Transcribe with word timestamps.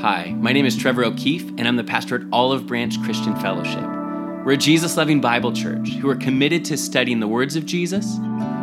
Hi, 0.00 0.34
my 0.38 0.54
name 0.54 0.64
is 0.64 0.78
Trevor 0.78 1.04
O'Keefe, 1.04 1.50
and 1.58 1.68
I'm 1.68 1.76
the 1.76 1.84
pastor 1.84 2.14
at 2.14 2.22
Olive 2.32 2.66
Branch 2.66 2.98
Christian 3.02 3.36
Fellowship. 3.36 3.84
We're 4.46 4.52
a 4.52 4.56
Jesus 4.56 4.96
loving 4.96 5.20
Bible 5.20 5.52
church 5.52 5.90
who 5.90 6.08
are 6.08 6.16
committed 6.16 6.64
to 6.64 6.78
studying 6.78 7.20
the 7.20 7.28
words 7.28 7.54
of 7.54 7.66
Jesus, 7.66 8.16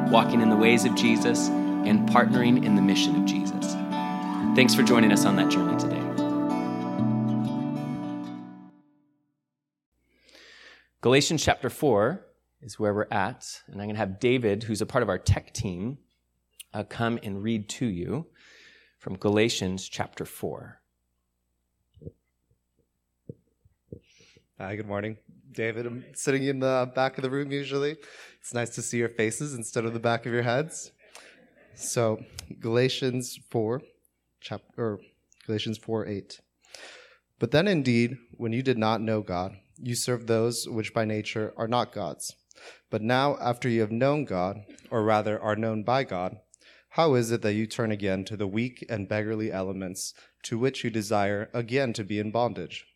walking 0.09 0.41
in 0.41 0.49
the 0.49 0.55
ways 0.55 0.83
of 0.83 0.95
Jesus, 0.95 1.49
and 1.49 2.09
partnering 2.09 2.65
in 2.65 2.73
the 2.73 2.81
mission 2.81 3.15
of 3.17 3.25
Jesus. 3.25 3.73
Thanks 4.55 4.73
for 4.73 4.81
joining 4.81 5.11
us 5.11 5.25
on 5.25 5.35
that 5.35 5.51
journey 5.51 5.77
today. 5.77 6.01
Galatians 11.01 11.43
chapter 11.43 11.69
4 11.69 12.25
is 12.63 12.79
where 12.79 12.95
we're 12.95 13.07
at, 13.11 13.61
and 13.67 13.75
I'm 13.75 13.85
going 13.85 13.93
to 13.93 13.99
have 13.99 14.19
David, 14.19 14.63
who's 14.63 14.81
a 14.81 14.87
part 14.87 15.03
of 15.03 15.09
our 15.09 15.19
tech 15.19 15.53
team, 15.53 15.99
uh, 16.73 16.83
come 16.83 17.19
and 17.21 17.43
read 17.43 17.69
to 17.69 17.85
you 17.85 18.25
from 18.97 19.17
Galatians 19.17 19.87
chapter 19.87 20.25
4. 20.25 20.81
Hi, 24.59 24.75
good 24.75 24.87
morning. 24.87 25.17
David, 25.51 25.85
I'm 25.85 26.03
sitting 26.15 26.45
in 26.45 26.59
the 26.59 26.91
back 26.95 27.19
of 27.19 27.21
the 27.21 27.29
room 27.29 27.51
usually. 27.51 27.95
It's 28.41 28.55
nice 28.55 28.71
to 28.71 28.81
see 28.81 28.97
your 28.97 29.07
faces 29.07 29.53
instead 29.53 29.85
of 29.85 29.93
the 29.93 29.99
back 29.99 30.25
of 30.25 30.33
your 30.33 30.41
heads. 30.41 30.91
So, 31.75 32.23
Galatians 32.59 33.37
4, 33.51 33.83
chapter, 34.41 34.67
or 34.75 34.99
Galatians 35.45 35.77
4 35.77 36.07
8. 36.07 36.41
But 37.37 37.51
then 37.51 37.67
indeed, 37.67 38.17
when 38.31 38.51
you 38.51 38.63
did 38.63 38.79
not 38.79 38.99
know 38.99 39.21
God, 39.21 39.55
you 39.77 39.93
served 39.93 40.25
those 40.25 40.67
which 40.67 40.91
by 40.91 41.05
nature 41.05 41.53
are 41.55 41.67
not 41.67 41.93
gods. 41.93 42.33
But 42.89 43.03
now, 43.03 43.37
after 43.39 43.69
you 43.69 43.81
have 43.81 43.91
known 43.91 44.25
God, 44.25 44.61
or 44.89 45.03
rather 45.03 45.39
are 45.39 45.55
known 45.55 45.83
by 45.83 46.03
God, 46.03 46.35
how 46.89 47.13
is 47.13 47.29
it 47.29 47.43
that 47.43 47.53
you 47.53 47.67
turn 47.67 47.91
again 47.91 48.25
to 48.25 48.35
the 48.35 48.47
weak 48.47 48.83
and 48.89 49.07
beggarly 49.07 49.51
elements 49.51 50.15
to 50.45 50.57
which 50.57 50.83
you 50.83 50.89
desire 50.89 51.51
again 51.53 51.93
to 51.93 52.03
be 52.03 52.17
in 52.17 52.31
bondage? 52.31 52.87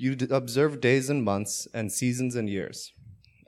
You 0.00 0.16
observe 0.30 0.80
days 0.80 1.10
and 1.10 1.24
months, 1.24 1.66
and 1.74 1.90
seasons 1.90 2.36
and 2.36 2.48
years. 2.48 2.92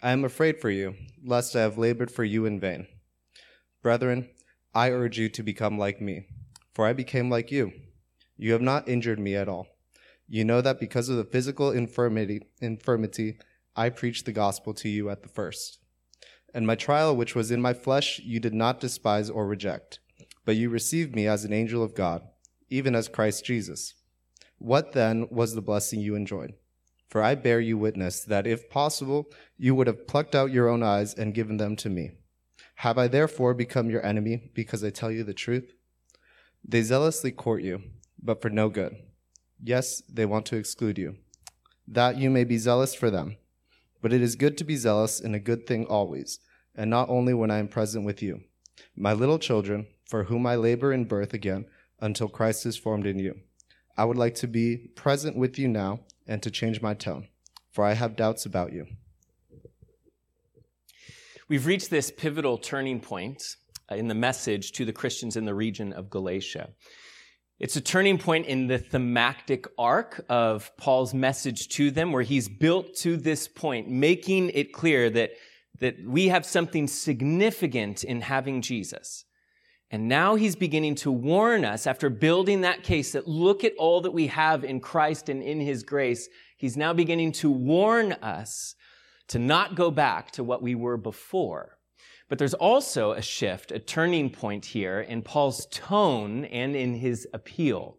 I 0.02 0.10
am 0.10 0.24
afraid 0.24 0.60
for 0.60 0.68
you, 0.68 0.96
lest 1.24 1.54
I 1.54 1.60
have 1.60 1.78
labored 1.78 2.10
for 2.10 2.24
you 2.24 2.44
in 2.44 2.58
vain. 2.58 2.88
Brethren, 3.84 4.28
I 4.74 4.90
urge 4.90 5.16
you 5.16 5.28
to 5.28 5.44
become 5.44 5.78
like 5.78 6.00
me, 6.00 6.26
for 6.74 6.88
I 6.88 6.92
became 6.92 7.30
like 7.30 7.52
you. 7.52 7.70
You 8.36 8.50
have 8.50 8.62
not 8.62 8.88
injured 8.88 9.20
me 9.20 9.36
at 9.36 9.48
all. 9.48 9.68
You 10.26 10.44
know 10.44 10.60
that 10.60 10.80
because 10.80 11.08
of 11.08 11.16
the 11.16 11.24
physical 11.24 11.70
infirmity, 11.70 12.40
infirmity 12.60 13.38
I 13.76 13.88
preached 13.90 14.26
the 14.26 14.32
gospel 14.32 14.74
to 14.74 14.88
you 14.88 15.08
at 15.08 15.22
the 15.22 15.28
first. 15.28 15.78
And 16.52 16.66
my 16.66 16.74
trial, 16.74 17.14
which 17.14 17.36
was 17.36 17.52
in 17.52 17.62
my 17.62 17.74
flesh, 17.74 18.18
you 18.24 18.40
did 18.40 18.54
not 18.54 18.80
despise 18.80 19.30
or 19.30 19.46
reject, 19.46 20.00
but 20.44 20.56
you 20.56 20.68
received 20.68 21.14
me 21.14 21.28
as 21.28 21.44
an 21.44 21.52
angel 21.52 21.84
of 21.84 21.94
God, 21.94 22.22
even 22.68 22.96
as 22.96 23.06
Christ 23.06 23.44
Jesus. 23.44 23.94
What 24.60 24.92
then 24.92 25.26
was 25.30 25.54
the 25.54 25.62
blessing 25.62 26.00
you 26.00 26.14
enjoyed? 26.14 26.52
For 27.08 27.22
I 27.22 27.34
bear 27.34 27.60
you 27.60 27.78
witness 27.78 28.22
that 28.24 28.46
if 28.46 28.68
possible, 28.68 29.26
you 29.56 29.74
would 29.74 29.86
have 29.86 30.06
plucked 30.06 30.34
out 30.34 30.52
your 30.52 30.68
own 30.68 30.82
eyes 30.82 31.14
and 31.14 31.32
given 31.32 31.56
them 31.56 31.76
to 31.76 31.88
me. 31.88 32.10
Have 32.74 32.98
I 32.98 33.08
therefore 33.08 33.54
become 33.54 33.88
your 33.88 34.04
enemy 34.04 34.50
because 34.52 34.84
I 34.84 34.90
tell 34.90 35.10
you 35.10 35.24
the 35.24 35.32
truth? 35.32 35.72
They 36.62 36.82
zealously 36.82 37.32
court 37.32 37.62
you, 37.62 37.84
but 38.22 38.42
for 38.42 38.50
no 38.50 38.68
good. 38.68 38.96
Yes, 39.64 40.02
they 40.02 40.26
want 40.26 40.44
to 40.46 40.56
exclude 40.56 40.98
you, 40.98 41.16
that 41.88 42.18
you 42.18 42.28
may 42.28 42.44
be 42.44 42.58
zealous 42.58 42.94
for 42.94 43.10
them. 43.10 43.38
But 44.02 44.12
it 44.12 44.20
is 44.20 44.36
good 44.36 44.58
to 44.58 44.64
be 44.64 44.76
zealous 44.76 45.20
in 45.20 45.34
a 45.34 45.40
good 45.40 45.66
thing 45.66 45.86
always, 45.86 46.38
and 46.74 46.90
not 46.90 47.08
only 47.08 47.32
when 47.32 47.50
I 47.50 47.60
am 47.60 47.68
present 47.68 48.04
with 48.04 48.22
you. 48.22 48.42
My 48.94 49.14
little 49.14 49.38
children, 49.38 49.86
for 50.04 50.24
whom 50.24 50.46
I 50.46 50.56
labor 50.56 50.92
in 50.92 51.06
birth 51.06 51.32
again 51.32 51.64
until 51.98 52.28
Christ 52.28 52.66
is 52.66 52.76
formed 52.76 53.06
in 53.06 53.18
you. 53.18 53.40
I 53.96 54.04
would 54.04 54.16
like 54.16 54.34
to 54.36 54.46
be 54.46 54.76
present 54.94 55.36
with 55.36 55.58
you 55.58 55.68
now 55.68 56.00
and 56.26 56.42
to 56.42 56.50
change 56.50 56.80
my 56.80 56.94
tone, 56.94 57.28
for 57.70 57.84
I 57.84 57.94
have 57.94 58.16
doubts 58.16 58.46
about 58.46 58.72
you. 58.72 58.86
We've 61.48 61.66
reached 61.66 61.90
this 61.90 62.10
pivotal 62.10 62.58
turning 62.58 63.00
point 63.00 63.56
uh, 63.90 63.96
in 63.96 64.06
the 64.06 64.14
message 64.14 64.70
to 64.72 64.84
the 64.84 64.92
Christians 64.92 65.36
in 65.36 65.44
the 65.44 65.54
region 65.54 65.92
of 65.92 66.08
Galatia. 66.08 66.70
It's 67.58 67.76
a 67.76 67.80
turning 67.80 68.18
point 68.18 68.46
in 68.46 68.68
the 68.68 68.78
thematic 68.78 69.66
arc 69.76 70.24
of 70.28 70.74
Paul's 70.76 71.12
message 71.12 71.68
to 71.70 71.90
them, 71.90 72.12
where 72.12 72.22
he's 72.22 72.48
built 72.48 72.94
to 72.98 73.16
this 73.16 73.48
point, 73.48 73.88
making 73.88 74.50
it 74.50 74.72
clear 74.72 75.10
that, 75.10 75.32
that 75.80 75.96
we 76.06 76.28
have 76.28 76.46
something 76.46 76.86
significant 76.86 78.04
in 78.04 78.22
having 78.22 78.62
Jesus. 78.62 79.24
And 79.92 80.08
now 80.08 80.36
he's 80.36 80.54
beginning 80.54 80.94
to 80.96 81.10
warn 81.10 81.64
us 81.64 81.86
after 81.86 82.08
building 82.08 82.60
that 82.60 82.84
case 82.84 83.12
that 83.12 83.26
look 83.26 83.64
at 83.64 83.74
all 83.76 84.00
that 84.02 84.12
we 84.12 84.28
have 84.28 84.62
in 84.62 84.78
Christ 84.78 85.28
and 85.28 85.42
in 85.42 85.60
his 85.60 85.82
grace. 85.82 86.28
He's 86.56 86.76
now 86.76 86.92
beginning 86.92 87.32
to 87.32 87.50
warn 87.50 88.12
us 88.12 88.76
to 89.28 89.40
not 89.40 89.74
go 89.74 89.90
back 89.90 90.30
to 90.32 90.44
what 90.44 90.62
we 90.62 90.76
were 90.76 90.96
before. 90.96 91.78
But 92.28 92.38
there's 92.38 92.54
also 92.54 93.12
a 93.12 93.22
shift, 93.22 93.72
a 93.72 93.80
turning 93.80 94.30
point 94.30 94.64
here 94.64 95.00
in 95.00 95.22
Paul's 95.22 95.66
tone 95.72 96.44
and 96.44 96.76
in 96.76 96.94
his 96.94 97.26
appeal. 97.34 97.96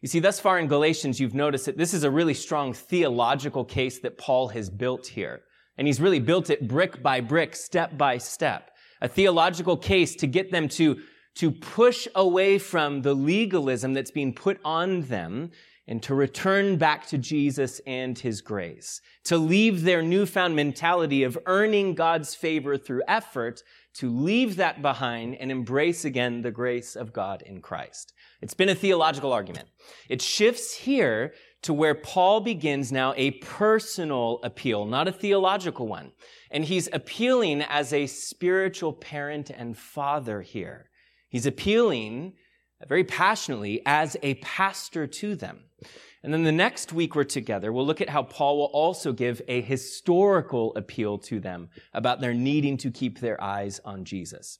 You 0.00 0.08
see, 0.08 0.20
thus 0.20 0.40
far 0.40 0.58
in 0.58 0.68
Galatians, 0.68 1.20
you've 1.20 1.34
noticed 1.34 1.66
that 1.66 1.76
this 1.76 1.92
is 1.92 2.04
a 2.04 2.10
really 2.10 2.32
strong 2.32 2.72
theological 2.72 3.64
case 3.64 3.98
that 4.00 4.16
Paul 4.16 4.48
has 4.48 4.70
built 4.70 5.06
here. 5.06 5.42
And 5.76 5.86
he's 5.86 6.00
really 6.00 6.20
built 6.20 6.48
it 6.48 6.66
brick 6.66 7.02
by 7.02 7.20
brick, 7.20 7.54
step 7.54 7.98
by 7.98 8.16
step. 8.16 8.70
A 9.02 9.08
theological 9.08 9.76
case 9.76 10.14
to 10.16 10.26
get 10.26 10.50
them 10.50 10.68
to 10.70 10.96
to 11.36 11.50
push 11.50 12.08
away 12.14 12.58
from 12.58 13.02
the 13.02 13.14
legalism 13.14 13.94
that's 13.94 14.10
being 14.10 14.34
put 14.34 14.58
on 14.64 15.02
them 15.02 15.50
and 15.88 16.02
to 16.02 16.14
return 16.14 16.76
back 16.76 17.06
to 17.06 17.18
Jesus 17.18 17.80
and 17.86 18.18
his 18.18 18.40
grace, 18.40 19.00
to 19.24 19.36
leave 19.36 19.82
their 19.82 20.02
newfound 20.02 20.56
mentality 20.56 21.22
of 21.22 21.38
earning 21.46 21.94
God's 21.94 22.34
favor 22.34 22.76
through 22.76 23.02
effort, 23.06 23.62
to 23.94 24.10
leave 24.10 24.56
that 24.56 24.82
behind 24.82 25.36
and 25.36 25.50
embrace 25.50 26.04
again 26.04 26.42
the 26.42 26.50
grace 26.50 26.96
of 26.96 27.12
God 27.12 27.42
in 27.42 27.60
Christ. 27.60 28.12
It's 28.42 28.54
been 28.54 28.68
a 28.68 28.74
theological 28.74 29.32
argument. 29.32 29.68
It 30.08 30.20
shifts 30.20 30.74
here 30.74 31.32
to 31.62 31.72
where 31.72 31.94
Paul 31.94 32.40
begins 32.40 32.90
now 32.90 33.14
a 33.16 33.32
personal 33.32 34.40
appeal, 34.42 34.86
not 34.86 35.08
a 35.08 35.12
theological 35.12 35.86
one. 35.86 36.12
And 36.50 36.64
he's 36.64 36.88
appealing 36.92 37.62
as 37.62 37.92
a 37.92 38.06
spiritual 38.06 38.92
parent 38.92 39.50
and 39.50 39.76
father 39.76 40.42
here. 40.42 40.90
He's 41.28 41.46
appealing 41.46 42.34
very 42.86 43.04
passionately 43.04 43.82
as 43.86 44.16
a 44.22 44.34
pastor 44.34 45.06
to 45.06 45.34
them. 45.34 45.60
And 46.22 46.32
then 46.32 46.44
the 46.44 46.52
next 46.52 46.92
week 46.92 47.14
we're 47.14 47.24
together, 47.24 47.72
we'll 47.72 47.86
look 47.86 48.00
at 48.00 48.08
how 48.08 48.22
Paul 48.24 48.58
will 48.58 48.64
also 48.66 49.12
give 49.12 49.40
a 49.46 49.60
historical 49.60 50.74
appeal 50.74 51.18
to 51.18 51.38
them 51.38 51.68
about 51.94 52.20
their 52.20 52.34
needing 52.34 52.76
to 52.78 52.90
keep 52.90 53.20
their 53.20 53.42
eyes 53.42 53.80
on 53.84 54.04
Jesus. 54.04 54.58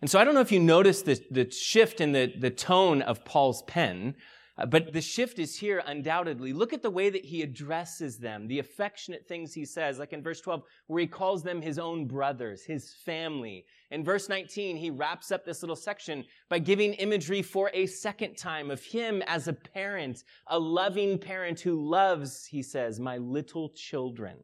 And 0.00 0.08
so 0.08 0.18
I 0.18 0.24
don't 0.24 0.34
know 0.34 0.40
if 0.40 0.52
you 0.52 0.60
noticed 0.60 1.06
the, 1.06 1.20
the 1.30 1.50
shift 1.50 2.00
in 2.00 2.12
the, 2.12 2.32
the 2.38 2.50
tone 2.50 3.02
of 3.02 3.24
Paul's 3.24 3.62
pen, 3.62 4.14
Uh, 4.58 4.66
but 4.66 4.92
the 4.92 5.00
shift 5.00 5.38
is 5.38 5.56
here 5.56 5.82
undoubtedly. 5.86 6.52
Look 6.52 6.72
at 6.72 6.82
the 6.82 6.90
way 6.90 7.10
that 7.10 7.24
he 7.24 7.42
addresses 7.42 8.18
them, 8.18 8.48
the 8.48 8.58
affectionate 8.58 9.26
things 9.26 9.54
he 9.54 9.64
says, 9.64 9.98
like 9.98 10.12
in 10.12 10.22
verse 10.22 10.40
12, 10.40 10.62
where 10.88 11.00
he 11.00 11.06
calls 11.06 11.44
them 11.44 11.62
his 11.62 11.78
own 11.78 12.06
brothers, 12.06 12.64
his 12.64 12.92
family. 13.04 13.64
In 13.92 14.04
verse 14.04 14.28
19, 14.28 14.76
he 14.76 14.90
wraps 14.90 15.30
up 15.30 15.44
this 15.44 15.62
little 15.62 15.76
section 15.76 16.24
by 16.48 16.58
giving 16.58 16.94
imagery 16.94 17.40
for 17.40 17.70
a 17.72 17.86
second 17.86 18.36
time 18.36 18.70
of 18.70 18.82
him 18.82 19.22
as 19.26 19.46
a 19.46 19.52
parent, 19.52 20.24
a 20.48 20.58
loving 20.58 21.18
parent 21.18 21.60
who 21.60 21.88
loves, 21.88 22.44
he 22.46 22.62
says, 22.62 22.98
my 22.98 23.16
little 23.18 23.68
children. 23.70 24.38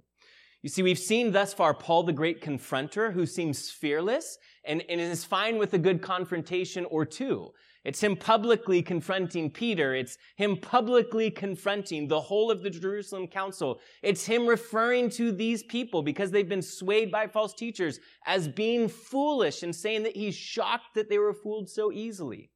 You 0.63 0.71
see, 0.71 0.83
we've 0.83 0.99
seen 0.99 1.33
thus 1.33 1.53
far 1.53 1.75
Paul 1.75 2.05
the 2.05 2.13
great 2.13 2.41
confronter 2.41 3.13
who 3.13 3.27
seems 3.27 3.71
fearless 3.71 4.39
and, 4.65 4.83
and 4.89 4.99
is 4.99 5.23
fine 5.23 5.59
with 5.59 5.75
a 5.75 5.79
good 5.79 6.01
confrontation 6.01 6.87
or 6.87 7.05
two. 7.05 7.51
It's 7.85 8.03
him 8.03 8.17
publicly 8.17 8.81
confronting 8.83 9.51
Peter. 9.51 9.95
It's 9.95 10.17
him 10.37 10.57
publicly 10.57 11.31
confronting 11.31 12.09
the 12.09 12.21
whole 12.21 12.51
of 12.51 12.63
the 12.63 12.71
Jerusalem 12.71 13.27
council. 13.27 13.81
It's 14.03 14.25
him 14.25 14.47
referring 14.47 15.11
to 15.11 15.33
these 15.33 15.63
people 15.63 16.03
because 16.03 16.31
they've 16.31 16.49
been 16.49 16.63
swayed 16.63 17.11
by 17.11 17.27
false 17.27 17.53
teachers 17.53 18.01
as 18.27 18.49
being 18.49 18.89
foolish 18.89 19.63
and 19.63 19.77
saying 19.77 20.05
that 20.05 20.17
he's 20.17 20.35
shocked 20.35 20.95
that 20.95 21.11
they 21.11 21.19
were 21.19 21.35
fooled 21.35 21.69
so 21.69 21.93
easily. 21.93 22.51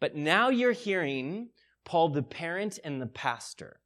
But 0.00 0.16
now 0.16 0.48
you're 0.48 0.72
hearing 0.72 1.50
Paul 1.84 2.08
the 2.08 2.22
parent 2.22 2.80
and 2.84 3.00
the 3.00 3.06
pastor. 3.06 3.78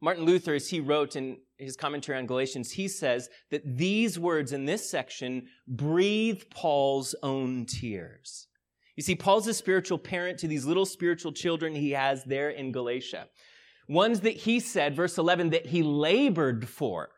Martin 0.00 0.24
Luther, 0.24 0.54
as 0.54 0.70
he 0.70 0.80
wrote 0.80 1.16
in 1.16 1.38
his 1.58 1.76
commentary 1.76 2.16
on 2.16 2.26
Galatians, 2.26 2.70
he 2.72 2.88
says 2.88 3.28
that 3.50 3.76
these 3.76 4.18
words 4.18 4.52
in 4.52 4.64
this 4.64 4.88
section 4.88 5.48
breathe 5.66 6.42
Paul's 6.50 7.14
own 7.22 7.66
tears. 7.66 8.46
You 9.00 9.02
see, 9.02 9.14
Paul's 9.14 9.46
a 9.46 9.54
spiritual 9.54 9.96
parent 9.96 10.36
to 10.40 10.46
these 10.46 10.66
little 10.66 10.84
spiritual 10.84 11.32
children 11.32 11.74
he 11.74 11.92
has 11.92 12.22
there 12.24 12.50
in 12.50 12.70
Galatia. 12.70 13.28
Ones 13.88 14.20
that 14.20 14.36
he 14.36 14.60
said, 14.60 14.94
verse 14.94 15.16
11, 15.16 15.48
that 15.48 15.64
he 15.64 15.82
labored 15.82 16.68
for. 16.68 17.08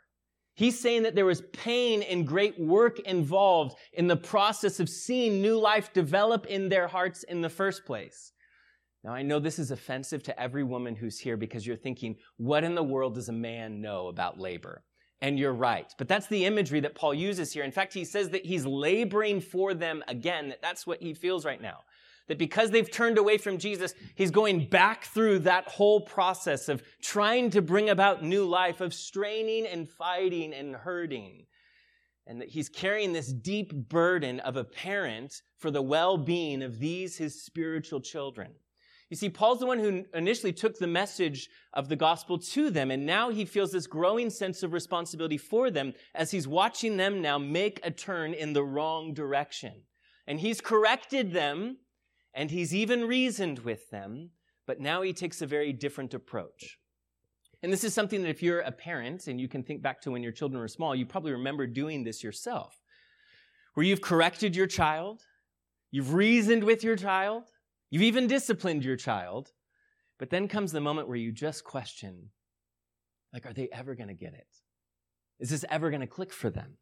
He's 0.55 0.79
saying 0.79 1.03
that 1.03 1.17
there 1.17 1.27
was 1.27 1.43
pain 1.53 2.03
and 2.03 2.25
great 2.25 2.57
work 2.57 3.01
involved 3.01 3.75
in 3.95 4.07
the 4.07 4.15
process 4.15 4.79
of 4.79 4.89
seeing 4.89 5.43
new 5.43 5.59
life 5.59 5.93
develop 5.93 6.47
in 6.47 6.69
their 6.69 6.87
hearts 6.87 7.25
in 7.25 7.41
the 7.41 7.51
first 7.51 7.85
place. 7.85 8.31
Now, 9.03 9.13
I 9.13 9.23
know 9.23 9.41
this 9.41 9.59
is 9.59 9.73
offensive 9.73 10.23
to 10.23 10.41
every 10.41 10.63
woman 10.63 10.95
who's 10.95 11.19
here 11.19 11.37
because 11.37 11.67
you're 11.67 11.75
thinking, 11.75 12.15
what 12.37 12.63
in 12.63 12.77
the 12.77 12.85
world 12.85 13.17
does 13.17 13.29
a 13.29 13.33
man 13.33 13.81
know 13.81 14.07
about 14.07 14.39
labor? 14.39 14.85
And 15.23 15.39
you're 15.39 15.55
right. 15.55 15.95
But 15.99 16.09
that's 16.09 16.27
the 16.27 16.45
imagery 16.45 16.81
that 16.81 16.97
Paul 16.97 17.15
uses 17.15 17.53
here. 17.53 17.63
In 17.63 17.71
fact, 17.71 17.95
he 17.95 18.05
says 18.05 18.31
that 18.31 18.45
he's 18.45 18.67
laboring 18.67 19.41
for 19.41 19.73
them 19.73 20.03
again, 20.09 20.49
that 20.49 20.61
that's 20.61 20.85
what 20.85 21.01
he 21.01 21.15
feels 21.15 21.45
right 21.45 21.63
now. 21.63 21.79
That 22.27 22.39
because 22.39 22.71
they've 22.71 22.91
turned 22.91 23.19
away 23.19 23.39
from 23.39 23.59
Jesus, 23.59 23.95
he's 24.17 24.33
going 24.33 24.69
back 24.69 25.05
through 25.05 25.41
that 25.41 25.69
whole 25.69 26.01
process 26.01 26.69
of 26.69 26.83
trying 27.01 27.51
to 27.51 27.63
bring 27.63 27.89
about 27.89 28.25
new 28.25 28.45
life, 28.45 28.81
of 28.81 28.93
straining 28.93 29.65
and 29.65 29.89
fighting 29.89 30.53
and 30.53 30.75
hurting. 30.75 31.47
And 32.27 32.41
that 32.41 32.49
he's 32.49 32.69
carrying 32.69 33.13
this 33.13 33.33
deep 33.33 33.73
burden 33.73 34.41
of 34.41 34.57
a 34.57 34.65
parent 34.65 35.35
for 35.59 35.71
the 35.71 35.83
well 35.83 36.17
being 36.17 36.63
of 36.63 36.81
these, 36.81 37.17
his 37.17 37.45
spiritual 37.45 38.01
children. 38.01 38.53
You 39.13 39.17
see, 39.17 39.29
Paul's 39.29 39.59
the 39.59 39.67
one 39.67 39.79
who 39.79 40.07
initially 40.15 40.55
took 40.55 40.79
the 40.79 40.87
message 40.87 41.51
of 41.75 41.91
the 41.91 41.97
gospel 41.97 42.39
to 42.39 42.71
them, 42.71 42.91
and 42.91 43.05
now 43.05 43.29
he 43.29 43.45
feels 43.45 43.71
this 43.71 43.87
growing 43.87 44.31
sense 44.31 44.63
of 44.63 44.73
responsibility 44.73 45.37
for 45.37 45.71
them 45.71 45.93
as 46.15 46.31
he's 46.31 46.49
watching 46.49 46.97
them 46.97 47.21
now 47.21 47.37
make 47.37 47.79
a 47.83 47.91
turn 47.91 48.33
in 48.33 48.55
the 48.55 48.65
wrong 48.65 49.13
direction. 49.13 49.83
And 50.27 50.41
he's 50.41 50.63
corrected 50.63 51.35
them, 51.35 51.77
and 52.33 52.51
he's 52.51 52.75
even 52.75 53.07
reasoned 53.07 53.59
with 53.59 53.91
them, 53.91 54.31
but 54.67 54.81
now 54.81 55.03
he 55.03 55.13
takes 55.13 55.43
a 55.43 55.47
very 55.47 55.75
different 55.75 56.15
approach. 56.15 56.79
And 57.63 57.71
this 57.71 57.85
is 57.85 57.93
something 57.93 58.23
that 58.23 58.31
if 58.31 58.43
you're 58.43 58.61
a 58.61 58.73
parent 58.73 59.27
and 59.27 59.39
you 59.39 59.47
can 59.47 59.63
think 59.63 59.83
back 59.83 60.01
to 60.01 60.11
when 60.11 60.23
your 60.23 60.33
children 60.33 60.59
were 60.59 60.69
small, 60.69 60.97
you 60.97 61.05
probably 61.05 61.33
remember 61.33 61.67
doing 61.67 62.03
this 62.03 62.25
yourself, 62.25 62.81
where 63.75 63.85
you've 63.85 64.01
corrected 64.01 64.57
your 64.57 64.67
child, 64.67 65.21
you've 65.91 66.15
reasoned 66.15 66.65
with 66.65 66.83
your 66.83 66.97
child, 66.97 67.52
You've 67.93 68.03
even 68.05 68.27
disciplined 68.27 68.87
your 68.87 68.97
child, 68.97 69.53
but 70.19 70.31
then 70.31 70.49
comes 70.49 70.73
the 70.73 70.81
moment 70.81 71.09
where 71.09 71.17
you 71.17 71.31
just 71.31 71.63
question, 71.63 72.31
like, 73.35 73.45
are 73.45 73.53
they 73.53 73.69
ever 73.71 73.95
going 73.95 74.09
to 74.09 74.15
get 74.15 74.33
it? 74.33 74.47
Is 75.39 75.51
this 75.51 75.67
ever 75.69 75.91
going 75.91 76.01
to 76.01 76.07
click 76.07 76.33
for 76.33 76.49
them? 76.49 76.79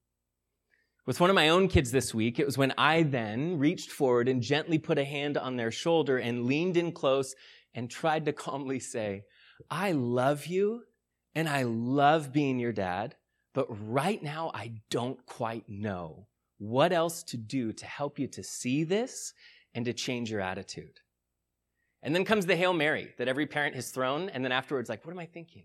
With 1.06 1.18
one 1.18 1.28
of 1.28 1.34
my 1.34 1.48
own 1.48 1.66
kids 1.66 1.90
this 1.90 2.14
week, 2.14 2.38
it 2.38 2.46
was 2.46 2.56
when 2.56 2.72
I 2.78 3.02
then 3.02 3.58
reached 3.58 3.90
forward 3.90 4.28
and 4.28 4.40
gently 4.40 4.78
put 4.78 4.98
a 4.98 5.04
hand 5.04 5.36
on 5.36 5.56
their 5.56 5.72
shoulder 5.72 6.16
and 6.16 6.46
leaned 6.46 6.76
in 6.76 6.92
close 6.92 7.34
and 7.74 7.90
tried 7.90 8.24
to 8.26 8.32
calmly 8.32 8.78
say, 8.78 9.24
I 9.68 9.90
love 9.90 10.46
you 10.46 10.84
and 11.34 11.48
I 11.48 11.64
love 11.64 12.32
being 12.32 12.60
your 12.60 12.72
dad, 12.72 13.16
but 13.52 13.66
right 13.68 14.22
now 14.22 14.52
I 14.54 14.74
don't 14.90 15.26
quite 15.26 15.68
know 15.68 16.28
what 16.58 16.92
else 16.92 17.24
to 17.24 17.36
do 17.36 17.72
to 17.72 17.86
help 17.86 18.20
you 18.20 18.28
to 18.28 18.44
see 18.44 18.84
this 18.84 19.32
and 19.74 19.84
to 19.84 19.92
change 19.92 20.30
your 20.30 20.40
attitude. 20.40 21.00
And 22.02 22.14
then 22.14 22.24
comes 22.24 22.46
the 22.46 22.56
Hail 22.56 22.72
Mary 22.72 23.12
that 23.18 23.28
every 23.28 23.46
parent 23.46 23.74
has 23.74 23.90
thrown, 23.90 24.28
and 24.30 24.44
then 24.44 24.52
afterwards, 24.52 24.88
like, 24.88 25.04
what 25.04 25.12
am 25.12 25.18
I 25.18 25.26
thinking? 25.26 25.64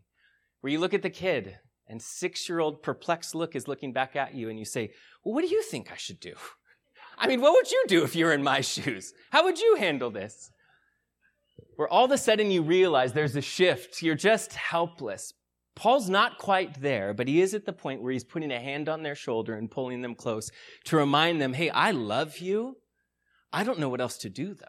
Where 0.61 0.71
you 0.71 0.79
look 0.79 0.93
at 0.93 1.01
the 1.01 1.09
kid, 1.09 1.57
and 1.87 2.01
six 2.01 2.49
year 2.49 2.59
old 2.59 2.81
perplexed 2.81 3.35
look 3.35 3.55
is 3.55 3.67
looking 3.67 3.93
back 3.93 4.15
at 4.15 4.33
you, 4.33 4.49
and 4.49 4.59
you 4.59 4.65
say, 4.65 4.91
Well, 5.23 5.35
what 5.35 5.43
do 5.43 5.53
you 5.53 5.61
think 5.61 5.91
I 5.91 5.97
should 5.97 6.19
do? 6.19 6.33
I 7.17 7.27
mean, 7.27 7.41
what 7.41 7.53
would 7.53 7.71
you 7.71 7.83
do 7.87 8.03
if 8.03 8.15
you 8.15 8.25
were 8.25 8.33
in 8.33 8.43
my 8.43 8.61
shoes? 8.61 9.13
How 9.31 9.43
would 9.43 9.59
you 9.59 9.75
handle 9.75 10.11
this? 10.11 10.51
Where 11.75 11.87
all 11.87 12.05
of 12.05 12.11
a 12.11 12.17
sudden 12.17 12.51
you 12.51 12.61
realize 12.61 13.13
there's 13.13 13.35
a 13.35 13.41
shift, 13.41 14.01
you're 14.01 14.15
just 14.15 14.53
helpless. 14.53 15.33
Paul's 15.75 16.09
not 16.09 16.37
quite 16.37 16.81
there, 16.81 17.13
but 17.13 17.27
he 17.27 17.41
is 17.41 17.53
at 17.53 17.65
the 17.65 17.73
point 17.73 18.01
where 18.01 18.13
he's 18.13 18.23
putting 18.23 18.51
a 18.51 18.59
hand 18.59 18.87
on 18.87 19.03
their 19.03 19.15
shoulder 19.15 19.55
and 19.55 19.69
pulling 19.69 20.01
them 20.01 20.15
close 20.15 20.49
to 20.85 20.95
remind 20.95 21.41
them, 21.41 21.51
hey, 21.51 21.69
I 21.69 21.91
love 21.91 22.37
you, 22.37 22.77
I 23.51 23.63
don't 23.63 23.79
know 23.79 23.89
what 23.89 24.01
else 24.01 24.17
to 24.19 24.29
do, 24.29 24.53
though. 24.53 24.65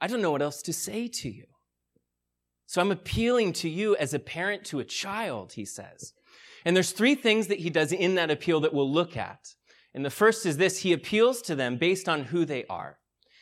I 0.00 0.06
don't 0.06 0.22
know 0.22 0.32
what 0.32 0.42
else 0.42 0.62
to 0.62 0.72
say 0.72 1.08
to 1.08 1.30
you. 1.30 1.44
So 2.66 2.80
I'm 2.80 2.90
appealing 2.90 3.52
to 3.54 3.68
you 3.68 3.96
as 3.96 4.14
a 4.14 4.18
parent 4.18 4.64
to 4.66 4.80
a 4.80 4.84
child, 4.84 5.52
he 5.52 5.64
says. 5.64 6.12
And 6.64 6.74
there's 6.74 6.92
three 6.92 7.14
things 7.14 7.48
that 7.48 7.58
he 7.58 7.70
does 7.70 7.92
in 7.92 8.14
that 8.14 8.30
appeal 8.30 8.60
that 8.60 8.72
we'll 8.72 8.90
look 8.90 9.16
at. 9.16 9.54
And 9.94 10.04
the 10.04 10.10
first 10.10 10.46
is 10.46 10.56
this 10.56 10.78
he 10.78 10.92
appeals 10.92 11.42
to 11.42 11.54
them 11.54 11.76
based 11.76 12.08
on 12.08 12.24
who 12.24 12.44
they 12.44 12.64
are. 12.66 12.98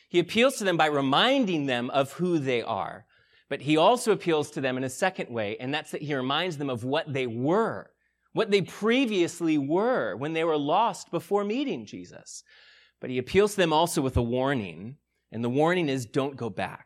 He 0.09 0.19
appeals 0.19 0.57
to 0.57 0.65
them 0.65 0.75
by 0.75 0.87
reminding 0.87 1.65
them 1.65 1.89
of 1.91 2.13
who 2.13 2.39
they 2.39 2.61
are. 2.61 3.05
But 3.49 3.61
he 3.61 3.77
also 3.77 4.11
appeals 4.11 4.51
to 4.51 4.61
them 4.61 4.77
in 4.77 4.83
a 4.83 4.89
second 4.89 5.29
way, 5.29 5.57
and 5.59 5.73
that's 5.73 5.91
that 5.91 6.01
he 6.01 6.15
reminds 6.15 6.57
them 6.57 6.69
of 6.69 6.83
what 6.83 7.11
they 7.11 7.27
were, 7.27 7.89
what 8.33 8.51
they 8.51 8.61
previously 8.61 9.57
were 9.57 10.15
when 10.15 10.33
they 10.33 10.43
were 10.43 10.57
lost 10.57 11.11
before 11.11 11.43
meeting 11.43 11.85
Jesus. 11.85 12.43
But 13.01 13.09
he 13.09 13.17
appeals 13.17 13.51
to 13.51 13.57
them 13.57 13.73
also 13.73 14.01
with 14.01 14.15
a 14.15 14.21
warning, 14.21 14.95
and 15.31 15.43
the 15.43 15.49
warning 15.49 15.89
is 15.89 16.05
don't 16.05 16.37
go 16.37 16.49
back. 16.49 16.85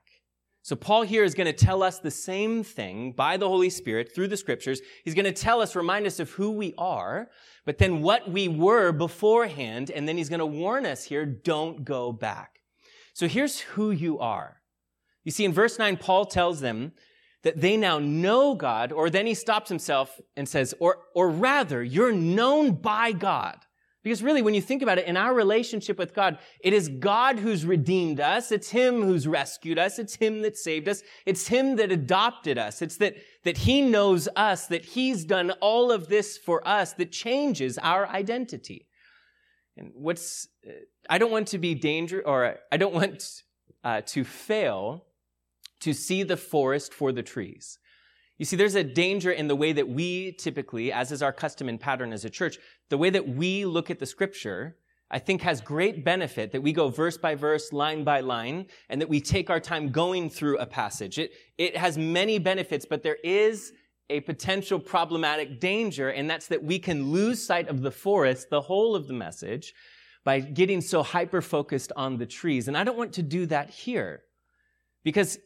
So 0.64 0.76
Paul 0.76 1.04
here 1.04 1.24
is 1.24 1.36
going 1.36 1.46
to 1.46 1.54
tell 1.54 1.84
us 1.84 2.00
the 2.00 2.10
same 2.10 2.64
thing 2.64 3.12
by 3.12 3.38
the 3.38 3.48
Holy 3.48 3.70
Spirit 3.70 4.16
through 4.16 4.30
the 4.30 4.38
scriptures. 4.38 4.82
He's 5.04 5.14
going 5.14 5.26
to 5.26 5.32
tell 5.32 5.62
us, 5.62 5.76
remind 5.76 6.08
us 6.08 6.20
of 6.20 6.32
who 6.32 6.50
we 6.50 6.74
are, 6.80 7.30
but 7.66 7.78
then 7.78 8.02
what 8.02 8.32
we 8.32 8.48
were 8.48 8.92
beforehand, 8.92 9.92
and 9.92 10.08
then 10.08 10.18
he's 10.18 10.30
going 10.30 10.40
to 10.40 10.46
warn 10.48 10.88
us 10.88 11.04
here, 11.04 11.24
don't 11.24 11.86
go 11.86 12.12
back. 12.12 12.62
So 13.14 13.28
here's 13.28 13.60
who 13.60 13.92
you 13.92 14.18
are. 14.18 14.62
You 15.24 15.32
see, 15.32 15.46
in 15.46 15.54
verse 15.54 15.78
9, 15.78 15.98
Paul 15.98 16.26
tells 16.26 16.62
them 16.62 16.94
that 17.44 17.62
they 17.62 17.78
now 17.78 18.00
know 18.00 18.56
God, 18.56 18.92
or 18.92 19.12
then 19.12 19.28
he 19.28 19.36
stops 19.36 19.70
himself 19.70 20.20
and 20.36 20.50
says, 20.50 20.74
or, 20.80 20.98
or 21.14 21.30
rather, 21.30 21.84
you're 21.84 22.12
known 22.12 22.72
by 22.72 23.12
God. 23.12 23.58
Because 24.06 24.22
really, 24.22 24.44
when 24.44 24.54
you 24.54 24.62
think 24.62 24.84
about 24.84 25.00
it, 25.00 25.08
in 25.08 25.18
our 25.18 25.34
relationship 25.34 25.98
with 25.98 26.14
God, 26.14 26.38
it 26.60 26.74
is 26.74 26.90
God 26.90 27.40
who's 27.40 27.66
redeemed 27.66 28.20
us. 28.20 28.52
It's 28.52 28.70
Him 28.70 29.02
who's 29.02 29.28
rescued 29.28 29.80
us. 29.80 29.98
It's 29.98 30.14
Him 30.14 30.44
that 30.44 30.56
saved 30.60 30.88
us. 30.88 31.02
It's 31.26 31.48
Him 31.48 31.78
that 31.78 31.92
adopted 31.92 32.60
us. 32.60 32.84
It's 32.84 32.98
that, 32.98 33.16
that 33.46 33.58
He 33.58 33.82
knows 33.82 34.30
us, 34.36 34.68
that 34.68 34.86
He's 34.86 35.26
done 35.26 35.50
all 35.60 35.92
of 35.92 36.08
this 36.08 36.38
for 36.38 36.66
us 36.68 36.94
that 36.94 37.12
changes 37.12 37.80
our 37.80 38.08
identity. 38.08 38.86
And 39.76 39.90
what's, 39.96 40.50
uh, 40.68 40.74
I 41.10 41.18
don't 41.18 41.32
want 41.32 41.48
to 41.48 41.58
be 41.58 41.74
dangerous, 41.74 42.26
or 42.28 42.58
I 42.72 42.78
don't 42.78 42.94
want 42.94 43.42
uh, 43.84 44.02
to 44.02 44.24
fail 44.24 45.06
to 45.80 45.94
see 45.94 46.22
the 46.22 46.38
forest 46.38 46.94
for 46.94 47.12
the 47.12 47.24
trees. 47.24 47.80
You 48.38 48.46
see, 48.46 48.58
there's 48.58 48.76
a 48.76 48.84
danger 48.84 49.32
in 49.32 49.48
the 49.48 49.56
way 49.56 49.72
that 49.72 49.88
we 49.88 50.34
typically, 50.34 50.92
as 50.92 51.12
is 51.12 51.22
our 51.22 51.32
custom 51.32 51.70
and 51.70 51.80
pattern 51.80 52.12
as 52.12 52.26
a 52.26 52.30
church, 52.30 52.58
the 52.90 52.98
way 52.98 53.10
that 53.10 53.28
we 53.28 53.66
look 53.66 53.90
at 53.90 54.00
the 54.00 54.06
scripture, 54.06 54.76
I 55.10 55.20
think 55.20 55.42
has 55.42 55.62
great 55.62 56.04
benefit 56.04 56.52
that 56.52 56.62
we 56.62 56.74
go 56.74 56.90
verse 56.90 57.18
by 57.18 57.36
verse, 57.36 57.72
line 57.72 58.04
by 58.04 58.20
line, 58.20 58.66
and 58.90 59.00
that 59.00 59.08
we 59.08 59.22
take 59.22 59.50
our 59.50 59.60
time 59.60 59.90
going 59.90 60.30
through 60.30 60.58
a 60.58 60.66
passage. 60.66 61.18
It, 61.18 61.32
it 61.58 61.78
has 61.78 61.98
many 61.98 62.40
benefits, 62.40 62.86
but 62.86 63.04
there 63.04 63.18
is 63.24 63.72
a 64.10 64.20
potential 64.22 64.80
problematic 64.80 65.60
danger, 65.60 66.10
and 66.10 66.30
that's 66.30 66.48
that 66.48 66.64
we 66.64 66.78
can 66.78 67.12
lose 67.12 67.42
sight 67.42 67.70
of 67.70 67.82
the 67.82 67.92
forest, 67.92 68.50
the 68.50 68.62
whole 68.62 68.96
of 68.96 69.08
the 69.08 69.14
message, 69.14 69.74
by 70.24 70.40
getting 70.40 70.82
so 70.82 71.04
hyper 71.04 71.42
focused 71.42 71.92
on 71.96 72.18
the 72.18 72.26
trees. 72.26 72.68
And 72.68 72.78
I 72.78 72.84
don't 72.84 72.98
want 72.98 73.14
to 73.14 73.24
do 73.24 73.46
that 73.46 73.70
here. 73.70 74.24
Because 75.04 75.38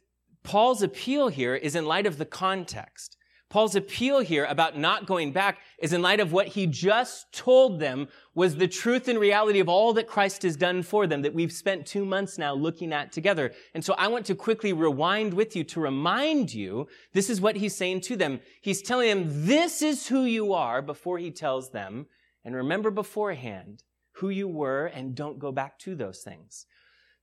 Paul's 0.43 0.81
appeal 0.81 1.27
here 1.27 1.55
is 1.55 1.75
in 1.75 1.85
light 1.85 2.05
of 2.05 2.17
the 2.17 2.25
context. 2.25 3.17
Paul's 3.49 3.75
appeal 3.75 4.19
here 4.19 4.45
about 4.45 4.77
not 4.77 5.07
going 5.07 5.31
back 5.31 5.57
is 5.79 5.91
in 5.91 6.03
light 6.03 6.19
of 6.19 6.31
what 6.31 6.49
he 6.49 6.67
just 6.67 7.33
told 7.33 7.79
them 7.79 8.07
was 8.35 8.55
the 8.55 8.67
truth 8.67 9.07
and 9.07 9.17
reality 9.17 9.59
of 9.59 9.67
all 9.67 9.91
that 9.93 10.07
Christ 10.07 10.43
has 10.43 10.55
done 10.55 10.83
for 10.83 11.07
them 11.07 11.23
that 11.23 11.33
we've 11.33 11.51
spent 11.51 11.87
two 11.87 12.05
months 12.05 12.37
now 12.37 12.53
looking 12.53 12.93
at 12.93 13.11
together. 13.11 13.51
And 13.73 13.83
so 13.83 13.95
I 13.97 14.07
want 14.07 14.27
to 14.27 14.35
quickly 14.35 14.71
rewind 14.71 15.33
with 15.33 15.55
you 15.55 15.63
to 15.63 15.79
remind 15.79 16.53
you 16.53 16.87
this 17.13 17.27
is 17.27 17.41
what 17.41 17.55
he's 17.55 17.75
saying 17.75 18.01
to 18.01 18.15
them. 18.15 18.39
He's 18.61 18.83
telling 18.83 19.09
them 19.09 19.47
this 19.47 19.81
is 19.81 20.07
who 20.07 20.25
you 20.25 20.53
are 20.53 20.83
before 20.83 21.17
he 21.17 21.31
tells 21.31 21.71
them. 21.71 22.05
And 22.45 22.55
remember 22.55 22.91
beforehand 22.91 23.83
who 24.13 24.29
you 24.29 24.47
were 24.47 24.85
and 24.85 25.15
don't 25.15 25.39
go 25.39 25.51
back 25.51 25.79
to 25.79 25.95
those 25.95 26.19
things. 26.19 26.67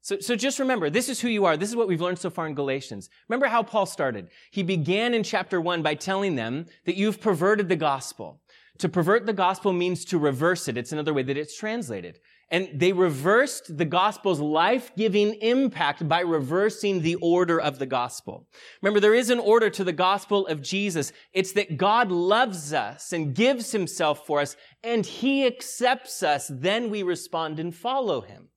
So, 0.07 0.21
so 0.21 0.37
just 0.37 0.61
remember, 0.61 0.89
this 0.89 1.09
is 1.09 1.21
who 1.21 1.27
you 1.27 1.47
are. 1.47 1.57
This 1.57 1.69
is 1.69 1.75
what 1.75 1.89
we've 1.89 2.01
learned 2.01 2.21
so 2.21 2.31
far 2.31 2.47
in 2.47 2.55
Galatians. 2.55 3.11
Remember 3.29 3.49
how 3.49 3.65
Paul 3.65 3.87
started. 3.87 4.29
He 4.53 4.63
began 4.63 5.15
in 5.15 5.25
chapter 5.25 5.61
one 5.61 5.83
by 5.83 5.97
telling 5.97 6.37
them 6.37 6.67
that 6.85 6.95
you've 6.95 7.21
perverted 7.21 7.69
the 7.69 7.75
gospel. 7.75 8.41
To 8.79 8.89
pervert 8.89 9.27
the 9.27 9.33
gospel 9.33 9.73
means 9.73 10.05
to 10.05 10.19
reverse 10.19 10.69
it. 10.69 10.77
It's 10.77 10.93
another 10.93 11.13
way 11.13 11.25
that 11.25 11.37
it's 11.37 11.59
translated. 11.59 12.21
And 12.53 12.69
they 12.73 12.93
reversed 12.93 13.79
the 13.79 13.85
gospel's 13.85 14.39
life-giving 14.39 15.43
impact 15.43 16.07
by 16.07 16.21
reversing 16.21 17.03
the 17.03 17.17
order 17.17 17.61
of 17.61 17.81
the 17.81 17.87
gospel. 17.87 18.47
Remember, 18.83 19.01
there 19.01 19.13
is 19.13 19.31
an 19.31 19.41
order 19.41 19.71
to 19.71 19.83
the 19.83 19.93
gospel 19.93 20.47
of 20.47 20.63
Jesus. 20.63 21.13
It's 21.33 21.51
that 21.55 21.79
God 21.79 22.13
loves 22.13 22.73
us 22.73 23.13
and 23.13 23.35
gives 23.35 23.73
himself 23.73 24.25
for 24.25 24.39
us, 24.39 24.55
and 24.85 25.05
he 25.05 25.45
accepts 25.45 26.23
us. 26.23 26.49
Then 26.49 26.91
we 26.91 27.03
respond 27.03 27.59
and 27.59 27.75
follow 27.75 28.21
him. 28.21 28.51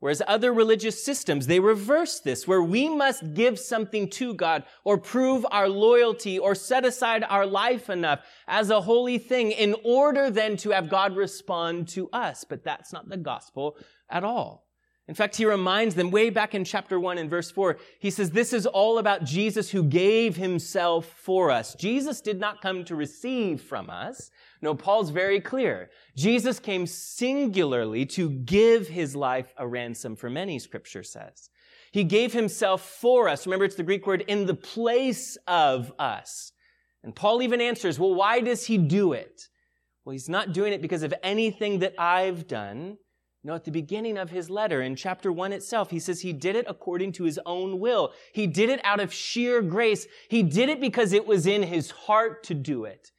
Whereas 0.00 0.20
other 0.26 0.52
religious 0.52 1.02
systems, 1.02 1.46
they 1.46 1.60
reverse 1.60 2.20
this, 2.20 2.46
where 2.46 2.62
we 2.62 2.88
must 2.88 3.32
give 3.32 3.58
something 3.58 4.10
to 4.10 4.34
God 4.34 4.64
or 4.84 4.98
prove 4.98 5.46
our 5.50 5.68
loyalty 5.68 6.38
or 6.38 6.54
set 6.54 6.84
aside 6.84 7.24
our 7.24 7.46
life 7.46 7.88
enough 7.88 8.20
as 8.46 8.68
a 8.68 8.82
holy 8.82 9.18
thing 9.18 9.50
in 9.50 9.74
order 9.82 10.30
then 10.30 10.56
to 10.58 10.70
have 10.70 10.90
God 10.90 11.16
respond 11.16 11.88
to 11.88 12.10
us. 12.12 12.44
But 12.44 12.64
that's 12.64 12.92
not 12.92 13.08
the 13.08 13.16
gospel 13.16 13.78
at 14.10 14.24
all. 14.24 14.64
In 15.06 15.14
fact, 15.14 15.36
he 15.36 15.44
reminds 15.44 15.94
them 15.94 16.10
way 16.10 16.30
back 16.30 16.54
in 16.54 16.64
chapter 16.64 16.98
1 16.98 17.18
and 17.18 17.28
verse 17.28 17.50
4, 17.50 17.76
he 17.98 18.10
says, 18.10 18.30
This 18.30 18.54
is 18.54 18.64
all 18.64 18.96
about 18.96 19.24
Jesus 19.24 19.70
who 19.70 19.84
gave 19.84 20.36
himself 20.36 21.04
for 21.04 21.50
us. 21.50 21.74
Jesus 21.74 22.22
did 22.22 22.40
not 22.40 22.62
come 22.62 22.84
to 22.86 22.96
receive 22.96 23.60
from 23.60 23.90
us. 23.90 24.30
No, 24.64 24.74
Paul's 24.74 25.10
very 25.10 25.42
clear. 25.42 25.90
Jesus 26.16 26.58
came 26.58 26.86
singularly 26.86 28.06
to 28.06 28.30
give 28.30 28.88
his 28.88 29.14
life 29.14 29.52
a 29.58 29.68
ransom 29.68 30.16
for 30.16 30.30
many, 30.30 30.58
scripture 30.58 31.02
says. 31.02 31.50
He 31.92 32.02
gave 32.02 32.32
himself 32.32 32.80
for 32.80 33.28
us. 33.28 33.46
Remember, 33.46 33.66
it's 33.66 33.74
the 33.74 33.82
Greek 33.82 34.06
word 34.06 34.22
in 34.22 34.46
the 34.46 34.54
place 34.54 35.36
of 35.46 35.92
us. 35.98 36.52
And 37.02 37.14
Paul 37.14 37.42
even 37.42 37.60
answers, 37.60 37.98
well, 37.98 38.14
why 38.14 38.40
does 38.40 38.64
he 38.64 38.78
do 38.78 39.12
it? 39.12 39.42
Well, 40.02 40.12
he's 40.12 40.30
not 40.30 40.54
doing 40.54 40.72
it 40.72 40.80
because 40.80 41.02
of 41.02 41.12
anything 41.22 41.80
that 41.80 41.92
I've 41.98 42.48
done. 42.48 42.96
No, 43.42 43.54
at 43.54 43.64
the 43.64 43.70
beginning 43.70 44.16
of 44.16 44.30
his 44.30 44.48
letter, 44.48 44.80
in 44.80 44.96
chapter 44.96 45.30
1 45.30 45.52
itself, 45.52 45.90
he 45.90 45.98
says 45.98 46.22
he 46.22 46.32
did 46.32 46.56
it 46.56 46.64
according 46.66 47.12
to 47.12 47.24
his 47.24 47.38
own 47.44 47.80
will. 47.80 48.14
He 48.32 48.46
did 48.46 48.70
it 48.70 48.80
out 48.82 49.00
of 49.00 49.12
sheer 49.12 49.60
grace. 49.60 50.06
He 50.30 50.42
did 50.42 50.70
it 50.70 50.80
because 50.80 51.12
it 51.12 51.26
was 51.26 51.46
in 51.46 51.64
his 51.64 51.90
heart 51.90 52.44
to 52.44 52.54
do 52.54 52.86
it. 52.86 53.10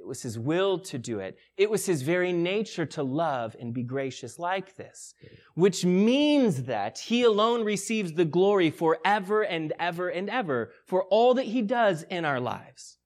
It 0.00 0.06
was 0.06 0.22
his 0.22 0.38
will 0.38 0.78
to 0.78 0.98
do 0.98 1.18
it. 1.18 1.36
It 1.58 1.70
was 1.70 1.84
his 1.84 2.00
very 2.00 2.32
nature 2.32 2.86
to 2.86 3.02
love 3.02 3.54
and 3.60 3.74
be 3.74 3.82
gracious 3.82 4.38
like 4.38 4.76
this, 4.76 5.14
which 5.54 5.84
means 5.84 6.62
that 6.62 6.98
he 6.98 7.22
alone 7.22 7.64
receives 7.64 8.14
the 8.14 8.24
glory 8.24 8.70
forever 8.70 9.42
and 9.42 9.74
ever 9.78 10.08
and 10.08 10.30
ever 10.30 10.72
for 10.86 11.04
all 11.04 11.34
that 11.34 11.44
he 11.44 11.60
does 11.60 12.02
in 12.04 12.24
our 12.24 12.40
lives. 12.40 12.96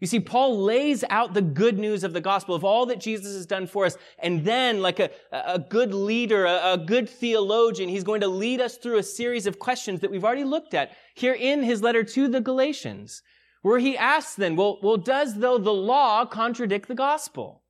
You 0.00 0.06
see, 0.06 0.20
Paul 0.20 0.62
lays 0.62 1.02
out 1.08 1.32
the 1.32 1.40
good 1.40 1.78
news 1.78 2.04
of 2.04 2.12
the 2.12 2.20
gospel 2.20 2.54
of 2.54 2.62
all 2.62 2.84
that 2.86 3.00
Jesus 3.00 3.32
has 3.34 3.46
done 3.46 3.66
for 3.66 3.86
us. 3.86 3.96
And 4.18 4.44
then, 4.44 4.82
like 4.82 5.00
a, 5.00 5.08
a 5.32 5.58
good 5.58 5.94
leader, 5.94 6.44
a, 6.44 6.74
a 6.74 6.78
good 6.78 7.08
theologian, 7.08 7.88
he's 7.88 8.04
going 8.04 8.20
to 8.20 8.28
lead 8.28 8.60
us 8.60 8.76
through 8.76 8.98
a 8.98 9.02
series 9.02 9.46
of 9.46 9.58
questions 9.58 10.00
that 10.00 10.10
we've 10.10 10.24
already 10.24 10.44
looked 10.44 10.74
at 10.74 10.90
here 11.14 11.32
in 11.32 11.62
his 11.62 11.80
letter 11.80 12.04
to 12.04 12.28
the 12.28 12.42
Galatians, 12.42 13.22
where 13.64 13.78
he 13.78 13.96
asks 13.96 14.34
then, 14.34 14.56
well, 14.56 14.78
well, 14.82 14.98
does 14.98 15.36
though 15.36 15.56
the 15.56 15.72
law 15.72 16.26
contradict 16.26 16.86
the 16.86 16.94
gospel? 16.94 17.62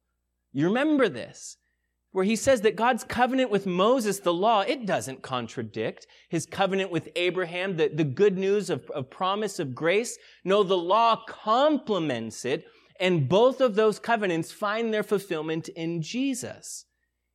You 0.52 0.66
remember 0.66 1.08
this 1.08 1.56
where 2.10 2.24
he 2.24 2.34
says 2.34 2.62
that 2.62 2.74
God's 2.74 3.04
covenant 3.04 3.48
with 3.48 3.64
Moses, 3.64 4.18
the 4.18 4.34
law, 4.34 4.62
it 4.62 4.86
doesn't 4.86 5.22
contradict 5.22 6.08
his 6.28 6.46
covenant 6.46 6.90
with 6.90 7.10
Abraham, 7.14 7.76
the, 7.76 7.92
the 7.94 8.02
good 8.02 8.36
news 8.36 8.70
of, 8.70 8.90
of 8.90 9.08
promise 9.08 9.60
of 9.60 9.72
grace. 9.72 10.18
No, 10.44 10.64
the 10.64 10.76
law 10.76 11.22
complements 11.28 12.44
it, 12.44 12.64
and 12.98 13.28
both 13.28 13.60
of 13.60 13.76
those 13.76 14.00
covenants 14.00 14.50
find 14.50 14.92
their 14.92 15.04
fulfillment 15.04 15.68
in 15.68 16.02
Jesus. 16.02 16.86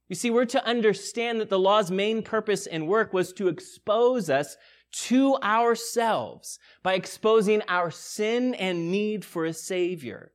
You 0.10 0.18
see, 0.18 0.32
we're 0.32 0.44
to 0.46 0.66
understand 0.66 1.40
that 1.40 1.50
the 1.50 1.60
law's 1.60 1.92
main 1.92 2.24
purpose 2.24 2.68
and 2.68 2.90
work 2.90 3.14
was 3.14 3.32
to 3.34 3.48
expose 3.48 4.30
us 4.30 4.58
to 4.92 5.36
ourselves 5.38 6.60
by 6.84 6.94
exposing 6.94 7.62
our 7.68 7.92
sin 7.92 8.54
and 8.56 8.92
need 8.92 9.24
for 9.24 9.46
a 9.46 9.54
savior. 9.54 10.32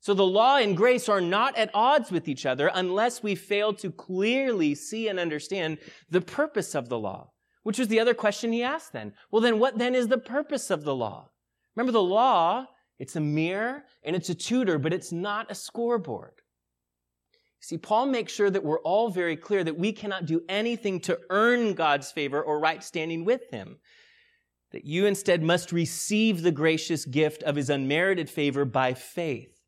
So 0.00 0.14
the 0.14 0.26
law 0.26 0.56
and 0.56 0.76
grace 0.76 1.08
are 1.08 1.20
not 1.20 1.56
at 1.56 1.70
odds 1.74 2.10
with 2.10 2.26
each 2.26 2.44
other 2.44 2.70
unless 2.74 3.22
we 3.22 3.36
fail 3.36 3.72
to 3.74 3.92
clearly 3.92 4.74
see 4.74 5.06
and 5.06 5.20
understand 5.20 5.78
the 6.10 6.20
purpose 6.20 6.74
of 6.74 6.88
the 6.88 6.98
law, 6.98 7.30
which 7.62 7.78
was 7.78 7.86
the 7.86 8.00
other 8.00 8.12
question 8.12 8.52
he 8.52 8.64
asked 8.64 8.92
then. 8.92 9.12
Well, 9.30 9.42
then 9.42 9.60
what 9.60 9.78
then 9.78 9.94
is 9.94 10.08
the 10.08 10.18
purpose 10.18 10.70
of 10.70 10.82
the 10.82 10.94
law? 10.94 11.30
Remember 11.76 11.92
the 11.92 12.02
law, 12.02 12.66
it's 12.98 13.14
a 13.14 13.20
mirror 13.20 13.84
and 14.02 14.16
it's 14.16 14.28
a 14.28 14.34
tutor, 14.34 14.78
but 14.78 14.92
it's 14.92 15.12
not 15.12 15.50
a 15.50 15.54
scoreboard. 15.54 16.41
See, 17.62 17.78
Paul 17.78 18.06
makes 18.06 18.32
sure 18.32 18.50
that 18.50 18.64
we're 18.64 18.80
all 18.80 19.08
very 19.08 19.36
clear 19.36 19.62
that 19.62 19.78
we 19.78 19.92
cannot 19.92 20.26
do 20.26 20.42
anything 20.48 20.98
to 21.02 21.20
earn 21.30 21.74
God's 21.74 22.10
favor 22.10 22.42
or 22.42 22.58
right 22.58 22.82
standing 22.82 23.24
with 23.24 23.48
him. 23.52 23.76
That 24.72 24.84
you 24.84 25.06
instead 25.06 25.44
must 25.44 25.70
receive 25.70 26.42
the 26.42 26.50
gracious 26.50 27.04
gift 27.04 27.44
of 27.44 27.54
his 27.54 27.70
unmerited 27.70 28.28
favor 28.28 28.64
by 28.64 28.94
faith. 28.94 29.60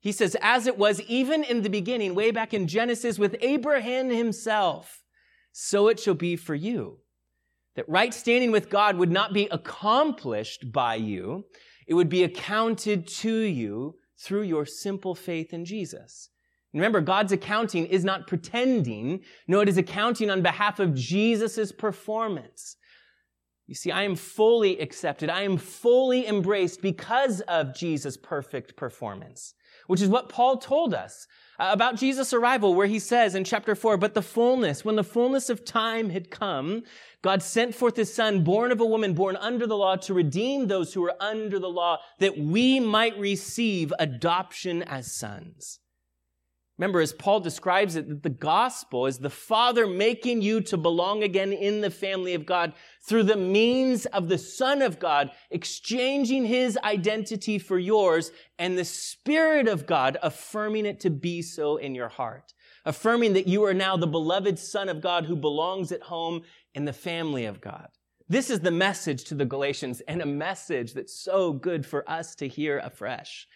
He 0.00 0.12
says, 0.12 0.36
as 0.42 0.66
it 0.66 0.76
was 0.76 1.00
even 1.02 1.42
in 1.42 1.62
the 1.62 1.70
beginning, 1.70 2.14
way 2.14 2.30
back 2.30 2.52
in 2.52 2.68
Genesis 2.68 3.18
with 3.18 3.36
Abraham 3.40 4.10
himself, 4.10 5.02
so 5.50 5.88
it 5.88 5.98
shall 5.98 6.14
be 6.14 6.36
for 6.36 6.54
you. 6.54 6.98
That 7.74 7.88
right 7.88 8.12
standing 8.12 8.50
with 8.52 8.68
God 8.68 8.98
would 8.98 9.10
not 9.10 9.32
be 9.32 9.48
accomplished 9.50 10.70
by 10.70 10.96
you. 10.96 11.46
It 11.86 11.94
would 11.94 12.10
be 12.10 12.22
accounted 12.22 13.06
to 13.08 13.34
you 13.34 13.94
through 14.18 14.42
your 14.42 14.66
simple 14.66 15.14
faith 15.14 15.54
in 15.54 15.64
Jesus. 15.64 16.28
Remember, 16.72 17.00
God's 17.00 17.32
accounting 17.32 17.86
is 17.86 18.04
not 18.04 18.26
pretending. 18.26 19.20
No, 19.48 19.60
it 19.60 19.68
is 19.68 19.78
accounting 19.78 20.30
on 20.30 20.42
behalf 20.42 20.78
of 20.78 20.94
Jesus' 20.94 21.72
performance. 21.72 22.76
You 23.66 23.74
see, 23.74 23.90
I 23.90 24.02
am 24.02 24.16
fully 24.16 24.78
accepted. 24.80 25.30
I 25.30 25.42
am 25.42 25.56
fully 25.56 26.26
embraced 26.26 26.82
because 26.82 27.40
of 27.42 27.74
Jesus' 27.74 28.16
perfect 28.16 28.76
performance 28.76 29.54
which 29.90 30.00
is 30.00 30.08
what 30.08 30.28
Paul 30.28 30.56
told 30.56 30.94
us 30.94 31.26
uh, 31.58 31.70
about 31.72 31.96
Jesus' 31.96 32.32
arrival, 32.32 32.74
where 32.74 32.86
he 32.86 33.00
says 33.00 33.34
in 33.34 33.42
chapter 33.42 33.74
4, 33.74 33.96
But 33.96 34.14
the 34.14 34.22
fullness, 34.22 34.84
when 34.84 34.94
the 34.94 35.02
fullness 35.02 35.50
of 35.50 35.64
time 35.64 36.10
had 36.10 36.30
come, 36.30 36.84
God 37.22 37.42
sent 37.42 37.74
forth 37.74 37.96
his 37.96 38.14
son, 38.14 38.44
born 38.44 38.70
of 38.70 38.80
a 38.80 38.86
woman, 38.86 39.14
born 39.14 39.36
under 39.36 39.66
the 39.66 39.76
law, 39.76 39.96
to 39.96 40.14
redeem 40.14 40.68
those 40.68 40.94
who 40.94 41.00
were 41.00 41.20
under 41.20 41.58
the 41.58 41.68
law, 41.68 41.98
that 42.20 42.38
we 42.38 42.78
might 42.78 43.18
receive 43.18 43.92
adoption 43.98 44.84
as 44.84 45.12
sons. 45.12 45.80
Remember, 46.80 47.02
as 47.02 47.12
Paul 47.12 47.40
describes 47.40 47.94
it, 47.94 48.08
that 48.08 48.22
the 48.22 48.30
gospel 48.30 49.04
is 49.04 49.18
the 49.18 49.28
Father 49.28 49.86
making 49.86 50.40
you 50.40 50.62
to 50.62 50.78
belong 50.78 51.22
again 51.22 51.52
in 51.52 51.82
the 51.82 51.90
family 51.90 52.32
of 52.32 52.46
God 52.46 52.72
through 53.02 53.24
the 53.24 53.36
means 53.36 54.06
of 54.06 54.30
the 54.30 54.38
Son 54.38 54.80
of 54.80 54.98
God, 54.98 55.30
exchanging 55.50 56.46
his 56.46 56.78
identity 56.82 57.58
for 57.58 57.78
yours, 57.78 58.32
and 58.58 58.78
the 58.78 58.86
Spirit 58.86 59.68
of 59.68 59.86
God 59.86 60.16
affirming 60.22 60.86
it 60.86 61.00
to 61.00 61.10
be 61.10 61.42
so 61.42 61.76
in 61.76 61.94
your 61.94 62.08
heart, 62.08 62.54
affirming 62.86 63.34
that 63.34 63.46
you 63.46 63.62
are 63.64 63.74
now 63.74 63.98
the 63.98 64.06
beloved 64.06 64.58
Son 64.58 64.88
of 64.88 65.02
God 65.02 65.26
who 65.26 65.36
belongs 65.36 65.92
at 65.92 66.04
home 66.04 66.40
in 66.74 66.86
the 66.86 66.94
family 66.94 67.44
of 67.44 67.60
God. 67.60 67.88
This 68.26 68.48
is 68.48 68.60
the 68.60 68.70
message 68.70 69.24
to 69.24 69.34
the 69.34 69.44
Galatians 69.44 70.00
and 70.08 70.22
a 70.22 70.26
message 70.26 70.94
that's 70.94 71.12
so 71.12 71.52
good 71.52 71.84
for 71.84 72.08
us 72.08 72.34
to 72.36 72.48
hear 72.48 72.78
afresh. 72.78 73.46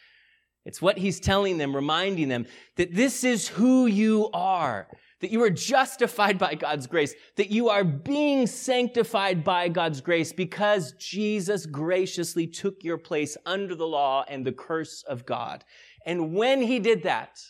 It's 0.65 0.81
what 0.81 0.99
he's 0.99 1.21
telling 1.21 1.59
them, 1.59 1.75
reminding 1.77 2.29
them 2.29 2.47
that 2.77 2.95
this 2.95 3.23
is 3.23 3.49
who 3.49 3.87
you 3.87 4.31
are, 4.33 4.89
that 5.21 5.31
you 5.31 5.43
are 5.43 5.51
justified 5.51 6.39
by 6.39 6.55
God's 6.55 6.87
grace, 6.87 7.15
that 7.37 7.51
you 7.51 7.69
are 7.69 7.85
being 7.85 8.47
sanctified 8.47 9.45
by 9.45 9.69
God's 9.69 10.01
grace 10.01 10.33
because 10.33 10.93
Jesus 10.93 11.67
graciously 11.67 12.47
took 12.47 12.83
your 12.83 12.99
place 12.99 13.37
under 13.45 13.75
the 13.75 13.87
law 13.87 14.25
and 14.29 14.45
the 14.45 14.53
curse 14.53 15.03
of 15.03 15.27
God. 15.27 15.65
And 16.07 16.35
when 16.35 16.63
he 16.63 16.79
did 16.79 17.03
that, 17.03 17.41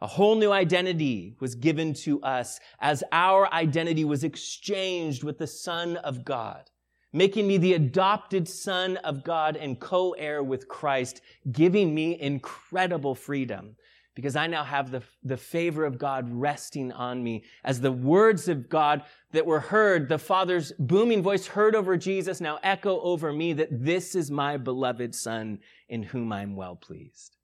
a 0.00 0.06
whole 0.06 0.34
new 0.34 0.50
identity 0.50 1.36
was 1.40 1.54
given 1.54 1.94
to 1.94 2.20
us 2.22 2.58
as 2.80 3.04
our 3.12 3.50
identity 3.54 4.04
was 4.04 4.24
exchanged 4.24 5.22
with 5.22 5.38
the 5.38 5.46
Son 5.46 5.96
of 5.98 6.24
God 6.24 6.68
making 7.14 7.46
me 7.46 7.56
the 7.56 7.72
adopted 7.72 8.46
son 8.46 8.98
of 8.98 9.24
God 9.24 9.56
and 9.56 9.80
co-heir 9.80 10.42
with 10.42 10.68
Christ, 10.68 11.22
giving 11.52 11.94
me 11.94 12.20
incredible 12.20 13.14
freedom 13.14 13.76
because 14.14 14.36
I 14.36 14.46
now 14.46 14.62
have 14.62 14.90
the, 14.90 15.02
the 15.22 15.36
favor 15.36 15.84
of 15.84 15.98
God 15.98 16.28
resting 16.30 16.92
on 16.92 17.22
me 17.22 17.44
as 17.64 17.80
the 17.80 17.90
words 17.90 18.48
of 18.48 18.68
God 18.68 19.02
that 19.32 19.46
were 19.46 19.60
heard, 19.60 20.08
the 20.08 20.18
Father's 20.18 20.72
booming 20.78 21.22
voice 21.22 21.46
heard 21.46 21.74
over 21.74 21.96
Jesus 21.96 22.40
now 22.40 22.58
echo 22.62 23.00
over 23.00 23.32
me 23.32 23.52
that 23.54 23.84
this 23.84 24.14
is 24.14 24.30
my 24.30 24.56
beloved 24.56 25.14
son 25.14 25.58
in 25.88 26.02
whom 26.02 26.32
I'm 26.32 26.54
well 26.54 26.76
pleased. 26.76 27.36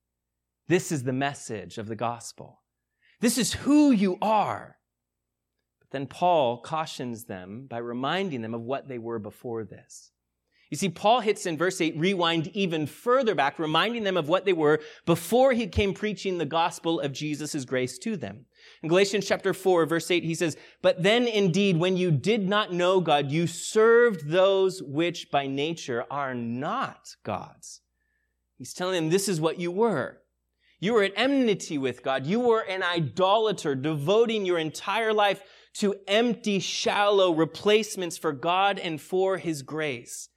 This 0.69 0.93
is 0.93 1.03
the 1.03 1.13
message 1.13 1.79
of 1.79 1.89
the 1.89 1.97
gospel. 1.97 2.61
This 3.21 3.37
is 3.37 3.53
who 3.53 3.91
you 3.91 4.17
are 4.23 4.77
then 5.91 6.07
Paul 6.07 6.59
cautions 6.59 7.25
them 7.25 7.67
by 7.69 7.79
reminding 7.79 8.43
them 8.43 8.55
of 8.55 8.63
what 8.63 8.89
they 8.89 8.99
were 8.99 9.19
before 9.19 9.65
this. 9.65 10.13
You 10.71 10.77
see, 10.77 10.89
Paul 10.89 11.19
hits 11.21 11.47
in 11.47 11.59
verse 11.59 11.81
8, 11.81 11.99
rewind 11.99 12.47
even 12.55 12.87
further 12.87 13.35
back, 13.35 13.59
reminding 13.59 14.05
them 14.05 14.17
of 14.17 14.29
what 14.29 14.45
they 14.45 14.53
were 14.53 14.79
before 15.05 15.53
he 15.53 15.67
came 15.67 15.93
preaching 15.93 16.39
the 16.39 16.47
gospel 16.47 17.01
of 17.01 17.13
Jesus' 17.13 17.65
grace 17.65 17.99
to 17.99 18.17
them. 18.17 18.47
In 18.81 18.89
Galatians 18.89 19.27
chapter 19.27 19.53
4, 19.53 19.85
verse 19.87 20.09
8, 20.09 20.23
he 20.23 20.35
says, 20.35 20.57
But 20.81 21.03
then 21.03 21.27
indeed, 21.27 21.77
when 21.77 21.97
you 21.97 22.13
did 22.13 22.49
not 22.49 22.73
know 22.73 23.01
God, 23.01 23.33
you 23.33 23.49
served 23.49 24.29
those 24.29 24.81
which 24.81 25.33
by 25.33 25.49
nature 25.49 26.05
are 26.09 26.35
not 26.35 27.17
gods. 27.25 27.81
He's 28.57 28.73
telling 28.73 28.95
them 28.95 29.11
this 29.11 29.29
is 29.29 29.41
what 29.41 29.59
you 29.59 29.73
were. 29.73 30.19
You 30.79 30.95
were 30.95 31.03
at 31.03 31.13
enmity 31.17 31.79
with 31.79 32.03
God. 32.03 32.27
You 32.27 32.41
were 32.41 32.61
an 32.61 32.83
idolater, 32.85 33.75
devoting 33.75 34.47
your 34.47 34.59
entire 34.59 35.13
life 35.13 35.43
to 35.75 35.95
empty, 36.09 36.59
shallow 36.59 37.33
replacements 37.33 38.19
for 38.19 38.33
God 38.33 38.79
and 38.79 39.01
for 39.01 39.39
His 39.39 39.63
grace. 39.63 40.29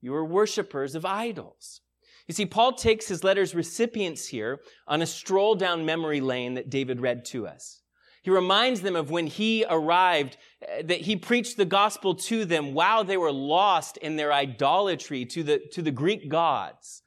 You 0.00 0.14
are 0.14 0.24
worshippers 0.24 0.94
of 0.94 1.04
idols. 1.04 1.80
You 2.28 2.34
see, 2.34 2.46
Paul 2.46 2.72
takes 2.72 3.08
his 3.08 3.24
letter's 3.24 3.54
recipients 3.54 4.28
here 4.28 4.60
on 4.86 5.02
a 5.02 5.06
stroll 5.06 5.54
down 5.54 5.84
memory 5.84 6.20
lane 6.20 6.54
that 6.54 6.70
David 6.70 7.00
read 7.00 7.24
to 7.26 7.46
us. 7.46 7.82
He 8.22 8.30
reminds 8.30 8.82
them 8.82 8.94
of 8.94 9.10
when 9.10 9.26
he 9.26 9.64
arrived, 9.68 10.36
uh, 10.62 10.82
that 10.84 11.00
he 11.00 11.16
preached 11.16 11.56
the 11.56 11.64
gospel 11.64 12.14
to 12.14 12.44
them 12.44 12.72
while 12.72 13.02
they 13.02 13.16
were 13.16 13.32
lost 13.32 13.96
in 13.96 14.14
their 14.14 14.32
idolatry 14.32 15.24
to 15.26 15.42
the, 15.42 15.60
to 15.72 15.82
the 15.82 15.90
Greek 15.90 16.28
gods. 16.28 17.02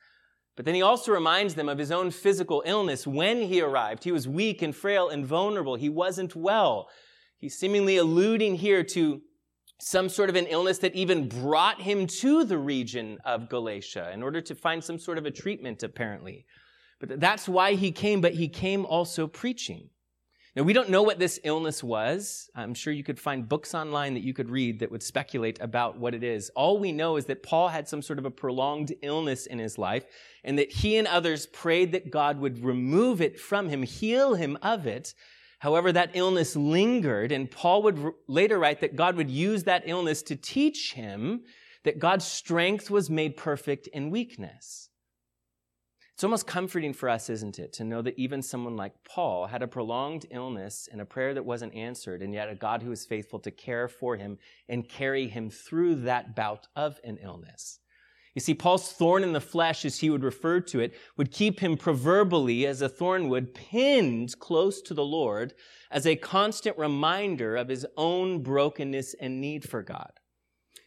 But 0.57 0.65
then 0.65 0.75
he 0.75 0.81
also 0.81 1.11
reminds 1.13 1.55
them 1.55 1.69
of 1.69 1.77
his 1.77 1.91
own 1.91 2.11
physical 2.11 2.63
illness 2.65 3.07
when 3.07 3.43
he 3.43 3.61
arrived. 3.61 4.03
He 4.03 4.11
was 4.11 4.27
weak 4.27 4.61
and 4.61 4.75
frail 4.75 5.09
and 5.09 5.25
vulnerable. 5.25 5.75
He 5.75 5.89
wasn't 5.89 6.35
well. 6.35 6.89
He's 7.37 7.57
seemingly 7.57 7.97
alluding 7.97 8.55
here 8.55 8.83
to 8.83 9.21
some 9.79 10.07
sort 10.07 10.29
of 10.29 10.35
an 10.35 10.47
illness 10.47 10.77
that 10.79 10.95
even 10.95 11.27
brought 11.27 11.81
him 11.81 12.07
to 12.07 12.45
the 12.45 12.57
region 12.57 13.17
of 13.25 13.49
Galatia 13.49 14.11
in 14.13 14.23
order 14.23 14.41
to 14.41 14.55
find 14.55 14.83
some 14.83 14.97
sort 14.97 15.17
of 15.17 15.25
a 15.25 15.31
treatment, 15.31 15.83
apparently. 15.83 16.45
But 16.99 17.19
that's 17.19 17.47
why 17.47 17.73
he 17.73 17.91
came, 17.91 18.21
but 18.21 18.33
he 18.33 18.47
came 18.47 18.85
also 18.85 19.27
preaching. 19.27 19.89
Now, 20.55 20.63
we 20.63 20.71
don't 20.71 20.89
know 20.89 21.03
what 21.03 21.19
this 21.19 21.37
illness 21.43 21.83
was. 21.83 22.49
I'm 22.55 22.73
sure 22.73 22.93
you 22.93 23.03
could 23.03 23.19
find 23.19 23.49
books 23.49 23.75
online 23.75 24.13
that 24.13 24.23
you 24.23 24.33
could 24.33 24.49
read 24.49 24.79
that 24.79 24.89
would 24.89 25.03
speculate 25.03 25.59
about 25.59 25.99
what 25.99 26.13
it 26.13 26.23
is. 26.23 26.49
All 26.55 26.79
we 26.79 26.93
know 26.93 27.17
is 27.17 27.25
that 27.25 27.43
Paul 27.43 27.67
had 27.67 27.89
some 27.89 28.01
sort 28.01 28.19
of 28.19 28.25
a 28.25 28.31
prolonged 28.31 28.93
illness 29.01 29.47
in 29.47 29.59
his 29.59 29.77
life 29.77 30.05
and 30.45 30.57
that 30.57 30.71
he 30.71 30.95
and 30.95 31.09
others 31.09 31.45
prayed 31.47 31.91
that 31.91 32.09
God 32.09 32.39
would 32.39 32.63
remove 32.63 33.19
it 33.19 33.37
from 33.37 33.67
him, 33.67 33.83
heal 33.83 34.35
him 34.35 34.57
of 34.61 34.87
it. 34.87 35.13
However, 35.65 35.91
that 35.93 36.11
illness 36.13 36.55
lingered, 36.55 37.31
and 37.31 37.49
Paul 37.49 37.81
would 37.81 38.13
later 38.27 38.59
write 38.59 38.81
that 38.81 38.95
God 38.95 39.15
would 39.15 39.31
use 39.31 39.63
that 39.63 39.81
illness 39.87 40.21
to 40.21 40.35
teach 40.35 40.93
him 40.93 41.41
that 41.85 41.97
God's 41.97 42.23
strength 42.23 42.91
was 42.91 43.09
made 43.09 43.35
perfect 43.35 43.87
in 43.87 44.11
weakness. 44.11 44.89
It's 46.13 46.23
almost 46.23 46.45
comforting 46.45 46.93
for 46.93 47.09
us, 47.09 47.31
isn't 47.31 47.57
it, 47.57 47.73
to 47.73 47.83
know 47.83 48.03
that 48.03 48.13
even 48.15 48.43
someone 48.43 48.77
like 48.77 48.93
Paul 49.09 49.47
had 49.47 49.63
a 49.63 49.67
prolonged 49.67 50.27
illness 50.29 50.87
and 50.91 51.01
a 51.01 51.05
prayer 51.05 51.33
that 51.33 51.45
wasn't 51.45 51.73
answered, 51.73 52.21
and 52.21 52.31
yet 52.31 52.47
a 52.47 52.53
God 52.53 52.83
who 52.83 52.91
is 52.91 53.07
faithful 53.07 53.39
to 53.39 53.49
care 53.49 53.87
for 53.87 54.17
him 54.17 54.37
and 54.69 54.87
carry 54.87 55.27
him 55.27 55.49
through 55.49 55.95
that 55.95 56.35
bout 56.35 56.67
of 56.75 56.99
an 57.03 57.17
illness. 57.23 57.79
You 58.35 58.41
see, 58.41 58.53
Paul's 58.53 58.91
thorn 58.91 59.23
in 59.23 59.31
the 59.31 59.39
flesh, 59.39 59.85
as 59.85 59.99
he 59.99 60.09
would 60.09 60.23
refer 60.23 60.59
to 60.59 60.81
it, 60.81 60.93
would 61.15 61.31
keep 61.31 61.61
him 61.61 61.77
proverbially, 61.77 62.67
as 62.67 62.81
a 62.81 62.89
thorn 62.89 63.29
would, 63.29 63.53
pinned 63.53 64.37
close 64.39 64.81
to 64.83 64.93
the 64.93 65.05
Lord 65.05 65.53
as 65.89 66.05
a 66.05 66.17
constant 66.17 66.77
reminder 66.77 67.55
of 67.55 67.69
his 67.69 67.87
own 67.95 68.43
brokenness 68.43 69.15
and 69.21 69.39
need 69.39 69.67
for 69.67 69.81
God. 69.81 70.11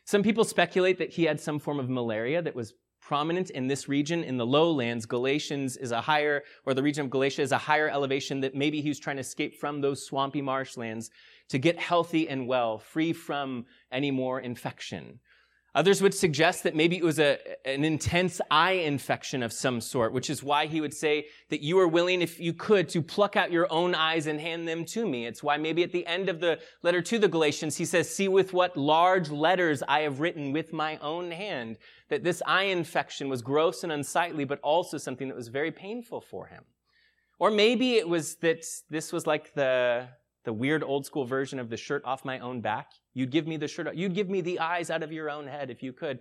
Some 0.05 0.23
people 0.23 0.45
speculate 0.45 0.99
that 0.99 1.14
he 1.14 1.25
had 1.25 1.40
some 1.40 1.59
form 1.59 1.81
of 1.81 1.88
malaria 1.88 2.43
that 2.43 2.55
was 2.55 2.75
prominent 3.00 3.49
in 3.50 3.67
this 3.67 3.88
region 3.88 4.23
in 4.23 4.37
the 4.37 4.45
lowlands. 4.45 5.07
Galatians 5.07 5.78
is 5.78 5.93
a 5.93 6.00
higher, 6.02 6.43
or 6.67 6.75
the 6.75 6.83
region 6.83 7.07
of 7.07 7.11
Galatia 7.11 7.40
is 7.40 7.52
a 7.52 7.59
higher 7.59 7.88
elevation 7.88 8.40
that 8.40 8.55
maybe 8.55 8.83
he 8.83 8.90
was 8.90 8.99
trying 8.99 9.17
to 9.17 9.23
escape 9.23 9.59
from 9.59 9.81
those 9.81 10.05
swampy 10.05 10.43
marshlands 10.43 11.11
to 11.49 11.59
get 11.59 11.78
healthy 11.78 12.28
and 12.28 12.47
well, 12.47 12.78
free 12.78 13.14
from 13.14 13.64
any 13.90 14.11
more 14.11 14.40
infection. 14.40 15.21
Others 15.75 16.01
would 16.01 16.15
suggest 16.15 16.63
that 16.63 16.75
maybe 16.75 16.97
it 16.97 17.05
was 17.05 17.19
a, 17.19 17.39
an 17.67 17.85
intense 17.85 18.41
eye 18.51 18.73
infection 18.73 19.43
of 19.43 19.53
some 19.53 19.81
sort, 19.81 20.13
which 20.13 20.31
is 20.31 20.43
why 20.43 20.67
he 20.67 20.81
would 20.81 20.95
say 20.95 21.27
that 21.51 21.61
you 21.63 21.79
are 21.79 21.87
willing, 21.87 22.23
if 22.23 22.41
you 22.41 22.55
could, 22.55 22.89
to 22.89 23.03
pluck 23.03 23.37
out 23.37 23.53
your 23.53 23.71
own 23.71 23.95
eyes 23.95 24.27
and 24.27 24.41
hand 24.41 24.67
them 24.67 24.85
to 24.87 25.07
me. 25.07 25.27
It's 25.27 25.43
why 25.43 25.59
maybe 25.59 25.83
at 25.83 25.93
the 25.93 26.07
end 26.07 26.31
of 26.31 26.41
the 26.41 26.59
letter 26.83 27.03
to 27.03 27.19
the 27.19 27.29
Galatians, 27.29 27.77
he 27.77 27.85
says, 27.85 28.13
see 28.13 28.29
with 28.29 28.55
what 28.55 28.77
large 28.77 29.31
letters 29.31 29.83
I 29.87 30.01
have 30.01 30.21
written 30.21 30.53
with 30.53 30.73
my 30.73 30.97
own 30.99 31.31
hand, 31.31 31.77
that 32.09 32.25
this 32.25 32.43
eye 32.47 32.65
infection 32.65 33.29
was 33.29 33.43
gross 33.43 33.85
and 33.85 33.93
unsightly, 33.93 34.45
but 34.45 34.61
also 34.61 34.97
something 34.97 35.29
that 35.29 35.37
was 35.37 35.49
very 35.49 35.71
painful 35.71 36.23
for 36.23 36.47
him. 36.47 36.65
Or 37.39 37.51
maybe 37.51 37.97
it 37.97 38.09
was 38.09 38.37
that 38.37 38.65
this 38.91 39.13
was 39.13 39.27
like 39.27 39.55
the, 39.55 40.09
the 40.45 40.53
weird 40.53 40.83
old 40.83 41.05
school 41.05 41.27
version 41.27 41.59
of 41.59 41.69
the 41.69 41.77
shirt 41.77 42.03
off 42.05 42.25
my 42.25 42.39
own 42.39 42.63
back. 42.63 42.91
You'd 43.19 43.33
give 43.33 43.49
me 43.49 43.57
the 43.57 43.67
shirt, 43.67 43.93
you'd 43.97 44.15
give 44.15 44.31
me 44.31 44.41
the 44.41 44.61
eyes 44.61 44.91
out 44.91 45.03
of 45.03 45.11
your 45.11 45.29
own 45.29 45.49
head 45.49 45.71
if 45.71 45.83
you 45.83 45.93
could. 45.93 46.21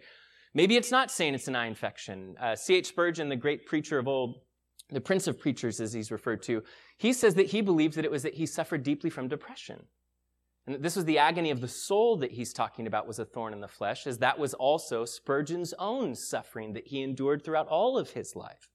Maybe 0.55 0.75
it's 0.75 0.89
not 0.89 1.11
saying 1.11 1.35
it's 1.35 1.47
an 1.47 1.55
eye 1.55 1.67
infection. 1.67 2.35
Uh, 2.41 2.55
C.H. 2.55 2.87
Spurgeon, 2.87 3.29
the 3.29 3.35
great 3.35 3.67
preacher 3.67 3.99
of 3.99 4.07
old, 4.07 4.41
the 4.89 4.99
prince 4.99 5.27
of 5.27 5.39
preachers 5.39 5.79
as 5.79 5.93
he's 5.93 6.11
referred 6.11 6.41
to, 6.43 6.63
he 6.97 7.13
says 7.13 7.35
that 7.35 7.45
he 7.45 7.61
believes 7.61 7.95
that 7.97 8.05
it 8.05 8.09
was 8.09 8.23
that 8.23 8.33
he 8.33 8.47
suffered 8.47 8.81
deeply 8.81 9.11
from 9.11 9.27
depression. 9.27 9.83
And 10.65 10.73
that 10.73 10.81
this 10.81 10.95
was 10.95 11.05
the 11.05 11.19
agony 11.19 11.51
of 11.51 11.61
the 11.61 11.67
soul 11.67 12.17
that 12.17 12.31
he's 12.31 12.51
talking 12.51 12.87
about 12.87 13.07
was 13.07 13.19
a 13.19 13.25
thorn 13.25 13.53
in 13.53 13.61
the 13.61 13.67
flesh, 13.67 14.07
as 14.07 14.17
that 14.17 14.39
was 14.39 14.55
also 14.55 15.05
Spurgeon's 15.05 15.75
own 15.77 16.15
suffering 16.15 16.73
that 16.73 16.87
he 16.87 17.03
endured 17.03 17.45
throughout 17.45 17.67
all 17.67 17.95
of 17.95 18.09
his 18.09 18.35
life. 18.35 18.69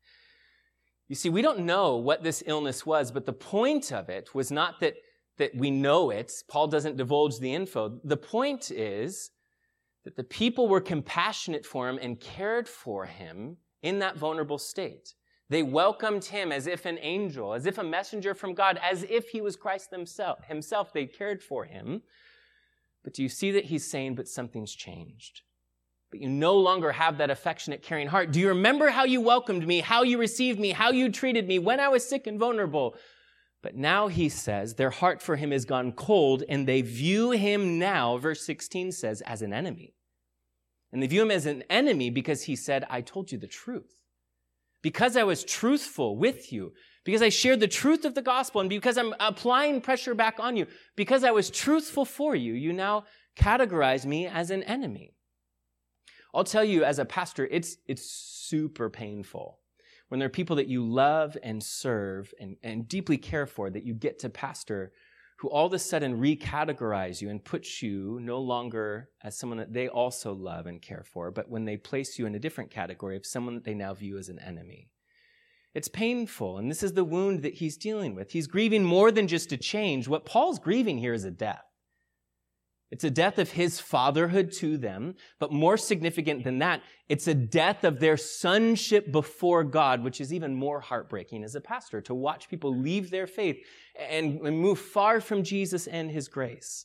You 1.09 1.17
see, 1.17 1.29
we 1.29 1.43
don't 1.43 1.67
know 1.67 1.97
what 1.97 2.23
this 2.23 2.45
illness 2.47 2.87
was, 2.87 3.11
but 3.11 3.27
the 3.27 3.33
point 3.33 3.93
of 3.93 4.09
it 4.09 4.33
was 4.33 4.53
not 4.53 4.79
that 4.79 4.95
that 5.38 5.55
we 5.55 5.71
know 5.71 6.11
it. 6.11 6.33
Paul 6.49 6.68
doesn't 6.68 6.97
divulge 6.97 7.38
the 7.38 7.55
info. 7.55 8.01
The 8.05 8.16
point 8.16 8.71
is 8.71 9.31
that 10.05 10.16
the 10.16 10.25
people 10.25 10.68
were 10.68 10.81
compassionate 10.81 11.64
for 11.64 11.88
him 11.88 11.99
and 12.01 12.21
cared 12.21 12.68
for 12.68 13.07
him 13.07 13.57
in 13.83 13.99
that 14.01 14.16
vulnerable 14.16 14.59
state. 14.59 15.14
They 15.49 15.62
welcomed 15.62 16.25
him 16.25 16.51
as 16.51 16.66
if 16.66 16.87
an 16.87 16.99
angel, 17.01 17.53
as 17.53 17.66
if 17.66 17.79
a 17.79 17.85
messenger 17.85 18.35
from 18.35 18.55
God, 18.55 18.81
as 18.83 19.05
if 19.05 19.29
he 19.29 19.40
was 19.40 19.57
Christ 19.57 19.90
himself. 19.90 20.45
himself. 20.45 20.92
They 20.92 21.07
cared 21.07 21.42
for 21.42 21.64
him. 21.64 22.03
But 23.05 23.14
do 23.14 23.23
you 23.23 23.29
see 23.29 23.51
that 23.53 23.66
he's 23.66 23.88
saying, 23.90 24.14
but 24.14 24.29
something's 24.29 24.75
changed? 24.75 25.42
But 26.11 26.21
you 26.21 26.29
no 26.29 26.57
longer 26.57 26.92
have 26.92 27.18
that 27.18 27.31
affectionate, 27.31 27.83
caring 27.83 28.07
heart. 28.09 28.33
Do 28.33 28.40
you 28.40 28.49
remember 28.49 28.90
how 28.90 29.05
you 29.05 29.21
welcomed 29.21 29.66
me, 29.66 29.81
how 29.81 30.03
you 30.03 30.18
received 30.18 30.61
me, 30.61 30.71
how 30.71 30.90
you 30.90 31.11
treated 31.11 31.49
me 31.49 31.59
when 31.59 31.81
I 31.81 31.88
was 31.88 32.09
sick 32.09 32.27
and 32.27 32.38
vulnerable? 32.38 32.97
But 33.62 33.77
now 33.77 34.09
he 34.09 34.29
says 34.29 34.75
their 34.75 34.90
heart 34.90 35.22
for 35.22 35.37
him 35.37 35.53
has 35.53 35.64
gone 35.64 35.92
cold 35.92 36.42
and 36.48 36.66
they 36.66 36.83
view 36.83 37.31
him 37.31 37.79
now, 37.79 38.18
verse 38.18 38.44
16 38.44 38.90
says, 38.92 39.20
as 39.22 39.40
an 39.40 39.53
enemy. 39.53 39.94
And 40.92 41.03
they 41.03 41.07
view 41.07 41.22
him 41.22 41.31
as 41.31 41.46
an 41.46 41.62
enemy 41.70 42.11
because 42.11 42.42
he 42.42 42.57
said, 42.57 42.85
I 42.90 43.01
told 43.01 43.31
you 43.31 43.38
the 43.38 43.46
truth. 43.46 44.01
Because 44.83 45.16
I 45.16 45.22
was 45.22 45.44
truthful 45.44 46.16
with 46.16 46.53
you, 46.53 46.72
because 47.05 47.22
I 47.22 47.29
shared 47.29 47.61
the 47.61 47.68
truth 47.68 48.05
of 48.05 48.16
the 48.16 48.20
gospel, 48.20 48.61
and 48.61 48.68
because 48.68 48.98
I'm 48.98 49.14
applying 49.20 49.81
pressure 49.81 50.12
back 50.12 50.40
on 50.40 50.57
you, 50.57 50.66
because 50.96 51.22
I 51.22 51.31
was 51.31 51.51
truthful 51.51 52.05
for 52.05 52.35
you, 52.35 52.55
you 52.55 52.72
now 52.72 53.05
categorize 53.37 54.05
me 54.05 54.27
as 54.27 54.51
an 54.51 54.64
enemy. 54.64 55.14
I'll 56.35 56.42
tell 56.42 56.64
you 56.64 56.83
as 56.83 56.98
a 56.98 57.05
pastor, 57.05 57.46
it's, 57.46 57.77
it's 57.87 58.03
super 58.03 58.90
painful 58.90 59.62
when 60.12 60.18
there 60.18 60.27
are 60.27 60.40
people 60.42 60.57
that 60.57 60.68
you 60.68 60.87
love 60.87 61.38
and 61.42 61.62
serve 61.64 62.35
and, 62.38 62.59
and 62.62 62.87
deeply 62.87 63.16
care 63.16 63.46
for 63.46 63.70
that 63.70 63.87
you 63.87 63.94
get 63.94 64.18
to 64.18 64.29
pastor 64.29 64.92
who 65.38 65.48
all 65.48 65.64
of 65.64 65.72
a 65.72 65.79
sudden 65.79 66.20
recategorize 66.20 67.22
you 67.22 67.31
and 67.31 67.42
put 67.42 67.81
you 67.81 68.18
no 68.20 68.38
longer 68.38 69.09
as 69.25 69.38
someone 69.38 69.57
that 69.57 69.72
they 69.72 69.88
also 69.88 70.35
love 70.35 70.66
and 70.66 70.83
care 70.83 71.03
for, 71.03 71.31
but 71.31 71.48
when 71.48 71.64
they 71.64 71.79
place 71.79 72.18
you 72.18 72.27
in 72.27 72.35
a 72.35 72.38
different 72.38 72.70
category 72.70 73.16
of 73.16 73.25
someone 73.25 73.55
that 73.55 73.64
they 73.64 73.72
now 73.72 73.94
view 73.94 74.18
as 74.18 74.29
an 74.29 74.38
enemy. 74.38 74.90
It's 75.72 75.88
painful, 75.88 76.59
and 76.59 76.70
this 76.70 76.83
is 76.83 76.92
the 76.92 77.05
wound 77.05 77.40
that 77.40 77.55
he's 77.55 77.79
dealing 77.79 78.14
with. 78.14 78.33
He's 78.33 78.46
grieving 78.46 78.85
more 78.85 79.11
than 79.11 79.27
just 79.27 79.51
a 79.53 79.57
change. 79.57 80.09
What 80.09 80.27
Paul's 80.27 80.59
grieving 80.59 80.98
here 80.98 81.14
is 81.14 81.25
a 81.25 81.31
death. 81.31 81.64
It's 82.93 83.05
a 83.05 83.11
death 83.11 83.39
of 83.39 83.53
his 83.53 83.81
fatherhood 83.81 84.53
to 84.59 84.77
them, 84.77 85.15
but 85.39 85.51
more 85.51 85.79
significant 85.79 86.45
than 86.45 86.59
that, 86.59 86.83
it's 87.09 87.27
a 87.27 87.33
death 87.33 87.85
of 87.85 88.01
their 88.01 88.19
sonship 88.19 89.11
before 89.11 89.65
God, 89.65 90.05
which 90.05 90.21
is 90.21 90.31
even 90.31 90.55
more 90.55 90.79
heartbreaking 90.79 91.43
as 91.43 91.55
a 91.55 91.61
pastor 91.63 92.03
to 92.03 92.15
watch 92.15 92.51
people 92.51 92.77
leave 92.77 93.09
their 93.09 93.27
faith 93.27 93.57
and, 93.99 94.43
move 94.43 94.79
far 94.79 95.23
from 95.23 95.43
Jesus 95.43 95.87
and 95.87 96.11
his 96.11 96.29
grace. 96.29 96.85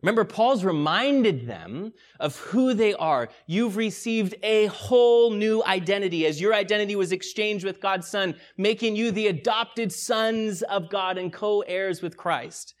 Remember, 0.00 0.24
Paul's 0.24 0.62
reminded 0.62 1.48
them 1.48 1.92
of 2.20 2.36
who 2.36 2.72
they 2.72 2.94
are. 2.94 3.28
You've 3.48 3.76
received 3.76 4.36
a 4.44 4.66
whole 4.66 5.32
new 5.32 5.64
identity 5.64 6.24
as 6.26 6.40
your 6.40 6.54
identity 6.54 6.94
was 6.94 7.10
exchanged 7.10 7.64
with 7.64 7.80
God's 7.80 8.06
Son, 8.06 8.36
making 8.56 8.94
you 8.94 9.10
the 9.10 9.26
adopted 9.26 9.90
sons 9.90 10.62
of 10.62 10.88
God 10.88 11.18
and 11.18 11.32
co-heirs 11.32 12.00
with 12.00 12.16
Christ. 12.16 12.74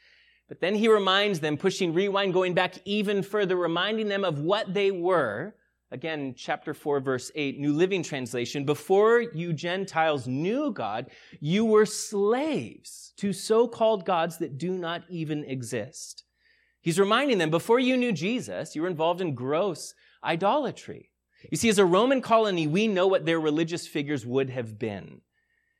But 0.48 0.60
then 0.60 0.74
he 0.74 0.88
reminds 0.88 1.40
them, 1.40 1.56
pushing 1.56 1.92
rewind, 1.92 2.32
going 2.32 2.54
back 2.54 2.76
even 2.84 3.22
further, 3.22 3.56
reminding 3.56 4.08
them 4.08 4.24
of 4.24 4.40
what 4.40 4.72
they 4.72 4.90
were. 4.90 5.54
Again, 5.90 6.34
chapter 6.36 6.74
4, 6.74 7.00
verse 7.00 7.30
8, 7.34 7.58
New 7.58 7.72
Living 7.72 8.02
Translation. 8.02 8.64
Before 8.64 9.20
you 9.20 9.52
Gentiles 9.52 10.26
knew 10.26 10.70
God, 10.70 11.10
you 11.40 11.64
were 11.64 11.86
slaves 11.86 13.12
to 13.18 13.32
so 13.32 13.68
called 13.68 14.04
gods 14.04 14.38
that 14.38 14.58
do 14.58 14.72
not 14.72 15.04
even 15.08 15.44
exist. 15.44 16.24
He's 16.80 16.98
reminding 16.98 17.38
them, 17.38 17.50
before 17.50 17.78
you 17.78 17.96
knew 17.96 18.12
Jesus, 18.12 18.74
you 18.74 18.82
were 18.82 18.88
involved 18.88 19.20
in 19.20 19.34
gross 19.34 19.94
idolatry. 20.22 21.10
You 21.50 21.56
see, 21.56 21.68
as 21.68 21.78
a 21.78 21.84
Roman 21.84 22.20
colony, 22.20 22.66
we 22.66 22.88
know 22.88 23.06
what 23.06 23.24
their 23.24 23.40
religious 23.40 23.86
figures 23.86 24.26
would 24.26 24.50
have 24.50 24.78
been. 24.78 25.20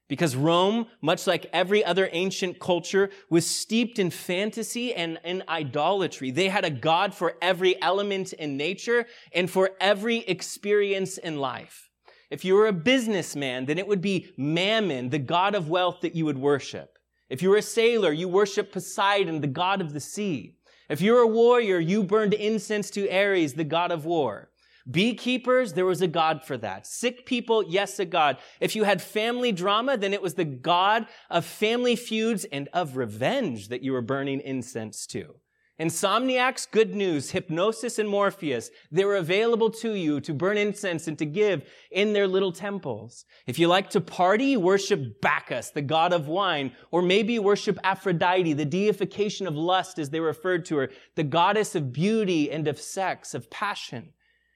Because 0.09 0.35
Rome, 0.35 0.87
much 1.03 1.27
like 1.27 1.51
every 1.53 1.85
other 1.85 2.09
ancient 2.13 2.59
culture, 2.59 3.11
was 3.29 3.47
steeped 3.47 3.99
in 3.99 4.11
fantasy 4.11 4.95
and 4.95 5.19
in 5.23 5.45
idolatry. 5.49 6.31
They 6.31 6.49
had 6.49 6.65
a 6.65 6.71
God 6.71 7.15
for 7.15 7.35
every 7.43 7.81
element 7.83 8.33
in 8.33 8.57
nature 8.57 9.07
and 9.35 9.51
for 9.51 9.73
every 9.81 10.19
experience 10.21 11.19
in 11.19 11.39
life. 11.39 11.91
If 12.31 12.45
you 12.45 12.55
were 12.55 12.67
a 12.67 12.73
businessman, 12.73 13.67
then 13.67 13.79
it 13.79 13.87
would 13.87 14.01
be 14.01 14.33
Mammon, 14.37 15.11
the 15.11 15.19
God 15.19 15.55
of 15.55 15.69
wealth 15.69 16.01
that 16.01 16.15
you 16.15 16.25
would 16.25 16.39
worship. 16.39 16.99
If 17.29 17.43
you 17.43 17.51
were 17.51 17.59
a 17.59 17.63
sailor, 17.63 18.13
you 18.13 18.29
worshiped 18.29 18.73
Poseidon, 18.73 19.41
the 19.41 19.47
god 19.47 19.81
of 19.83 19.93
the 19.93 20.01
sea. 20.01 20.55
If 20.89 21.03
you're 21.03 21.21
a 21.21 21.27
warrior, 21.27 21.79
you 21.79 22.03
burned 22.03 22.33
incense 22.33 22.91
to 22.91 23.11
Ares, 23.11 23.53
the 23.53 23.65
god 23.65 23.93
of 23.93 24.07
war. 24.07 24.51
Beekeepers, 24.91 25.75
there 25.75 25.85
was 25.85 26.01
a 26.01 26.09
God 26.09 26.45
for 26.45 26.57
that. 26.59 26.87
Sick 26.87 27.27
people, 27.27 27.63
yes, 27.69 27.99
a 27.99 28.07
God. 28.07 28.39
If 28.59 28.75
you 28.75 28.85
had 28.85 29.03
family 29.03 29.53
drama, 29.53 29.99
then 29.99 30.15
it 30.15 30.23
was 30.23 30.35
the 30.35 30.45
God 30.47 31.07
of 31.29 31.45
family 31.45 31.95
feuds 31.95 32.45
and 32.45 32.69
of 32.73 32.97
revenge 32.97 33.69
that 33.69 33.83
you 33.83 33.93
were 33.93 34.01
burning 34.01 34.41
incense 34.41 35.07
to. 35.09 35.35
Insomniacs, 35.79 36.69
good 36.69 36.93
news. 36.95 37.31
Hypnosis 37.31 38.01
and 38.01 38.09
Morpheus, 38.09 38.71
they 38.91 39.05
were 39.05 39.15
available 39.15 39.71
to 39.71 39.93
you 39.93 40.21
to 40.23 40.35
burn 40.35 40.59
incense 40.59 41.07
and 41.07 41.17
to 41.19 41.25
give 41.25 41.63
in 41.93 42.13
their 42.13 42.27
little 42.27 42.51
temples. 42.51 43.25
If 43.47 43.61
you 43.61 43.69
like 43.69 43.89
to 43.91 44.01
party, 44.01 44.57
worship 44.57 45.21
Bacchus, 45.21 45.71
the 45.71 45.83
god 45.83 46.13
of 46.13 46.27
wine, 46.27 46.73
or 46.91 47.01
maybe 47.01 47.39
worship 47.39 47.79
Aphrodite, 47.85 48.55
the 48.55 48.65
deification 48.65 49.47
of 49.47 49.55
lust 49.55 50.01
as 50.01 50.11
they 50.11 50.19
referred 50.19 50.65
to 50.65 50.79
her, 50.79 50.91
the 51.15 51.23
goddess 51.23 51.77
of 51.77 51.93
beauty 51.93 52.51
and 52.51 52.67
of 52.67 52.81
sex, 52.81 53.33
of 53.33 53.49
passion. 53.49 54.13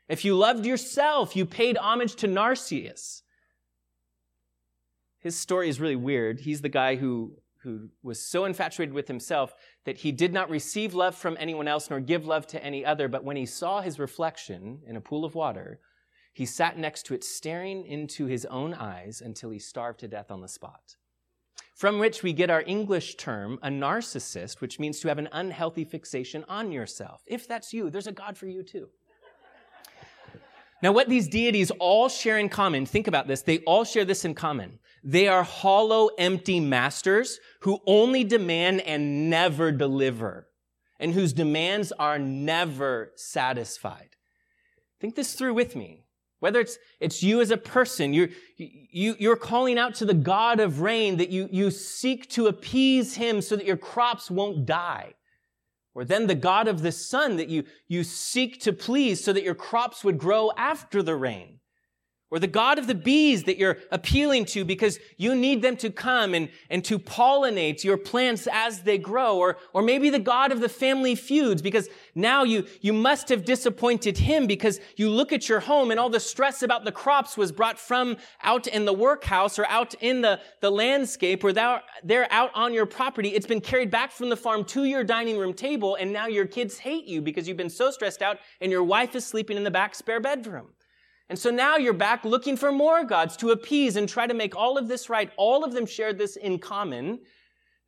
If 0.09 0.25
you 0.25 0.35
loved 0.35 0.67
yourself, 0.67 1.37
you 1.37 1.47
paid 1.47 1.77
homage 1.77 2.17
to 2.17 2.27
Narcissus. 2.27 3.23
His 5.19 5.39
story 5.39 5.69
is 5.69 5.81
really 5.81 5.97
weird. 5.97 6.41
He's 6.41 6.63
the 6.63 6.69
guy 6.69 6.97
who, 6.97 7.37
who 7.63 7.91
was 8.03 8.21
so 8.21 8.45
infatuated 8.45 8.93
with 8.93 9.07
himself 9.07 9.55
that 9.85 9.99
he 9.99 10.11
did 10.11 10.33
not 10.33 10.51
receive 10.51 10.95
love 10.95 11.15
from 11.15 11.37
anyone 11.39 11.69
else 11.69 11.89
nor 11.89 12.01
give 12.01 12.27
love 12.27 12.47
to 12.49 12.63
any 12.63 12.85
other. 12.85 13.07
But 13.07 13.25
when 13.25 13.37
he 13.37 13.47
saw 13.47 13.81
his 13.81 14.01
reflection 14.01 14.81
in 14.87 14.97
a 14.97 15.01
pool 15.01 15.25
of 15.25 15.37
water, 15.37 15.79
he 16.33 16.47
sat 16.47 16.79
next 16.79 17.05
to 17.07 17.15
it, 17.15 17.23
staring 17.23 17.85
into 17.85 18.27
his 18.27 18.47
own 18.47 18.75
eyes 18.75 19.21
until 19.21 19.51
he 19.51 19.59
starved 19.59 20.01
to 20.01 20.09
death 20.09 20.31
on 20.31 20.41
the 20.41 20.49
spot. 20.49 20.97
From 21.75 21.99
which 21.99 22.23
we 22.23 22.33
get 22.33 22.51
our 22.51 22.65
English 22.67 23.17
term, 23.17 23.59
a 23.63 23.69
narcissist, 23.69 24.61
which 24.61 24.79
means 24.79 25.01
to 25.01 25.09
have 25.09 25.19
an 25.19 25.29
unhealthy 25.33 25.85
fixation 25.85 26.45
on 26.49 26.73
yourself. 26.73 27.23
If 27.27 27.47
that's 27.47 27.73
you, 27.73 27.91
there's 27.91 28.07
a 28.07 28.13
God 28.13 28.37
for 28.37 28.47
you 28.47 28.63
too. 28.63 28.89
Now, 30.83 30.91
what 30.91 31.09
these 31.09 31.29
deities 31.29 31.71
all 31.79 32.09
share 32.09 32.39
in 32.39 32.49
common, 32.49 32.87
think 32.87 33.07
about 33.07 33.29
this, 33.29 33.43
they 33.43 33.59
all 33.61 33.85
share 33.85 34.05
this 34.05 34.25
in 34.25 34.35
common. 34.35 34.81
They 35.05 35.29
are 35.29 35.45
hollow, 35.45 36.11
empty 36.19 36.59
masters 36.59 37.39
who 37.61 37.81
only 37.87 38.25
demand 38.25 38.81
and 38.81 39.31
never 39.31 39.71
deliver, 39.71 40.49
and 40.99 41.13
whose 41.13 41.33
demands 41.33 41.93
are 41.93 42.19
never 42.19 43.13
satisfied. 43.15 44.11
Think 45.01 45.15
this 45.15 45.35
through 45.35 45.55
with 45.55 45.77
me. 45.77 46.05
Whether 46.41 46.59
it's, 46.59 46.79
it's 46.99 47.23
you 47.23 47.41
as 47.41 47.53
a 47.53 47.57
person, 47.57 48.13
you're, 48.13 48.31
you, 48.57 49.15
you're 49.21 49.37
calling 49.37 49.79
out 49.79 49.95
to 49.97 50.05
the 50.05 50.15
God 50.15 50.59
of 50.59 50.81
rain 50.81 51.19
that 51.19 51.31
you, 51.31 51.49
you 51.53 51.71
seek 51.71 52.29
to 52.31 52.49
appease 52.49 53.15
him 53.15 53.41
so 53.41 53.55
that 53.55 53.67
your 53.67 53.77
crops 53.77 54.29
won't 54.29 54.67
die. 54.67 55.15
Or 55.95 56.05
then 56.05 56.27
the 56.27 56.35
God 56.35 56.69
of 56.69 56.83
the 56.83 56.93
sun 56.93 57.37
that 57.37 57.49
you, 57.49 57.65
you 57.87 58.03
seek 58.03 58.61
to 58.63 58.73
please 58.73 59.23
so 59.23 59.33
that 59.33 59.45
your 59.45 59.55
crops 59.55 60.03
would 60.05 60.19
grow 60.19 60.51
after 60.57 61.03
the 61.03 61.17
rain 61.17 61.59
or 62.33 62.39
the 62.39 62.47
God 62.47 62.79
of 62.79 62.87
the 62.87 62.95
bees 62.95 63.43
that 63.45 63.59
you're 63.59 63.77
appealing 63.91 64.47
to 64.47 64.65
because 64.65 64.99
you 65.19 65.35
need 65.35 65.61
them 65.61 65.77
to 65.77 65.91
come 65.91 66.33
and, 66.33 66.49
and 66.71 66.83
to 66.87 66.99
pollinate 66.99 67.85
your 67.85 67.99
plants 67.99 68.49
as 68.51 68.81
they 68.85 68.97
grow, 68.97 69.37
or, 69.37 69.59
or 69.75 69.83
maybe 69.83 70.09
the 70.09 70.19
God 70.19 70.51
of 70.51 70.61
the 70.61 70.69
family 70.69 71.15
feuds 71.15 71.61
because 71.61 71.91
now 72.15 72.43
you, 72.43 72.67
you 72.81 72.95
must 72.95 73.29
have 73.29 73.45
disappointed 73.45 74.17
him 74.17 74.47
because 74.47 74.81
you 74.97 75.11
look 75.11 75.31
at 75.31 75.47
your 75.47 75.61
home 75.61 75.91
and 75.91 76.01
all 76.01 76.09
the 76.09 76.19
stress 76.19 76.63
about 76.63 76.87
the 76.87 76.91
crops 76.91 77.37
was 77.37 77.53
brought 77.53 77.79
from 77.79 78.17
out 78.43 78.67
in 78.67 78.87
the 78.87 78.95
workhouse 78.95 79.59
or 79.59 79.67
out 79.67 79.93
in 80.01 80.23
the, 80.23 80.41
the 80.61 80.71
landscape 80.71 81.45
or 81.45 81.53
they're, 81.53 81.83
they're 82.03 82.33
out 82.33 82.51
on 82.55 82.73
your 82.73 82.87
property. 82.87 83.29
It's 83.29 83.47
been 83.47 83.61
carried 83.61 83.91
back 83.91 84.11
from 84.11 84.31
the 84.31 84.39
farm 84.39 84.65
to 84.65 84.85
your 84.85 85.05
dining 85.05 85.37
room 85.37 85.53
table 85.53 85.97
and 85.97 86.11
now 86.11 86.29
your 86.29 86.47
kids 86.47 86.79
hate 86.79 87.05
you 87.05 87.21
because 87.21 87.47
you've 87.47 87.59
been 87.59 87.69
so 87.69 87.91
stressed 87.91 88.23
out 88.23 88.39
and 88.63 88.73
your 88.73 88.85
wife 88.85 89.15
is 89.15 89.27
sleeping 89.27 89.59
in 89.59 89.65
the 89.65 89.71
back 89.71 89.95
spare 89.95 90.19
bedroom. 90.19 90.69
And 91.29 91.39
so 91.39 91.51
now 91.51 91.77
you're 91.77 91.93
back 91.93 92.25
looking 92.25 92.57
for 92.57 92.73
more 92.73 93.05
gods 93.05 93.37
to 93.39 93.51
appease 93.51 93.97
and 93.97 94.09
try 94.09 94.27
to 94.27 94.35
make 94.35 94.57
all 94.57 94.77
of 94.77 94.89
this 94.89 95.09
right. 95.09 95.31
All 95.37 95.65
of 95.65 95.73
them 95.73 95.87
share 95.87 96.13
this 96.13 96.37
in 96.37 96.59
common 96.59 97.21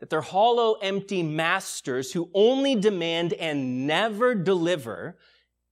that 0.01 0.11
they're 0.11 0.21
hollow, 0.21 0.75
empty 0.83 1.23
masters 1.23 2.13
who 2.13 2.31
only 2.35 2.75
demand 2.75 3.33
and 3.35 3.87
never 3.87 4.35
deliver. 4.35 5.17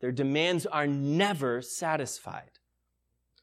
Their 0.01 0.13
demands 0.13 0.67
are 0.67 0.87
never 0.87 1.63
satisfied. 1.63 2.51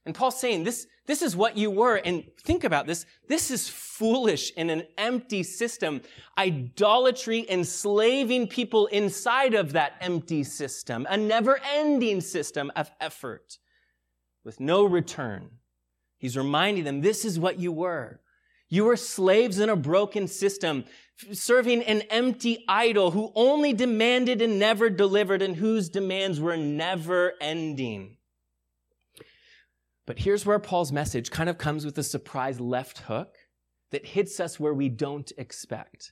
And 0.06 0.16
Paul's 0.16 0.40
saying 0.40 0.64
this, 0.64 0.88
this 1.06 1.22
is 1.22 1.36
what 1.36 1.58
you 1.58 1.70
were. 1.70 1.98
And 1.98 2.24
think 2.42 2.64
about 2.64 2.88
this. 2.88 3.06
This 3.28 3.52
is 3.52 3.68
foolish 3.68 4.52
in 4.56 4.70
an 4.70 4.84
empty 4.98 5.44
system. 5.44 6.02
Idolatry 6.38 7.46
enslaving 7.50 8.48
people 8.48 8.88
inside 8.88 9.54
of 9.54 9.74
that 9.74 9.94
empty 10.02 10.44
system, 10.44 11.06
a 11.10 11.18
never 11.18 11.60
ending 11.74 12.22
system 12.22 12.72
of 12.76 12.90
effort 13.00 13.58
with 14.50 14.60
no 14.60 14.84
return. 14.84 15.48
He's 16.18 16.36
reminding 16.36 16.84
them 16.84 17.02
this 17.02 17.24
is 17.24 17.40
what 17.40 17.60
you 17.60 17.72
were. 17.72 18.20
You 18.68 18.86
were 18.86 18.98
slaves 18.98 19.60
in 19.60 19.70
a 19.70 19.76
broken 19.76 20.28
system, 20.28 20.86
serving 21.32 21.84
an 21.84 22.02
empty 22.10 22.66
idol 22.68 23.12
who 23.12 23.32
only 23.36 23.74
demanded 23.74 24.42
and 24.42 24.58
never 24.58 24.90
delivered 24.90 25.44
and 25.44 25.56
whose 25.56 25.88
demands 25.88 26.42
were 26.42 26.58
never 26.58 27.34
ending. 27.40 28.18
But 30.08 30.18
here's 30.18 30.48
where 30.48 30.58
Paul's 30.58 30.92
message 30.92 31.30
kind 31.30 31.48
of 31.48 31.60
comes 31.60 31.86
with 31.86 31.96
a 32.00 32.04
surprise 32.04 32.60
left 32.60 32.98
hook 33.02 33.38
that 33.92 34.04
hits 34.04 34.40
us 34.40 34.60
where 34.60 34.74
we 34.74 34.90
don't 34.90 35.32
expect. 35.38 36.12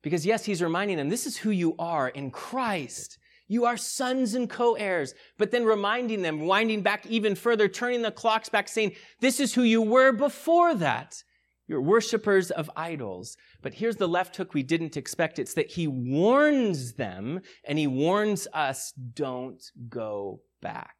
Because 0.00 0.24
yes, 0.24 0.46
he's 0.46 0.62
reminding 0.62 0.96
them, 0.96 1.10
this 1.10 1.26
is 1.26 1.36
who 1.36 1.50
you 1.50 1.74
are 1.78 2.08
in 2.08 2.30
Christ. 2.30 3.18
You 3.50 3.64
are 3.64 3.76
sons 3.76 4.34
and 4.34 4.48
co-heirs. 4.48 5.12
But 5.36 5.50
then 5.50 5.64
reminding 5.64 6.22
them, 6.22 6.42
winding 6.42 6.82
back 6.82 7.04
even 7.06 7.34
further, 7.34 7.66
turning 7.66 8.02
the 8.02 8.12
clocks 8.12 8.48
back, 8.48 8.68
saying, 8.68 8.92
this 9.18 9.40
is 9.40 9.52
who 9.52 9.64
you 9.64 9.82
were 9.82 10.12
before 10.12 10.72
that. 10.76 11.24
You're 11.66 11.82
worshipers 11.82 12.52
of 12.52 12.70
idols. 12.76 13.36
But 13.60 13.74
here's 13.74 13.96
the 13.96 14.06
left 14.06 14.36
hook 14.36 14.54
we 14.54 14.62
didn't 14.62 14.96
expect. 14.96 15.40
It's 15.40 15.54
that 15.54 15.72
he 15.72 15.88
warns 15.88 16.92
them 16.92 17.40
and 17.64 17.76
he 17.76 17.88
warns 17.88 18.46
us, 18.54 18.92
don't 19.14 19.60
go 19.88 20.42
back. 20.62 20.94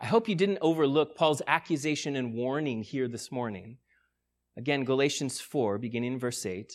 I 0.00 0.06
hope 0.06 0.28
you 0.28 0.36
didn't 0.36 0.58
overlook 0.60 1.16
Paul's 1.16 1.42
accusation 1.48 2.14
and 2.14 2.32
warning 2.32 2.84
here 2.84 3.08
this 3.08 3.32
morning. 3.32 3.78
Again, 4.56 4.84
Galatians 4.84 5.40
4, 5.40 5.78
beginning 5.78 6.12
in 6.12 6.18
verse 6.20 6.46
8. 6.46 6.72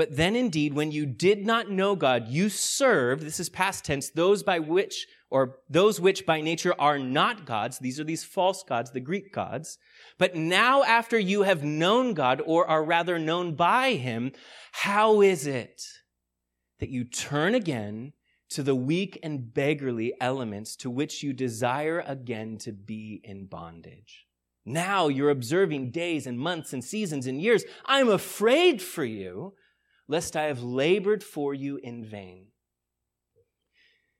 But 0.00 0.16
then 0.16 0.34
indeed, 0.34 0.72
when 0.72 0.92
you 0.92 1.04
did 1.04 1.44
not 1.44 1.70
know 1.70 1.94
God, 1.94 2.26
you 2.26 2.48
served, 2.48 3.22
this 3.22 3.38
is 3.38 3.50
past 3.50 3.84
tense, 3.84 4.08
those 4.08 4.42
by 4.42 4.58
which, 4.58 5.06
or 5.28 5.58
those 5.68 6.00
which 6.00 6.24
by 6.24 6.40
nature 6.40 6.74
are 6.78 6.98
not 6.98 7.44
gods. 7.44 7.78
These 7.78 8.00
are 8.00 8.04
these 8.04 8.24
false 8.24 8.62
gods, 8.62 8.92
the 8.92 9.00
Greek 9.00 9.30
gods. 9.30 9.76
But 10.16 10.34
now 10.34 10.82
after 10.84 11.18
you 11.18 11.42
have 11.42 11.62
known 11.62 12.14
God, 12.14 12.40
or 12.46 12.66
are 12.66 12.82
rather 12.82 13.18
known 13.18 13.56
by 13.56 13.92
him, 13.92 14.32
how 14.72 15.20
is 15.20 15.46
it 15.46 15.82
that 16.78 16.88
you 16.88 17.04
turn 17.04 17.54
again 17.54 18.14
to 18.52 18.62
the 18.62 18.74
weak 18.74 19.18
and 19.22 19.52
beggarly 19.52 20.14
elements 20.18 20.76
to 20.76 20.88
which 20.88 21.22
you 21.22 21.34
desire 21.34 22.02
again 22.06 22.56
to 22.60 22.72
be 22.72 23.20
in 23.22 23.44
bondage? 23.44 24.24
Now 24.64 25.08
you're 25.08 25.28
observing 25.28 25.90
days 25.90 26.26
and 26.26 26.38
months 26.38 26.72
and 26.72 26.82
seasons 26.82 27.26
and 27.26 27.38
years. 27.38 27.64
I'm 27.84 28.08
afraid 28.08 28.80
for 28.80 29.04
you 29.04 29.52
lest 30.10 30.36
I 30.36 30.46
have 30.46 30.64
labored 30.64 31.22
for 31.22 31.54
you 31.54 31.76
in 31.76 32.04
vain. 32.04 32.48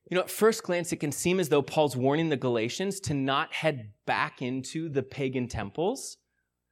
You 0.08 0.14
know, 0.14 0.22
at 0.22 0.30
first 0.30 0.62
glance, 0.62 0.92
it 0.92 0.96
can 0.98 1.10
seem 1.10 1.40
as 1.40 1.48
though 1.48 1.62
Paul's 1.62 1.96
warning 1.96 2.28
the 2.28 2.36
Galatians 2.36 3.00
to 3.00 3.14
not 3.14 3.52
head 3.52 3.90
back 4.06 4.40
into 4.40 4.88
the 4.88 5.02
pagan 5.02 5.48
temples 5.48 6.16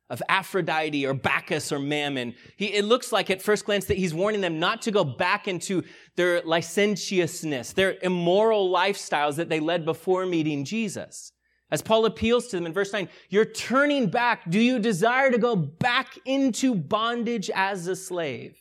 of 0.09 0.23
Aphrodite 0.29 1.05
or 1.05 1.15
Bacchus 1.15 1.73
or 1.73 1.81
Mammon. 1.81 2.33
He, 2.57 2.67
it 2.67 2.85
looks 2.85 3.11
like 3.11 3.29
at 3.29 3.43
first 3.43 3.65
glance 3.65 3.87
that 3.87 3.99
he's 3.99 4.15
warning 4.15 4.41
them 4.41 4.61
not 4.61 4.83
to 4.83 4.93
go 4.93 5.03
back 5.03 5.49
into 5.49 5.83
their 6.15 6.41
licentiousness, 6.43 7.73
their 7.73 7.97
immoral 8.03 8.71
lifestyles 8.73 9.35
that 9.35 9.49
they 9.49 9.59
led 9.59 9.85
before 9.85 10.27
meeting 10.27 10.65
Jesus. 10.65 11.33
As 11.73 11.83
Paul 11.83 12.07
appeals 12.07 12.47
to 12.49 12.57
them 12.57 12.67
in 12.67 12.73
verse 12.73 12.93
9, 12.93 13.09
you're 13.31 13.45
turning 13.45 14.11
back. 14.11 14.49
Do 14.49 14.61
you 14.61 14.79
desire 14.79 15.31
to 15.33 15.39
go 15.39 15.57
back 15.57 16.17
into 16.25 16.77
bondage 16.77 17.51
as 17.53 17.89
a 17.89 17.97
slave? 17.97 18.57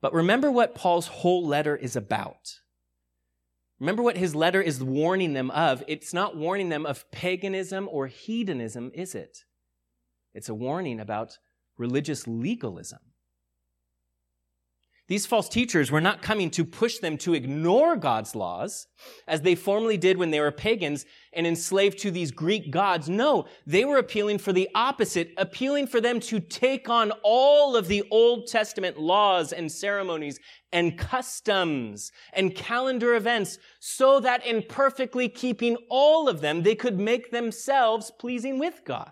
But 0.00 0.14
remember 0.14 0.50
what 0.50 0.74
Paul's 0.74 1.06
whole 1.08 1.46
letter 1.46 1.76
is 1.76 1.96
about. 1.96 2.60
Remember 3.78 4.02
what 4.02 4.16
his 4.16 4.34
letter 4.34 4.60
is 4.60 4.82
warning 4.82 5.32
them 5.32 5.50
of. 5.50 5.82
It's 5.88 6.12
not 6.12 6.36
warning 6.36 6.68
them 6.68 6.84
of 6.84 7.10
paganism 7.10 7.88
or 7.90 8.06
hedonism, 8.06 8.90
is 8.94 9.14
it? 9.14 9.44
It's 10.34 10.48
a 10.48 10.54
warning 10.54 11.00
about 11.00 11.38
religious 11.76 12.26
legalism. 12.26 13.00
These 15.10 15.26
false 15.26 15.48
teachers 15.48 15.90
were 15.90 16.00
not 16.00 16.22
coming 16.22 16.50
to 16.52 16.64
push 16.64 16.98
them 16.98 17.18
to 17.18 17.34
ignore 17.34 17.96
God's 17.96 18.36
laws, 18.36 18.86
as 19.26 19.42
they 19.42 19.56
formerly 19.56 19.96
did 19.96 20.16
when 20.16 20.30
they 20.30 20.38
were 20.38 20.52
pagans 20.52 21.04
and 21.32 21.48
enslaved 21.48 21.98
to 21.98 22.12
these 22.12 22.30
Greek 22.30 22.70
gods. 22.70 23.08
No, 23.08 23.46
they 23.66 23.84
were 23.84 23.98
appealing 23.98 24.38
for 24.38 24.52
the 24.52 24.68
opposite, 24.72 25.32
appealing 25.36 25.88
for 25.88 26.00
them 26.00 26.20
to 26.20 26.38
take 26.38 26.88
on 26.88 27.10
all 27.24 27.74
of 27.74 27.88
the 27.88 28.04
Old 28.12 28.46
Testament 28.46 29.00
laws 29.00 29.52
and 29.52 29.72
ceremonies 29.72 30.38
and 30.70 30.96
customs 30.96 32.12
and 32.32 32.54
calendar 32.54 33.16
events 33.16 33.58
so 33.80 34.20
that 34.20 34.46
in 34.46 34.62
perfectly 34.62 35.28
keeping 35.28 35.76
all 35.90 36.28
of 36.28 36.40
them, 36.40 36.62
they 36.62 36.76
could 36.76 37.00
make 37.00 37.32
themselves 37.32 38.12
pleasing 38.16 38.60
with 38.60 38.82
God. 38.84 39.10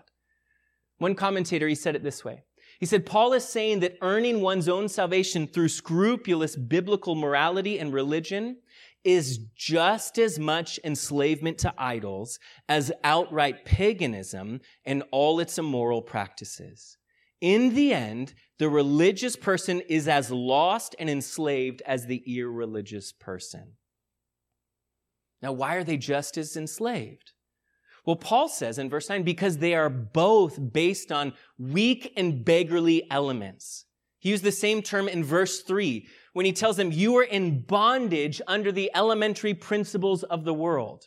One 0.99 1.17
commentator, 1.17 1.67
he 1.67 1.75
said 1.75 1.97
it 1.97 2.05
this 2.05 2.25
way. 2.25 2.45
He 2.79 2.87
said, 2.87 3.07
Paul 3.07 3.33
is 3.33 3.45
saying 3.45 3.81
that 3.81 3.99
earning 4.03 4.41
one's 4.41 4.69
own 4.69 4.89
salvation 4.89 5.49
through 5.49 5.69
scrupulous 5.69 6.55
biblical 6.55 7.17
morality 7.17 7.79
and 7.79 7.93
religion 7.93 8.59
is 9.05 9.39
just 9.57 10.19
as 10.19 10.39
much 10.39 10.79
enslavement 10.85 11.59
to 11.59 11.75
idols 11.77 12.39
as 12.69 12.93
outright 13.03 13.65
paganism 13.65 14.61
and 14.85 15.03
all 15.11 15.41
its 15.41 15.59
immoral 15.59 16.03
practices. 16.03 16.97
In 17.41 17.75
the 17.75 17.93
end, 17.93 18.35
the 18.59 18.69
religious 18.69 19.37
person 19.37 19.81
is 19.89 20.09
as 20.09 20.31
lost 20.31 20.95
and 20.99 21.09
enslaved 21.09 21.83
as 21.87 22.07
the 22.07 22.23
irreligious 22.27 23.13
person. 23.13 23.75
Now, 25.41 25.53
why 25.53 25.77
are 25.77 25.85
they 25.85 25.97
just 25.97 26.37
as 26.37 26.57
enslaved? 26.57 27.33
Well, 28.09 28.17
Paul 28.17 28.49
says 28.49 28.79
in 28.79 28.89
verse 28.89 29.11
9, 29.11 29.23
because 29.23 29.59
they 29.59 29.75
are 29.75 29.91
both 29.91 30.73
based 30.73 31.13
on 31.13 31.35
weak 31.59 32.11
and 32.17 32.43
beggarly 32.43 33.07
elements. 33.11 33.85
He 34.19 34.31
used 34.31 34.45
the 34.45 34.51
same 34.51 34.81
term 34.81 35.09
in 35.09 35.23
verse 35.23 35.61
3 35.61 36.07
when 36.33 36.47
he 36.47 36.53
tells 36.55 36.79
them, 36.79 36.91
You 36.91 37.19
are 37.19 37.25
in 37.25 37.61
bondage 37.61 38.41
under 38.47 38.73
the 38.73 38.91
elementary 38.95 39.53
principles 39.53 40.23
of 40.23 40.47
the 40.47 40.55
world. 40.55 41.05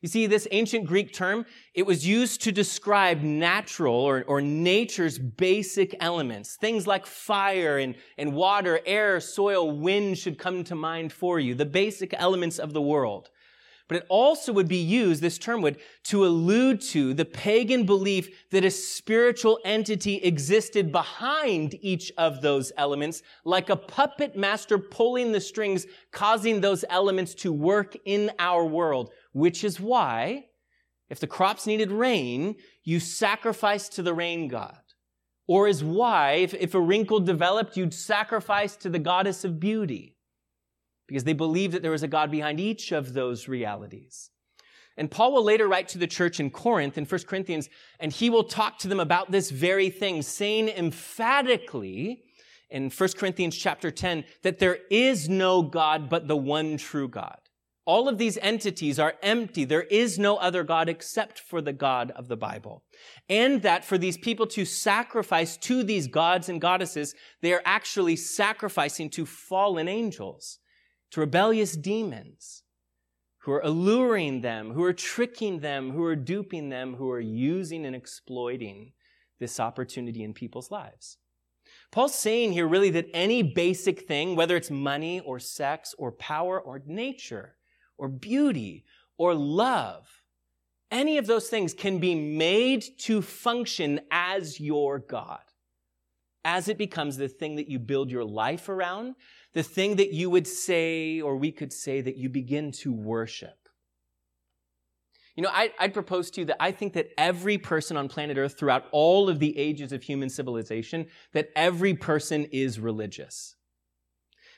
You 0.00 0.08
see, 0.08 0.26
this 0.26 0.48
ancient 0.50 0.84
Greek 0.84 1.14
term, 1.14 1.46
it 1.74 1.86
was 1.86 2.04
used 2.04 2.42
to 2.42 2.50
describe 2.50 3.22
natural 3.22 3.94
or, 3.94 4.24
or 4.26 4.40
nature's 4.40 5.20
basic 5.20 5.94
elements. 6.00 6.56
Things 6.56 6.88
like 6.88 7.06
fire 7.06 7.78
and, 7.78 7.94
and 8.18 8.34
water, 8.34 8.80
air, 8.84 9.20
soil, 9.20 9.70
wind 9.70 10.18
should 10.18 10.40
come 10.40 10.64
to 10.64 10.74
mind 10.74 11.12
for 11.12 11.38
you. 11.38 11.54
The 11.54 11.66
basic 11.66 12.12
elements 12.18 12.58
of 12.58 12.72
the 12.72 12.82
world. 12.82 13.30
But 13.88 13.98
it 13.98 14.06
also 14.08 14.52
would 14.52 14.68
be 14.68 14.76
used, 14.76 15.20
this 15.20 15.38
term 15.38 15.60
would, 15.62 15.78
to 16.04 16.24
allude 16.24 16.80
to 16.82 17.14
the 17.14 17.24
pagan 17.24 17.84
belief 17.84 18.28
that 18.50 18.64
a 18.64 18.70
spiritual 18.70 19.58
entity 19.64 20.16
existed 20.16 20.92
behind 20.92 21.76
each 21.80 22.12
of 22.16 22.40
those 22.40 22.72
elements, 22.76 23.22
like 23.44 23.70
a 23.70 23.76
puppet 23.76 24.36
master 24.36 24.78
pulling 24.78 25.32
the 25.32 25.40
strings, 25.40 25.86
causing 26.10 26.60
those 26.60 26.84
elements 26.88 27.34
to 27.34 27.52
work 27.52 27.96
in 28.04 28.30
our 28.38 28.64
world, 28.64 29.10
which 29.32 29.64
is 29.64 29.80
why, 29.80 30.46
if 31.10 31.20
the 31.20 31.26
crops 31.26 31.66
needed 31.66 31.90
rain, 31.90 32.56
you 32.84 33.00
sacrificed 33.00 33.92
to 33.92 34.02
the 34.02 34.14
rain 34.14 34.48
god. 34.48 34.78
Or 35.48 35.66
is 35.68 35.82
why, 35.82 36.34
if, 36.34 36.54
if 36.54 36.74
a 36.74 36.80
wrinkle 36.80 37.20
developed, 37.20 37.76
you'd 37.76 37.92
sacrifice 37.92 38.76
to 38.76 38.88
the 38.88 38.98
goddess 38.98 39.44
of 39.44 39.60
beauty 39.60 40.11
because 41.06 41.24
they 41.24 41.32
believed 41.32 41.74
that 41.74 41.82
there 41.82 41.90
was 41.90 42.02
a 42.02 42.08
God 42.08 42.30
behind 42.30 42.60
each 42.60 42.92
of 42.92 43.12
those 43.12 43.48
realities. 43.48 44.30
And 44.96 45.10
Paul 45.10 45.32
will 45.32 45.44
later 45.44 45.68
write 45.68 45.88
to 45.88 45.98
the 45.98 46.06
church 46.06 46.38
in 46.38 46.50
Corinth 46.50 46.98
in 46.98 47.06
1 47.06 47.22
Corinthians, 47.22 47.68
and 47.98 48.12
he 48.12 48.28
will 48.28 48.44
talk 48.44 48.78
to 48.78 48.88
them 48.88 49.00
about 49.00 49.30
this 49.30 49.50
very 49.50 49.88
thing, 49.88 50.22
saying 50.22 50.68
emphatically 50.68 52.24
in 52.70 52.90
1 52.90 53.08
Corinthians 53.16 53.56
chapter 53.56 53.90
10 53.90 54.24
that 54.42 54.58
there 54.58 54.78
is 54.90 55.28
no 55.28 55.62
God 55.62 56.10
but 56.10 56.28
the 56.28 56.36
one 56.36 56.76
true 56.76 57.08
God. 57.08 57.38
All 57.84 58.08
of 58.08 58.16
these 58.16 58.38
entities 58.38 59.00
are 59.00 59.14
empty. 59.22 59.64
There 59.64 59.82
is 59.82 60.18
no 60.18 60.36
other 60.36 60.62
God 60.62 60.88
except 60.88 61.40
for 61.40 61.60
the 61.60 61.72
God 61.72 62.12
of 62.12 62.28
the 62.28 62.36
Bible. 62.36 62.84
And 63.28 63.62
that 63.62 63.84
for 63.84 63.98
these 63.98 64.16
people 64.16 64.46
to 64.48 64.64
sacrifice 64.64 65.56
to 65.58 65.82
these 65.82 66.06
gods 66.06 66.48
and 66.48 66.60
goddesses, 66.60 67.14
they 67.40 67.52
are 67.52 67.62
actually 67.64 68.14
sacrificing 68.14 69.10
to 69.10 69.26
fallen 69.26 69.88
angels 69.88 70.60
to 71.12 71.20
rebellious 71.20 71.76
demons 71.76 72.62
who 73.38 73.52
are 73.52 73.60
alluring 73.60 74.40
them, 74.40 74.72
who 74.72 74.82
are 74.84 74.92
tricking 74.92 75.60
them, 75.60 75.90
who 75.90 76.04
are 76.04 76.16
duping 76.16 76.68
them, 76.68 76.94
who 76.94 77.10
are 77.10 77.20
using 77.20 77.84
and 77.84 77.94
exploiting 77.94 78.92
this 79.38 79.58
opportunity 79.58 80.22
in 80.22 80.32
people's 80.32 80.70
lives. 80.70 81.18
Paul's 81.90 82.14
saying 82.14 82.52
here 82.52 82.66
really 82.66 82.90
that 82.90 83.08
any 83.12 83.42
basic 83.42 84.06
thing, 84.06 84.36
whether 84.36 84.56
it's 84.56 84.70
money 84.70 85.20
or 85.20 85.38
sex 85.38 85.94
or 85.98 86.12
power 86.12 86.60
or 86.60 86.82
nature 86.86 87.56
or 87.98 88.08
beauty 88.08 88.84
or 89.18 89.34
love, 89.34 90.22
any 90.90 91.18
of 91.18 91.26
those 91.26 91.48
things 91.48 91.74
can 91.74 91.98
be 91.98 92.14
made 92.14 92.84
to 92.98 93.20
function 93.20 94.00
as 94.10 94.60
your 94.60 94.98
God. 94.98 95.40
As 96.44 96.68
it 96.68 96.78
becomes 96.78 97.16
the 97.16 97.28
thing 97.28 97.56
that 97.56 97.68
you 97.68 97.78
build 97.78 98.10
your 98.10 98.24
life 98.24 98.68
around, 98.68 99.14
the 99.54 99.62
thing 99.62 99.96
that 99.96 100.12
you 100.12 100.30
would 100.30 100.46
say, 100.46 101.20
or 101.20 101.36
we 101.36 101.52
could 101.52 101.72
say, 101.72 102.00
that 102.00 102.16
you 102.16 102.28
begin 102.28 102.72
to 102.72 102.92
worship. 102.92 103.62
You 105.36 105.42
know, 105.42 105.50
I, 105.50 105.70
would 105.80 105.94
propose 105.94 106.30
to 106.32 106.42
you 106.42 106.46
that 106.46 106.62
I 106.62 106.72
think 106.72 106.92
that 106.92 107.10
every 107.16 107.56
person 107.56 107.96
on 107.96 108.08
planet 108.08 108.36
Earth 108.36 108.58
throughout 108.58 108.84
all 108.92 109.28
of 109.28 109.38
the 109.38 109.56
ages 109.58 109.92
of 109.92 110.02
human 110.02 110.28
civilization, 110.28 111.06
that 111.32 111.48
every 111.56 111.94
person 111.94 112.46
is 112.52 112.78
religious. 112.78 113.56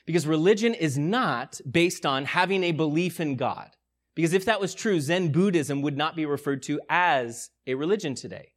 Because 0.05 0.27
religion 0.27 0.73
is 0.73 0.97
not 0.97 1.59
based 1.69 2.05
on 2.05 2.25
having 2.25 2.63
a 2.63 2.73
belief 2.73 3.19
in 3.19 3.37
God. 3.37 3.71
Because 4.15 4.33
if 4.33 4.45
that 4.45 4.61
was 4.61 4.73
true, 4.73 4.99
Zen 4.99 5.31
Buddhism 5.31 5.81
would 5.81 5.97
not 5.97 6.15
be 6.15 6.25
referred 6.25 6.61
to 6.63 6.79
as 6.89 7.49
a 7.67 7.75
religion 7.75 8.15
today. 8.15 8.54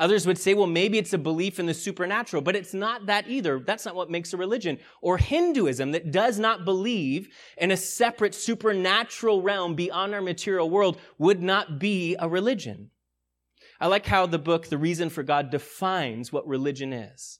Others 0.00 0.26
would 0.26 0.38
say, 0.38 0.54
well, 0.54 0.66
maybe 0.66 0.96
it's 0.96 1.12
a 1.12 1.18
belief 1.18 1.60
in 1.60 1.66
the 1.66 1.74
supernatural, 1.74 2.40
but 2.40 2.56
it's 2.56 2.72
not 2.72 3.04
that 3.06 3.28
either. 3.28 3.60
That's 3.60 3.84
not 3.84 3.94
what 3.94 4.10
makes 4.10 4.32
a 4.32 4.38
religion. 4.38 4.78
Or 5.02 5.18
Hinduism 5.18 5.92
that 5.92 6.10
does 6.10 6.38
not 6.38 6.64
believe 6.64 7.28
in 7.58 7.70
a 7.70 7.76
separate 7.76 8.34
supernatural 8.34 9.42
realm 9.42 9.74
beyond 9.74 10.14
our 10.14 10.22
material 10.22 10.70
world 10.70 10.98
would 11.18 11.42
not 11.42 11.78
be 11.78 12.16
a 12.18 12.30
religion. 12.30 12.90
I 13.78 13.88
like 13.88 14.06
how 14.06 14.24
the 14.24 14.38
book, 14.38 14.68
The 14.68 14.78
Reason 14.78 15.10
for 15.10 15.22
God, 15.22 15.50
defines 15.50 16.32
what 16.32 16.48
religion 16.48 16.94
is. 16.94 17.38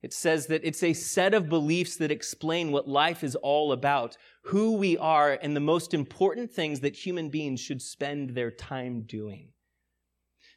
It 0.00 0.12
says 0.12 0.46
that 0.46 0.64
it's 0.64 0.84
a 0.84 0.92
set 0.92 1.34
of 1.34 1.48
beliefs 1.48 1.96
that 1.96 2.12
explain 2.12 2.70
what 2.70 2.88
life 2.88 3.24
is 3.24 3.34
all 3.34 3.72
about, 3.72 4.16
who 4.44 4.76
we 4.76 4.96
are, 4.96 5.36
and 5.42 5.56
the 5.56 5.60
most 5.60 5.92
important 5.92 6.52
things 6.52 6.80
that 6.80 6.94
human 6.94 7.30
beings 7.30 7.60
should 7.60 7.82
spend 7.82 8.30
their 8.30 8.52
time 8.52 9.02
doing. 9.02 9.48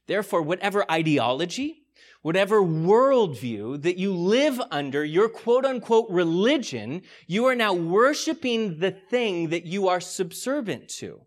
Therefore, 0.08 0.42
whatever 0.42 0.90
ideology, 0.92 1.84
whatever 2.22 2.62
worldview 2.62 3.82
that 3.84 3.98
you 3.98 4.14
live 4.14 4.60
under, 4.72 5.04
your 5.06 5.30
quote 5.30 5.66
unquote 5.66 6.10
religion, 6.10 7.02
you 7.28 7.46
are 7.46 7.56
now 7.56 7.74
worshiping 7.74 8.80
the 8.80 8.92
thing 8.92 9.50
that 9.50 9.66
you 9.66 9.88
are 9.88 10.02
subservient 10.02 10.90
to. 10.90 11.22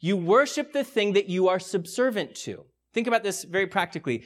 You 0.00 0.16
worship 0.16 0.72
the 0.72 0.84
thing 0.84 1.14
that 1.14 1.28
you 1.28 1.48
are 1.48 1.58
subservient 1.58 2.34
to. 2.36 2.64
Think 2.92 3.06
about 3.06 3.22
this 3.22 3.44
very 3.44 3.66
practically. 3.66 4.24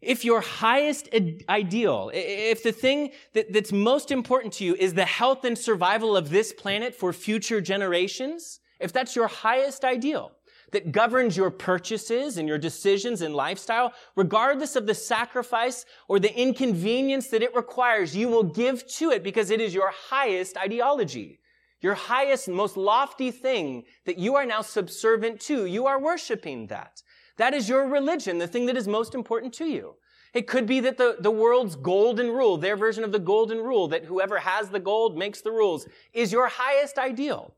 If 0.00 0.24
your 0.24 0.40
highest 0.40 1.08
ideal, 1.48 2.10
if 2.14 2.62
the 2.62 2.72
thing 2.72 3.10
that, 3.32 3.52
that's 3.52 3.72
most 3.72 4.10
important 4.10 4.52
to 4.54 4.64
you 4.64 4.74
is 4.76 4.94
the 4.94 5.04
health 5.04 5.44
and 5.44 5.56
survival 5.56 6.16
of 6.16 6.30
this 6.30 6.52
planet 6.52 6.94
for 6.94 7.12
future 7.12 7.60
generations, 7.60 8.60
if 8.78 8.92
that's 8.92 9.16
your 9.16 9.26
highest 9.26 9.84
ideal, 9.84 10.32
that 10.72 10.92
governs 10.92 11.36
your 11.36 11.50
purchases 11.50 12.38
and 12.38 12.48
your 12.48 12.58
decisions 12.58 13.22
and 13.22 13.34
lifestyle, 13.34 13.92
regardless 14.16 14.76
of 14.76 14.86
the 14.86 14.94
sacrifice 14.94 15.84
or 16.08 16.18
the 16.18 16.36
inconvenience 16.38 17.28
that 17.28 17.42
it 17.42 17.54
requires, 17.54 18.16
you 18.16 18.28
will 18.28 18.42
give 18.42 18.86
to 18.88 19.10
it 19.10 19.22
because 19.22 19.50
it 19.50 19.60
is 19.60 19.74
your 19.74 19.92
highest 20.10 20.56
ideology. 20.56 21.38
Your 21.80 21.94
highest, 21.94 22.48
most 22.48 22.76
lofty 22.76 23.30
thing 23.30 23.84
that 24.06 24.18
you 24.18 24.34
are 24.34 24.46
now 24.46 24.62
subservient 24.62 25.40
to. 25.42 25.66
You 25.66 25.86
are 25.86 26.00
worshiping 26.00 26.66
that. 26.68 27.02
That 27.36 27.54
is 27.54 27.68
your 27.68 27.86
religion, 27.86 28.38
the 28.38 28.48
thing 28.48 28.66
that 28.66 28.76
is 28.76 28.88
most 28.88 29.14
important 29.14 29.52
to 29.54 29.66
you. 29.66 29.94
It 30.32 30.46
could 30.46 30.66
be 30.66 30.80
that 30.80 30.98
the, 30.98 31.16
the 31.20 31.30
world's 31.30 31.76
golden 31.76 32.28
rule, 32.28 32.56
their 32.56 32.76
version 32.76 33.04
of 33.04 33.12
the 33.12 33.18
golden 33.18 33.58
rule, 33.58 33.88
that 33.88 34.04
whoever 34.04 34.38
has 34.38 34.68
the 34.68 34.80
gold 34.80 35.16
makes 35.16 35.40
the 35.40 35.52
rules, 35.52 35.86
is 36.12 36.32
your 36.32 36.48
highest 36.48 36.98
ideal. 36.98 37.54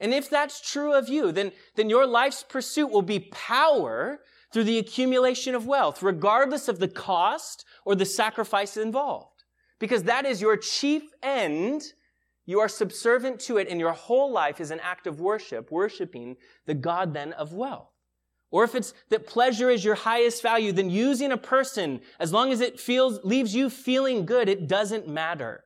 And 0.00 0.14
if 0.14 0.30
that's 0.30 0.60
true 0.60 0.92
of 0.92 1.08
you, 1.08 1.32
then, 1.32 1.52
then 1.74 1.90
your 1.90 2.06
life's 2.06 2.42
pursuit 2.42 2.90
will 2.90 3.02
be 3.02 3.20
power 3.32 4.20
through 4.52 4.64
the 4.64 4.78
accumulation 4.78 5.54
of 5.54 5.66
wealth, 5.66 6.02
regardless 6.02 6.68
of 6.68 6.78
the 6.78 6.88
cost 6.88 7.64
or 7.84 7.94
the 7.94 8.04
sacrifice 8.04 8.76
involved. 8.76 9.44
Because 9.78 10.04
that 10.04 10.24
is 10.24 10.40
your 10.40 10.56
chief 10.56 11.02
end. 11.22 11.82
You 12.46 12.60
are 12.60 12.68
subservient 12.68 13.40
to 13.40 13.58
it, 13.58 13.68
and 13.68 13.78
your 13.78 13.92
whole 13.92 14.32
life 14.32 14.60
is 14.60 14.70
an 14.70 14.80
act 14.80 15.06
of 15.06 15.20
worship, 15.20 15.70
worshiping 15.70 16.36
the 16.66 16.74
God 16.74 17.12
then 17.12 17.32
of 17.34 17.52
wealth. 17.52 17.90
Or 18.50 18.64
if 18.64 18.74
it's 18.74 18.94
that 19.10 19.26
pleasure 19.26 19.68
is 19.68 19.84
your 19.84 19.94
highest 19.94 20.42
value, 20.42 20.72
then 20.72 20.88
using 20.88 21.32
a 21.32 21.36
person, 21.36 22.00
as 22.18 22.32
long 22.32 22.50
as 22.50 22.60
it 22.60 22.80
feels, 22.80 23.22
leaves 23.22 23.54
you 23.54 23.68
feeling 23.68 24.24
good, 24.24 24.48
it 24.48 24.66
doesn't 24.66 25.06
matter. 25.06 25.64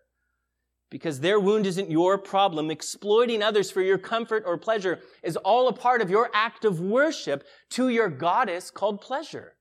Because 0.92 1.20
their 1.20 1.40
wound 1.40 1.66
isn't 1.66 1.90
your 1.90 2.18
problem. 2.18 2.70
Exploiting 2.70 3.42
others 3.42 3.70
for 3.70 3.80
your 3.80 3.96
comfort 3.96 4.44
or 4.46 4.58
pleasure 4.58 5.00
is 5.22 5.38
all 5.38 5.66
a 5.66 5.72
part 5.72 6.02
of 6.02 6.10
your 6.10 6.30
act 6.34 6.66
of 6.66 6.80
worship 6.80 7.44
to 7.70 7.88
your 7.88 8.10
goddess 8.10 8.70
called 8.70 9.00
pleasure. 9.00 9.56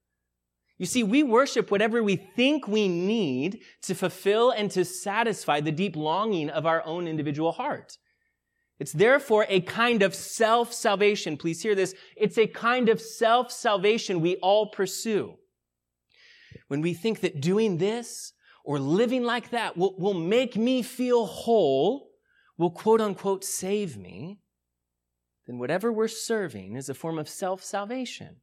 You 0.77 0.85
see, 0.85 1.03
we 1.03 1.23
worship 1.23 1.71
whatever 1.71 2.03
we 2.03 2.17
think 2.17 2.67
we 2.67 2.89
need 2.89 3.61
to 3.83 3.95
fulfill 3.95 4.51
and 4.51 4.69
to 4.71 4.83
satisfy 4.83 5.61
the 5.61 5.71
deep 5.71 5.95
longing 5.95 6.49
of 6.49 6.65
our 6.65 6.85
own 6.85 7.07
individual 7.07 7.53
heart. 7.53 7.97
It's 8.77 8.91
therefore 8.91 9.45
a 9.47 9.61
kind 9.61 10.03
of 10.03 10.13
self-salvation. 10.13 11.37
Please 11.37 11.61
hear 11.61 11.75
this. 11.75 11.95
It's 12.17 12.37
a 12.37 12.47
kind 12.47 12.89
of 12.89 12.99
self-salvation 12.99 14.19
we 14.19 14.35
all 14.37 14.69
pursue. 14.69 15.35
When 16.67 16.81
we 16.81 16.93
think 16.93 17.21
that 17.21 17.39
doing 17.39 17.77
this 17.77 18.33
or 18.63 18.79
living 18.79 19.23
like 19.23 19.49
that 19.51 19.77
will, 19.77 19.95
will 19.97 20.13
make 20.13 20.55
me 20.55 20.81
feel 20.81 21.25
whole, 21.25 22.09
will 22.57 22.71
quote 22.71 23.01
unquote 23.01 23.43
save 23.43 23.97
me, 23.97 24.39
then 25.47 25.57
whatever 25.57 25.91
we're 25.91 26.07
serving 26.07 26.75
is 26.75 26.89
a 26.89 26.93
form 26.93 27.17
of 27.17 27.27
self 27.27 27.63
salvation. 27.63 28.37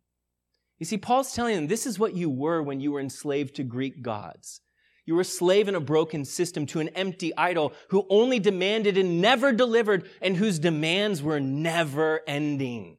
You 0.79 0.87
see, 0.87 0.99
Paul's 0.99 1.33
telling 1.33 1.55
them 1.57 1.67
this 1.67 1.87
is 1.87 1.99
what 1.99 2.15
you 2.15 2.31
were 2.31 2.63
when 2.63 2.81
you 2.81 2.93
were 2.93 3.01
enslaved 3.01 3.57
to 3.57 3.65
Greek 3.65 4.03
gods. 4.03 4.61
You 5.07 5.15
were 5.15 5.23
a 5.23 5.25
slave 5.25 5.69
in 5.69 5.75
a 5.75 5.81
broken 5.81 6.25
system 6.27 6.67
to 6.67 6.81
an 6.81 6.89
empty 6.89 7.35
idol 7.35 7.73
who 7.89 8.07
only 8.11 8.39
demanded 8.39 8.99
and 8.99 9.23
never 9.23 9.53
delivered 9.53 10.09
and 10.21 10.37
whose 10.37 10.59
demands 10.59 11.23
were 11.23 11.41
never 11.41 12.21
ending. 12.27 12.99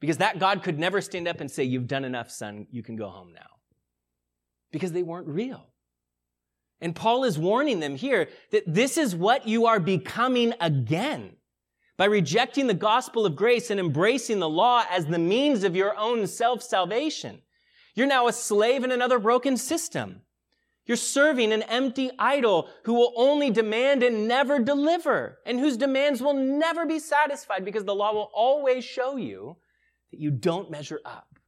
Because 0.00 0.18
that 0.18 0.40
God 0.40 0.62
could 0.62 0.78
never 0.78 1.00
stand 1.00 1.28
up 1.28 1.40
and 1.40 1.50
say, 1.50 1.62
You've 1.62 1.86
done 1.86 2.04
enough, 2.04 2.30
son. 2.30 2.66
You 2.70 2.82
can 2.82 2.96
go 2.96 3.08
home 3.08 3.32
now. 3.32 3.46
Because 4.72 4.92
they 4.92 5.04
weren't 5.04 5.28
real. 5.28 5.68
And 6.80 6.94
Paul 6.94 7.24
is 7.24 7.38
warning 7.38 7.80
them 7.80 7.96
here 7.96 8.28
that 8.50 8.64
this 8.66 8.98
is 8.98 9.14
what 9.14 9.48
you 9.48 9.66
are 9.66 9.80
becoming 9.80 10.52
again. 10.60 11.36
By 11.96 12.04
rejecting 12.04 12.66
the 12.66 12.74
gospel 12.74 13.24
of 13.24 13.36
grace 13.36 13.70
and 13.70 13.80
embracing 13.80 14.38
the 14.38 14.48
law 14.48 14.84
as 14.90 15.06
the 15.06 15.18
means 15.18 15.64
of 15.64 15.74
your 15.74 15.96
own 15.96 16.26
self-salvation. 16.26 17.40
You're 17.94 18.06
now 18.06 18.28
a 18.28 18.32
slave 18.32 18.84
in 18.84 18.92
another 18.92 19.18
broken 19.18 19.56
system. 19.56 20.20
You're 20.84 20.98
serving 20.98 21.52
an 21.52 21.62
empty 21.62 22.10
idol 22.18 22.68
who 22.84 22.94
will 22.94 23.14
only 23.16 23.50
demand 23.50 24.02
and 24.02 24.28
never 24.28 24.58
deliver, 24.58 25.38
and 25.44 25.58
whose 25.58 25.76
demands 25.76 26.20
will 26.20 26.34
never 26.34 26.86
be 26.86 26.98
satisfied 26.98 27.64
because 27.64 27.84
the 27.84 27.94
law 27.94 28.12
will 28.12 28.30
always 28.34 28.84
show 28.84 29.16
you 29.16 29.56
that 30.12 30.20
you 30.20 30.30
don't 30.30 30.70
measure 30.70 31.00
up. 31.04 31.38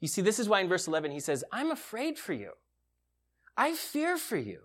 You 0.00 0.08
see, 0.08 0.22
this 0.22 0.38
is 0.38 0.48
why 0.48 0.60
in 0.60 0.68
verse 0.68 0.86
11 0.86 1.10
he 1.10 1.20
says, 1.20 1.44
I'm 1.52 1.70
afraid 1.70 2.18
for 2.18 2.32
you. 2.32 2.52
I 3.56 3.74
fear 3.74 4.16
for 4.16 4.36
you. 4.36 4.60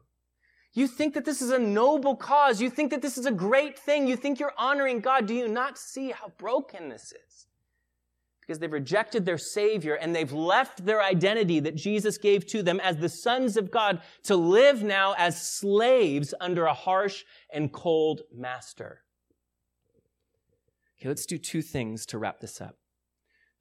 You 0.73 0.87
think 0.87 1.13
that 1.15 1.25
this 1.25 1.41
is 1.41 1.51
a 1.51 1.59
noble 1.59 2.15
cause. 2.15 2.61
You 2.61 2.69
think 2.69 2.91
that 2.91 3.01
this 3.01 3.17
is 3.17 3.25
a 3.25 3.31
great 3.31 3.77
thing. 3.77 4.07
You 4.07 4.15
think 4.15 4.39
you're 4.39 4.53
honoring 4.57 5.01
God. 5.01 5.25
Do 5.25 5.33
you 5.33 5.47
not 5.47 5.77
see 5.77 6.11
how 6.11 6.31
broken 6.37 6.89
this 6.89 7.11
is? 7.11 7.47
Because 8.39 8.59
they've 8.59 8.71
rejected 8.71 9.25
their 9.25 9.37
Savior 9.37 9.95
and 9.95 10.15
they've 10.15 10.31
left 10.31 10.85
their 10.85 11.01
identity 11.01 11.59
that 11.59 11.75
Jesus 11.75 12.17
gave 12.17 12.45
to 12.47 12.63
them 12.63 12.79
as 12.79 12.97
the 12.97 13.09
sons 13.09 13.57
of 13.57 13.69
God 13.69 14.01
to 14.23 14.35
live 14.35 14.81
now 14.81 15.13
as 15.17 15.41
slaves 15.41 16.33
under 16.39 16.65
a 16.65 16.73
harsh 16.73 17.23
and 17.53 17.71
cold 17.71 18.21
master. 18.33 19.03
Okay, 20.99 21.09
let's 21.09 21.25
do 21.25 21.37
two 21.37 21.61
things 21.61 22.05
to 22.07 22.17
wrap 22.17 22.39
this 22.39 22.61
up. 22.61 22.77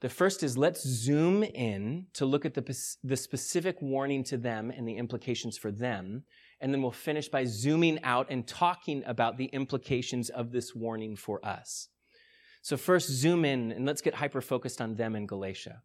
The 0.01 0.09
first 0.09 0.43
is 0.43 0.57
let's 0.57 0.83
zoom 0.83 1.43
in 1.43 2.07
to 2.15 2.25
look 2.25 2.47
at 2.47 2.55
the, 2.55 2.79
the 3.05 3.17
specific 3.17 3.83
warning 3.83 4.25
to 4.25 4.39
them 4.39 4.71
and 4.71 4.89
the 4.89 4.97
implications 4.97 5.59
for 5.59 5.71
them. 5.71 6.25
And 6.61 6.73
then 6.73 6.81
we'll 6.81 6.91
finish 6.91 7.29
by 7.29 7.45
zooming 7.45 8.03
out 8.03 8.27
and 8.31 8.47
talking 8.47 9.03
about 9.07 9.37
the 9.37 9.47
implications 9.47 10.31
of 10.31 10.53
this 10.53 10.75
warning 10.75 11.17
for 11.17 11.45
us. 11.45 11.89
So 12.63 12.77
first 12.77 13.11
zoom 13.11 13.45
in 13.45 13.73
and 13.73 13.87
let's 13.87 14.01
get 14.03 14.15
hyper 14.15 14.41
focused 14.41 14.81
on 14.81 14.95
them 14.95 15.15
in 15.17 15.27
Galatia. 15.27 15.83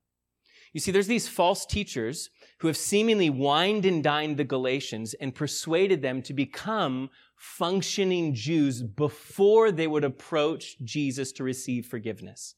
You 0.71 0.81
see, 0.81 0.91
there's 0.91 1.07
these 1.07 1.27
false 1.27 1.65
teachers 1.65 2.29
who 2.59 2.67
have 2.67 2.75
seemingly 2.75 3.29
wined 3.29 3.85
and 3.85 4.03
dined 4.03 4.35
the 4.35 4.43
Galatians 4.43 5.13
and 5.13 5.33
persuaded 5.33 6.01
them 6.01 6.21
to 6.23 6.33
become 6.33 7.09
functioning 7.37 8.33
Jews 8.33 8.81
before 8.81 9.71
they 9.71 9.87
would 9.87 10.03
approach 10.03 10.77
Jesus 10.83 11.31
to 11.33 11.45
receive 11.45 11.85
forgiveness. 11.85 12.55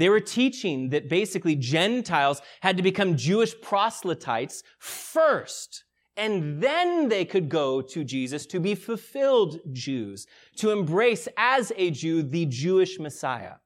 They 0.00 0.08
were 0.08 0.20
teaching 0.20 0.88
that 0.90 1.10
basically 1.10 1.54
Gentiles 1.56 2.40
had 2.62 2.78
to 2.78 2.82
become 2.82 3.18
Jewish 3.18 3.52
proselytes 3.60 4.62
first. 4.78 5.84
And 6.16 6.62
then 6.62 7.10
they 7.10 7.26
could 7.26 7.50
go 7.50 7.82
to 7.82 8.02
Jesus 8.02 8.46
to 8.46 8.60
be 8.60 8.74
fulfilled 8.74 9.60
Jews, 9.72 10.26
to 10.56 10.70
embrace 10.70 11.28
as 11.36 11.70
a 11.76 11.90
Jew 11.90 12.22
the 12.22 12.46
Jewish 12.46 12.98
Messiah, 12.98 13.56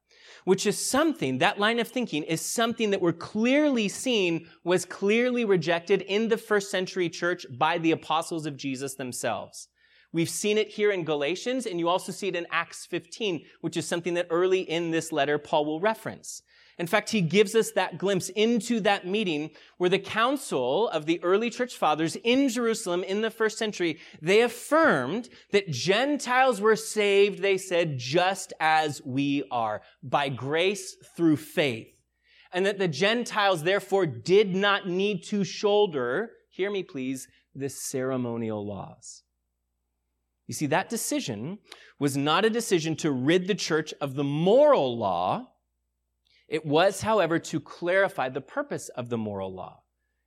which 0.44 0.66
is 0.66 0.76
something, 0.76 1.38
that 1.38 1.60
line 1.60 1.78
of 1.78 1.86
thinking 1.86 2.24
is 2.24 2.40
something 2.40 2.90
that 2.90 3.00
we're 3.00 3.12
clearly 3.12 3.88
seeing 3.88 4.48
was 4.64 4.84
clearly 4.84 5.44
rejected 5.44 6.02
in 6.02 6.26
the 6.26 6.36
first 6.36 6.68
century 6.68 7.08
church 7.08 7.46
by 7.56 7.78
the 7.78 7.92
apostles 7.92 8.44
of 8.44 8.56
Jesus 8.56 8.96
themselves. 8.96 9.68
We've 10.14 10.30
seen 10.30 10.58
it 10.58 10.68
here 10.68 10.92
in 10.92 11.02
Galatians, 11.02 11.66
and 11.66 11.80
you 11.80 11.88
also 11.88 12.12
see 12.12 12.28
it 12.28 12.36
in 12.36 12.46
Acts 12.52 12.86
15, 12.86 13.44
which 13.62 13.76
is 13.76 13.84
something 13.84 14.14
that 14.14 14.28
early 14.30 14.60
in 14.60 14.92
this 14.92 15.10
letter 15.10 15.38
Paul 15.38 15.64
will 15.64 15.80
reference. 15.80 16.40
In 16.78 16.86
fact, 16.86 17.10
he 17.10 17.20
gives 17.20 17.56
us 17.56 17.72
that 17.72 17.98
glimpse 17.98 18.28
into 18.28 18.78
that 18.80 19.08
meeting 19.08 19.50
where 19.76 19.90
the 19.90 19.98
council 19.98 20.88
of 20.90 21.06
the 21.06 21.20
early 21.24 21.50
church 21.50 21.74
fathers 21.76 22.14
in 22.22 22.48
Jerusalem 22.48 23.02
in 23.02 23.22
the 23.22 23.30
first 23.30 23.58
century, 23.58 23.98
they 24.22 24.42
affirmed 24.42 25.30
that 25.50 25.72
Gentiles 25.72 26.60
were 26.60 26.76
saved, 26.76 27.42
they 27.42 27.58
said, 27.58 27.98
just 27.98 28.52
as 28.60 29.02
we 29.04 29.42
are, 29.50 29.82
by 30.00 30.28
grace 30.28 30.94
through 31.16 31.38
faith. 31.38 31.88
And 32.52 32.64
that 32.66 32.78
the 32.78 32.86
Gentiles 32.86 33.64
therefore 33.64 34.06
did 34.06 34.54
not 34.54 34.88
need 34.88 35.24
to 35.24 35.42
shoulder, 35.42 36.30
hear 36.50 36.70
me 36.70 36.84
please, 36.84 37.26
the 37.52 37.68
ceremonial 37.68 38.64
laws. 38.64 39.23
You 40.46 40.54
see, 40.54 40.66
that 40.66 40.88
decision 40.88 41.58
was 41.98 42.16
not 42.16 42.44
a 42.44 42.50
decision 42.50 42.96
to 42.96 43.10
rid 43.10 43.46
the 43.46 43.54
church 43.54 43.94
of 44.00 44.14
the 44.14 44.24
moral 44.24 44.96
law. 44.96 45.48
It 46.48 46.66
was, 46.66 47.00
however, 47.00 47.38
to 47.38 47.60
clarify 47.60 48.28
the 48.28 48.40
purpose 48.40 48.90
of 48.90 49.08
the 49.08 49.18
moral 49.18 49.54
law. 49.54 49.80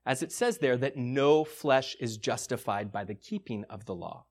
As 0.06 0.24
it 0.24 0.32
says 0.32 0.58
there, 0.58 0.78
that 0.78 0.98
no 0.98 1.44
flesh 1.44 1.96
is 2.00 2.18
justified 2.18 2.92
by 2.92 3.04
the 3.04 3.14
keeping 3.14 3.66
of 3.70 3.86
the 3.86 3.94
law. 3.94 4.26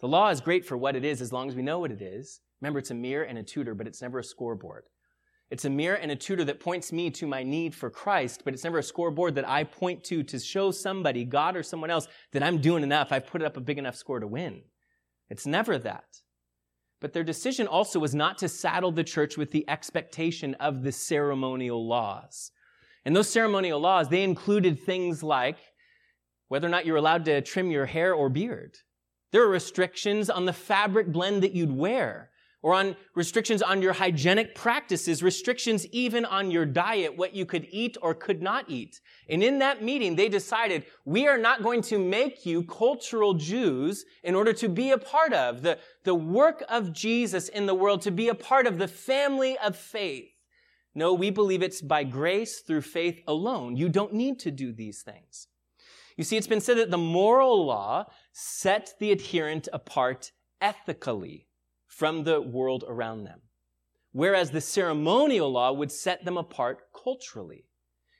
The 0.00 0.08
law 0.08 0.30
is 0.30 0.40
great 0.40 0.66
for 0.66 0.76
what 0.76 0.96
it 0.96 1.04
is 1.04 1.20
as 1.20 1.32
long 1.32 1.48
as 1.48 1.54
we 1.54 1.62
know 1.62 1.78
what 1.78 1.92
it 1.92 2.02
is. 2.02 2.40
Remember, 2.60 2.78
it's 2.78 2.90
a 2.90 2.94
mirror 2.94 3.24
and 3.24 3.38
a 3.38 3.42
tutor, 3.42 3.74
but 3.74 3.86
it's 3.86 4.02
never 4.02 4.18
a 4.18 4.24
scoreboard. 4.24 4.84
It's 5.50 5.66
a 5.66 5.70
mirror 5.70 5.96
and 5.96 6.10
a 6.10 6.16
tutor 6.16 6.44
that 6.44 6.58
points 6.58 6.90
me 6.92 7.10
to 7.10 7.26
my 7.26 7.42
need 7.42 7.74
for 7.74 7.90
Christ, 7.90 8.42
but 8.44 8.54
it's 8.54 8.64
never 8.64 8.78
a 8.78 8.82
scoreboard 8.82 9.34
that 9.36 9.48
I 9.48 9.64
point 9.64 10.02
to 10.04 10.22
to 10.24 10.38
show 10.38 10.70
somebody, 10.70 11.24
God 11.24 11.54
or 11.54 11.62
someone 11.62 11.90
else, 11.90 12.08
that 12.32 12.42
I'm 12.42 12.58
doing 12.58 12.82
enough. 12.82 13.12
I've 13.12 13.26
put 13.26 13.42
up 13.42 13.56
a 13.56 13.60
big 13.60 13.78
enough 13.78 13.94
score 13.94 14.18
to 14.18 14.26
win. 14.26 14.62
It's 15.30 15.46
never 15.46 15.78
that. 15.78 16.04
But 17.00 17.12
their 17.12 17.24
decision 17.24 17.66
also 17.66 17.98
was 17.98 18.14
not 18.14 18.38
to 18.38 18.48
saddle 18.48 18.92
the 18.92 19.04
church 19.04 19.36
with 19.36 19.50
the 19.50 19.68
expectation 19.68 20.54
of 20.54 20.82
the 20.82 20.92
ceremonial 20.92 21.86
laws. 21.86 22.50
And 23.04 23.14
those 23.14 23.28
ceremonial 23.28 23.80
laws, 23.80 24.08
they 24.08 24.22
included 24.22 24.80
things 24.80 25.22
like 25.22 25.58
whether 26.48 26.66
or 26.66 26.70
not 26.70 26.86
you're 26.86 26.96
allowed 26.96 27.24
to 27.26 27.42
trim 27.42 27.70
your 27.70 27.86
hair 27.86 28.14
or 28.14 28.28
beard. 28.28 28.76
There 29.32 29.42
are 29.42 29.50
restrictions 29.50 30.30
on 30.30 30.44
the 30.44 30.52
fabric 30.52 31.08
blend 31.08 31.42
that 31.42 31.52
you'd 31.52 31.72
wear 31.72 32.30
or 32.64 32.72
on 32.72 32.96
restrictions 33.14 33.60
on 33.60 33.82
your 33.82 33.92
hygienic 33.92 34.54
practices, 34.54 35.22
restrictions 35.22 35.86
even 35.88 36.24
on 36.24 36.50
your 36.50 36.64
diet, 36.64 37.14
what 37.14 37.36
you 37.36 37.44
could 37.44 37.66
eat 37.70 37.94
or 38.00 38.14
could 38.14 38.40
not 38.40 38.64
eat. 38.70 39.02
And 39.28 39.42
in 39.42 39.58
that 39.58 39.82
meeting, 39.82 40.16
they 40.16 40.30
decided, 40.30 40.86
we 41.04 41.28
are 41.28 41.36
not 41.36 41.62
going 41.62 41.82
to 41.82 41.98
make 41.98 42.46
you 42.46 42.62
cultural 42.62 43.34
Jews 43.34 44.06
in 44.22 44.34
order 44.34 44.54
to 44.54 44.70
be 44.70 44.92
a 44.92 44.96
part 44.96 45.34
of 45.34 45.60
the, 45.60 45.78
the 46.04 46.14
work 46.14 46.64
of 46.70 46.94
Jesus 46.94 47.50
in 47.50 47.66
the 47.66 47.74
world, 47.74 48.00
to 48.00 48.10
be 48.10 48.28
a 48.28 48.34
part 48.34 48.66
of 48.66 48.78
the 48.78 48.88
family 48.88 49.58
of 49.58 49.76
faith. 49.76 50.30
No, 50.94 51.12
we 51.12 51.28
believe 51.28 51.62
it's 51.62 51.82
by 51.82 52.02
grace 52.02 52.60
through 52.60 52.80
faith 52.80 53.20
alone. 53.28 53.76
You 53.76 53.90
don't 53.90 54.14
need 54.14 54.38
to 54.38 54.50
do 54.50 54.72
these 54.72 55.02
things. 55.02 55.48
You 56.16 56.24
see, 56.24 56.38
it's 56.38 56.46
been 56.46 56.62
said 56.62 56.78
that 56.78 56.90
the 56.90 56.96
moral 56.96 57.66
law 57.66 58.06
set 58.32 58.94
the 59.00 59.12
adherent 59.12 59.68
apart 59.70 60.32
ethically 60.62 61.43
from 61.96 62.24
the 62.24 62.40
world 62.40 62.84
around 62.88 63.24
them. 63.24 63.40
Whereas 64.12 64.50
the 64.50 64.60
ceremonial 64.60 65.50
law 65.50 65.72
would 65.72 65.92
set 65.92 66.24
them 66.24 66.36
apart 66.36 66.80
culturally. 66.92 67.66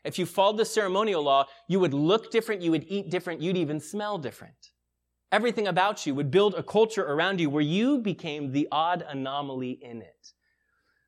If 0.05 0.19
you 0.19 0.27
followed 0.27 0.59
the 0.59 0.65
ceremonial 0.65 1.23
law, 1.23 1.47
you 1.69 1.81
would 1.81 1.95
look 1.95 2.31
different, 2.31 2.63
you 2.63 2.71
would 2.71 2.85
eat 2.89 3.11
different, 3.11 3.41
you'd 3.41 3.57
even 3.57 3.81
smell 3.81 4.19
different. 4.19 4.71
Everything 5.33 5.67
about 5.67 6.07
you 6.07 6.15
would 6.15 6.31
build 6.31 6.55
a 6.55 6.63
culture 6.63 7.05
around 7.05 7.41
you 7.41 7.51
where 7.51 7.63
you 7.63 7.99
became 7.99 8.53
the 8.53 8.69
odd 8.71 9.05
anomaly 9.09 9.79
in 9.83 10.03
it. 10.03 10.33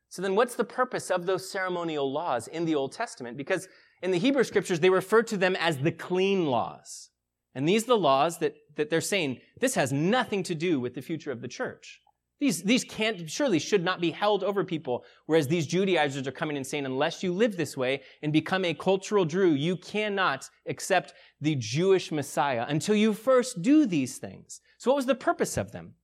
So 0.09 0.23
then 0.23 0.35
what's 0.35 0.57
the 0.57 0.65
purpose 0.65 1.11
of 1.11 1.27
those 1.27 1.51
ceremonial 1.51 2.11
laws 2.11 2.49
in 2.49 2.65
the 2.65 2.75
Old 2.75 2.93
Testament? 2.93 3.37
Because 3.37 3.69
in 4.03 4.11
the 4.11 4.19
Hebrew 4.19 4.45
scriptures, 4.45 4.81
they 4.81 4.91
refer 4.91 5.23
to 5.25 5.37
them 5.37 5.57
as 5.57 5.79
the 5.79 5.93
clean 5.93 6.47
laws. 6.47 7.11
And 7.55 7.69
these 7.69 7.85
are 7.85 7.89
the 7.89 7.99
laws 7.99 8.39
that, 8.39 8.55
that 8.77 8.91
they're 8.91 9.01
saying 9.01 9.41
this 9.61 9.75
has 9.75 9.93
nothing 9.93 10.43
to 10.45 10.55
do 10.55 10.81
with 10.81 10.95
the 10.95 11.03
future 11.03 11.31
of 11.31 11.41
the 11.43 11.49
church. 11.49 12.01
These, 12.39 12.63
these 12.63 12.85
can't, 12.85 13.31
surely 13.31 13.59
should 13.59 13.83
not 13.83 14.01
be 14.01 14.11
held 14.11 14.45
over 14.45 14.63
people. 14.63 15.05
Whereas 15.25 15.49
these 15.49 15.67
Judaizers 15.67 16.27
are 16.27 16.33
coming 16.33 16.57
and 16.57 16.67
saying, 16.67 16.85
unless 16.85 17.23
you 17.23 17.33
live 17.33 17.57
this 17.57 17.77
way 17.77 18.03
and 18.23 18.33
become 18.33 18.65
a 18.65 18.75
cultural 18.75 19.25
Jew, 19.25 19.55
you 19.55 19.77
cannot 19.77 20.49
accept 20.69 21.15
the 21.41 21.55
Jewish 21.55 22.13
Messiah 22.13 22.67
until 22.69 22.95
you 22.95 23.15
first 23.15 23.63
do 23.63 23.87
these 23.87 24.19
things. 24.19 24.61
So 24.77 24.91
what 24.91 24.97
was 24.97 25.07
the 25.07 25.15
purpose 25.15 25.57
of 25.57 25.73
them? 25.73 25.95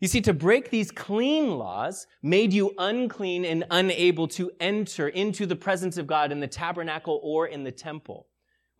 You 0.00 0.08
see, 0.08 0.22
to 0.22 0.32
break 0.32 0.70
these 0.70 0.90
clean 0.90 1.58
laws 1.58 2.06
made 2.22 2.52
you 2.52 2.72
unclean 2.78 3.44
and 3.44 3.64
unable 3.70 4.26
to 4.28 4.50
enter 4.58 5.08
into 5.08 5.46
the 5.46 5.54
presence 5.54 5.96
of 5.96 6.06
God 6.06 6.32
in 6.32 6.40
the 6.40 6.48
tabernacle 6.48 7.20
or 7.22 7.46
in 7.46 7.62
the 7.62 7.70
temple 7.70 8.26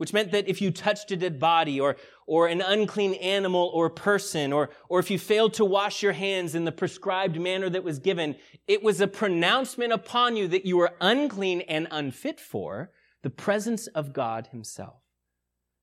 which 0.02 0.12
meant 0.12 0.32
that 0.32 0.48
if 0.48 0.60
you 0.60 0.72
touched 0.72 1.12
a 1.12 1.16
dead 1.16 1.38
body 1.38 1.78
or, 1.78 1.94
or 2.26 2.48
an 2.48 2.60
unclean 2.60 3.14
animal 3.14 3.70
or 3.72 3.88
person, 3.88 4.52
or, 4.52 4.68
or 4.88 4.98
if 4.98 5.12
you 5.12 5.16
failed 5.16 5.54
to 5.54 5.64
wash 5.64 6.02
your 6.02 6.10
hands 6.10 6.56
in 6.56 6.64
the 6.64 6.72
prescribed 6.72 7.40
manner 7.40 7.70
that 7.70 7.84
was 7.84 8.00
given, 8.00 8.34
it 8.66 8.82
was 8.82 9.00
a 9.00 9.06
pronouncement 9.06 9.92
upon 9.92 10.34
you 10.34 10.48
that 10.48 10.66
you 10.66 10.76
were 10.76 10.90
unclean 11.00 11.60
and 11.68 11.86
unfit 11.92 12.40
for 12.40 12.90
the 13.22 13.30
presence 13.30 13.86
of 13.86 14.12
God 14.12 14.48
himself. 14.48 15.04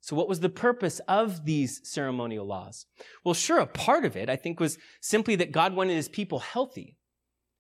So 0.02 0.18
what 0.18 0.28
was 0.28 0.42
the 0.42 0.50
purpose 0.50 1.00
of 1.08 1.46
these 1.46 1.80
ceremonial 1.86 2.46
laws? 2.46 2.88
Well, 3.24 3.34
sure, 3.34 3.60
a 3.60 3.68
part 3.68 4.04
of 4.04 4.18
it, 4.18 4.30
I 4.30 4.36
think, 4.36 4.60
was 4.60 4.78
simply 5.00 5.38
that 5.38 5.54
God 5.54 5.74
wanted 5.74 5.96
his 5.96 6.10
people 6.10 6.40
healthy. 6.40 6.98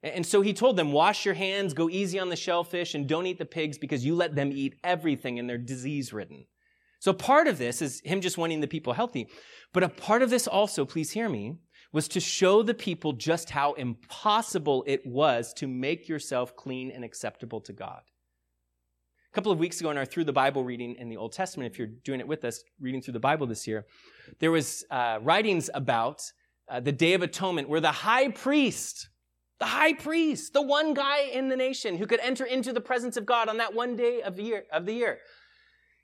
And 0.01 0.25
so 0.25 0.41
he 0.41 0.53
told 0.53 0.77
them, 0.77 0.93
wash 0.93 1.25
your 1.25 1.33
hands, 1.33 1.73
go 1.73 1.89
easy 1.89 2.19
on 2.19 2.29
the 2.29 2.35
shellfish, 2.35 2.95
and 2.95 3.07
don't 3.07 3.25
eat 3.25 3.37
the 3.37 3.45
pigs 3.45 3.77
because 3.77 4.05
you 4.05 4.15
let 4.15 4.33
them 4.33 4.51
eat 4.53 4.75
everything 4.83 5.39
and 5.39 5.49
they're 5.49 5.57
disease 5.57 6.13
ridden. 6.13 6.45
So 6.99 7.13
part 7.13 7.47
of 7.47 7.57
this 7.57 7.81
is 7.81 8.01
him 8.03 8.21
just 8.21 8.37
wanting 8.37 8.61
the 8.61 8.67
people 8.67 8.93
healthy. 8.93 9.27
But 9.73 9.83
a 9.83 9.89
part 9.89 10.21
of 10.21 10.29
this 10.29 10.47
also, 10.47 10.85
please 10.85 11.11
hear 11.11 11.29
me, 11.29 11.57
was 11.91 12.07
to 12.09 12.19
show 12.19 12.61
the 12.61 12.73
people 12.73 13.13
just 13.13 13.49
how 13.49 13.73
impossible 13.73 14.83
it 14.85 15.05
was 15.05 15.53
to 15.53 15.67
make 15.67 16.07
yourself 16.07 16.55
clean 16.55 16.91
and 16.91 17.03
acceptable 17.03 17.61
to 17.61 17.73
God. 17.73 18.01
A 19.31 19.35
couple 19.35 19.51
of 19.51 19.59
weeks 19.59 19.79
ago 19.79 19.91
in 19.91 19.97
our 19.97 20.05
Through 20.05 20.25
the 20.25 20.33
Bible 20.33 20.63
reading 20.63 20.95
in 20.95 21.09
the 21.09 21.17
Old 21.17 21.33
Testament, 21.33 21.71
if 21.71 21.77
you're 21.77 21.87
doing 21.87 22.19
it 22.19 22.27
with 22.27 22.45
us, 22.45 22.63
reading 22.79 23.01
through 23.01 23.13
the 23.13 23.19
Bible 23.19 23.47
this 23.47 23.67
year, 23.67 23.85
there 24.39 24.51
was 24.51 24.83
uh, 24.91 25.19
writings 25.21 25.69
about 25.73 26.21
uh, 26.67 26.79
the 26.79 26.91
Day 26.91 27.13
of 27.13 27.21
Atonement 27.21 27.69
where 27.69 27.81
the 27.81 27.91
high 27.91 28.29
priest 28.29 29.09
the 29.59 29.65
high 29.65 29.93
priest, 29.93 30.53
the 30.53 30.61
one 30.61 30.93
guy 30.93 31.21
in 31.21 31.49
the 31.49 31.55
nation 31.57 31.97
who 31.97 32.07
could 32.07 32.19
enter 32.21 32.45
into 32.45 32.71
the 32.73 32.81
presence 32.81 33.17
of 33.17 33.25
God 33.25 33.49
on 33.49 33.57
that 33.57 33.73
one 33.73 33.95
day 33.95 34.21
of 34.21 34.35
the 34.35 34.43
year, 34.43 34.63
of 34.71 34.85
the 34.85 34.93
year. 34.93 35.19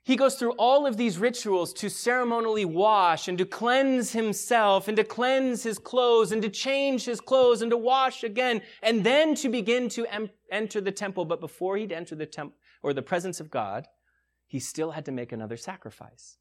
He 0.04 0.14
goes 0.14 0.36
through 0.36 0.52
all 0.52 0.86
of 0.86 0.96
these 0.96 1.18
rituals 1.18 1.72
to 1.74 1.88
ceremonially 1.88 2.64
wash 2.64 3.26
and 3.26 3.36
to 3.38 3.44
cleanse 3.44 4.12
himself 4.12 4.86
and 4.86 4.96
to 4.96 5.02
cleanse 5.02 5.64
his 5.64 5.80
clothes 5.80 6.30
and 6.30 6.40
to 6.42 6.48
change 6.48 7.04
his 7.04 7.20
clothes 7.20 7.60
and 7.60 7.72
to 7.72 7.76
wash 7.76 8.22
again 8.22 8.62
and 8.84 9.02
then 9.02 9.34
to 9.34 9.48
begin 9.48 9.88
to 9.88 10.06
em- 10.06 10.30
enter 10.52 10.80
the 10.80 10.92
temple. 10.92 11.24
But 11.24 11.40
before 11.40 11.76
he'd 11.76 11.90
enter 11.90 12.14
the 12.14 12.24
temple 12.24 12.56
or 12.84 12.92
the 12.92 13.02
presence 13.02 13.40
of 13.40 13.50
God, 13.50 13.88
he 14.46 14.60
still 14.60 14.92
had 14.92 15.06
to 15.06 15.12
make 15.12 15.32
another 15.32 15.56
sacrifice. 15.56 16.38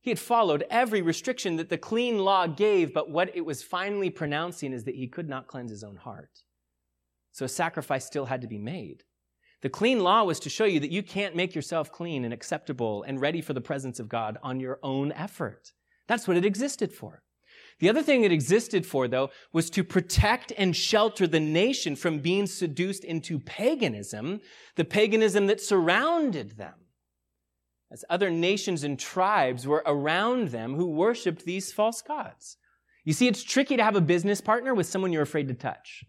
He 0.00 0.10
had 0.10 0.18
followed 0.18 0.64
every 0.70 1.02
restriction 1.02 1.56
that 1.56 1.68
the 1.68 1.78
clean 1.78 2.18
law 2.18 2.46
gave, 2.46 2.94
but 2.94 3.10
what 3.10 3.34
it 3.34 3.44
was 3.44 3.62
finally 3.62 4.10
pronouncing 4.10 4.72
is 4.72 4.84
that 4.84 4.94
he 4.94 5.08
could 5.08 5.28
not 5.28 5.48
cleanse 5.48 5.70
his 5.70 5.82
own 5.82 5.96
heart. 5.96 6.42
So 7.32 7.44
a 7.44 7.48
sacrifice 7.48 8.06
still 8.06 8.26
had 8.26 8.40
to 8.42 8.48
be 8.48 8.58
made. 8.58 9.04
The 9.60 9.68
clean 9.68 10.00
law 10.00 10.22
was 10.22 10.38
to 10.40 10.50
show 10.50 10.64
you 10.64 10.78
that 10.80 10.92
you 10.92 11.02
can't 11.02 11.34
make 11.34 11.54
yourself 11.54 11.90
clean 11.90 12.24
and 12.24 12.32
acceptable 12.32 13.02
and 13.02 13.20
ready 13.20 13.40
for 13.40 13.54
the 13.54 13.60
presence 13.60 13.98
of 13.98 14.08
God 14.08 14.38
on 14.42 14.60
your 14.60 14.78
own 14.84 15.10
effort. 15.12 15.72
That's 16.06 16.28
what 16.28 16.36
it 16.36 16.44
existed 16.44 16.92
for. 16.92 17.22
The 17.80 17.88
other 17.88 18.02
thing 18.02 18.22
it 18.22 18.32
existed 18.32 18.86
for, 18.86 19.08
though, 19.08 19.30
was 19.52 19.68
to 19.70 19.84
protect 19.84 20.52
and 20.56 20.74
shelter 20.74 21.26
the 21.26 21.40
nation 21.40 21.96
from 21.96 22.20
being 22.20 22.46
seduced 22.46 23.04
into 23.04 23.38
paganism, 23.38 24.40
the 24.76 24.84
paganism 24.84 25.46
that 25.46 25.60
surrounded 25.60 26.56
them 26.56 26.74
as 27.90 28.04
other 28.10 28.30
nations 28.30 28.84
and 28.84 28.98
tribes 28.98 29.66
were 29.66 29.82
around 29.86 30.48
them 30.48 30.74
who 30.74 30.86
worshiped 30.86 31.44
these 31.44 31.72
false 31.72 32.02
gods. 32.02 32.56
You 33.04 33.12
see, 33.12 33.28
it's 33.28 33.42
tricky 33.42 33.76
to 33.76 33.84
have 33.84 33.96
a 33.96 34.00
business 34.00 34.40
partner 34.40 34.74
with 34.74 34.86
someone 34.86 35.12
you're 35.12 35.22
afraid 35.22 35.48
to 35.48 35.54
touch. 35.54 36.04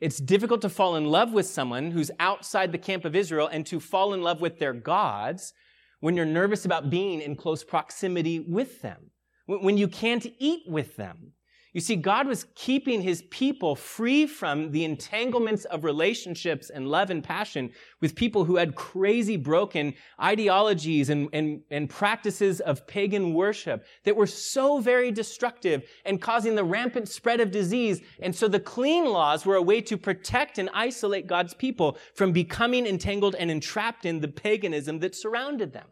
It's 0.00 0.18
difficult 0.18 0.62
to 0.62 0.68
fall 0.68 0.94
in 0.94 1.06
love 1.06 1.32
with 1.32 1.46
someone 1.46 1.90
who's 1.90 2.12
outside 2.20 2.70
the 2.70 2.78
camp 2.78 3.04
of 3.04 3.16
Israel 3.16 3.48
and 3.48 3.66
to 3.66 3.80
fall 3.80 4.14
in 4.14 4.22
love 4.22 4.40
with 4.40 4.58
their 4.58 4.72
gods 4.72 5.52
when 6.00 6.14
you're 6.14 6.24
nervous 6.24 6.64
about 6.64 6.90
being 6.90 7.20
in 7.20 7.34
close 7.34 7.64
proximity 7.64 8.38
with 8.38 8.80
them, 8.82 9.10
when 9.46 9.76
you 9.76 9.88
can't 9.88 10.26
eat 10.38 10.62
with 10.68 10.94
them, 10.96 11.32
you 11.74 11.82
see, 11.82 11.96
God 11.96 12.26
was 12.26 12.46
keeping 12.54 13.02
his 13.02 13.22
people 13.30 13.76
free 13.76 14.26
from 14.26 14.70
the 14.70 14.84
entanglements 14.84 15.66
of 15.66 15.84
relationships 15.84 16.70
and 16.70 16.88
love 16.88 17.10
and 17.10 17.22
passion 17.22 17.70
with 18.00 18.14
people 18.14 18.44
who 18.44 18.56
had 18.56 18.74
crazy 18.74 19.36
broken 19.36 19.92
ideologies 20.20 21.10
and, 21.10 21.28
and, 21.34 21.60
and 21.70 21.90
practices 21.90 22.60
of 22.60 22.86
pagan 22.86 23.34
worship 23.34 23.84
that 24.04 24.16
were 24.16 24.26
so 24.26 24.80
very 24.80 25.10
destructive 25.10 25.84
and 26.06 26.22
causing 26.22 26.54
the 26.54 26.64
rampant 26.64 27.06
spread 27.06 27.38
of 27.38 27.50
disease. 27.50 28.00
And 28.20 28.34
so 28.34 28.48
the 28.48 28.60
clean 28.60 29.04
laws 29.04 29.44
were 29.44 29.56
a 29.56 29.62
way 29.62 29.82
to 29.82 29.98
protect 29.98 30.56
and 30.56 30.70
isolate 30.72 31.26
God's 31.26 31.52
people 31.52 31.98
from 32.14 32.32
becoming 32.32 32.86
entangled 32.86 33.34
and 33.34 33.50
entrapped 33.50 34.06
in 34.06 34.20
the 34.20 34.28
paganism 34.28 35.00
that 35.00 35.14
surrounded 35.14 35.74
them. 35.74 35.86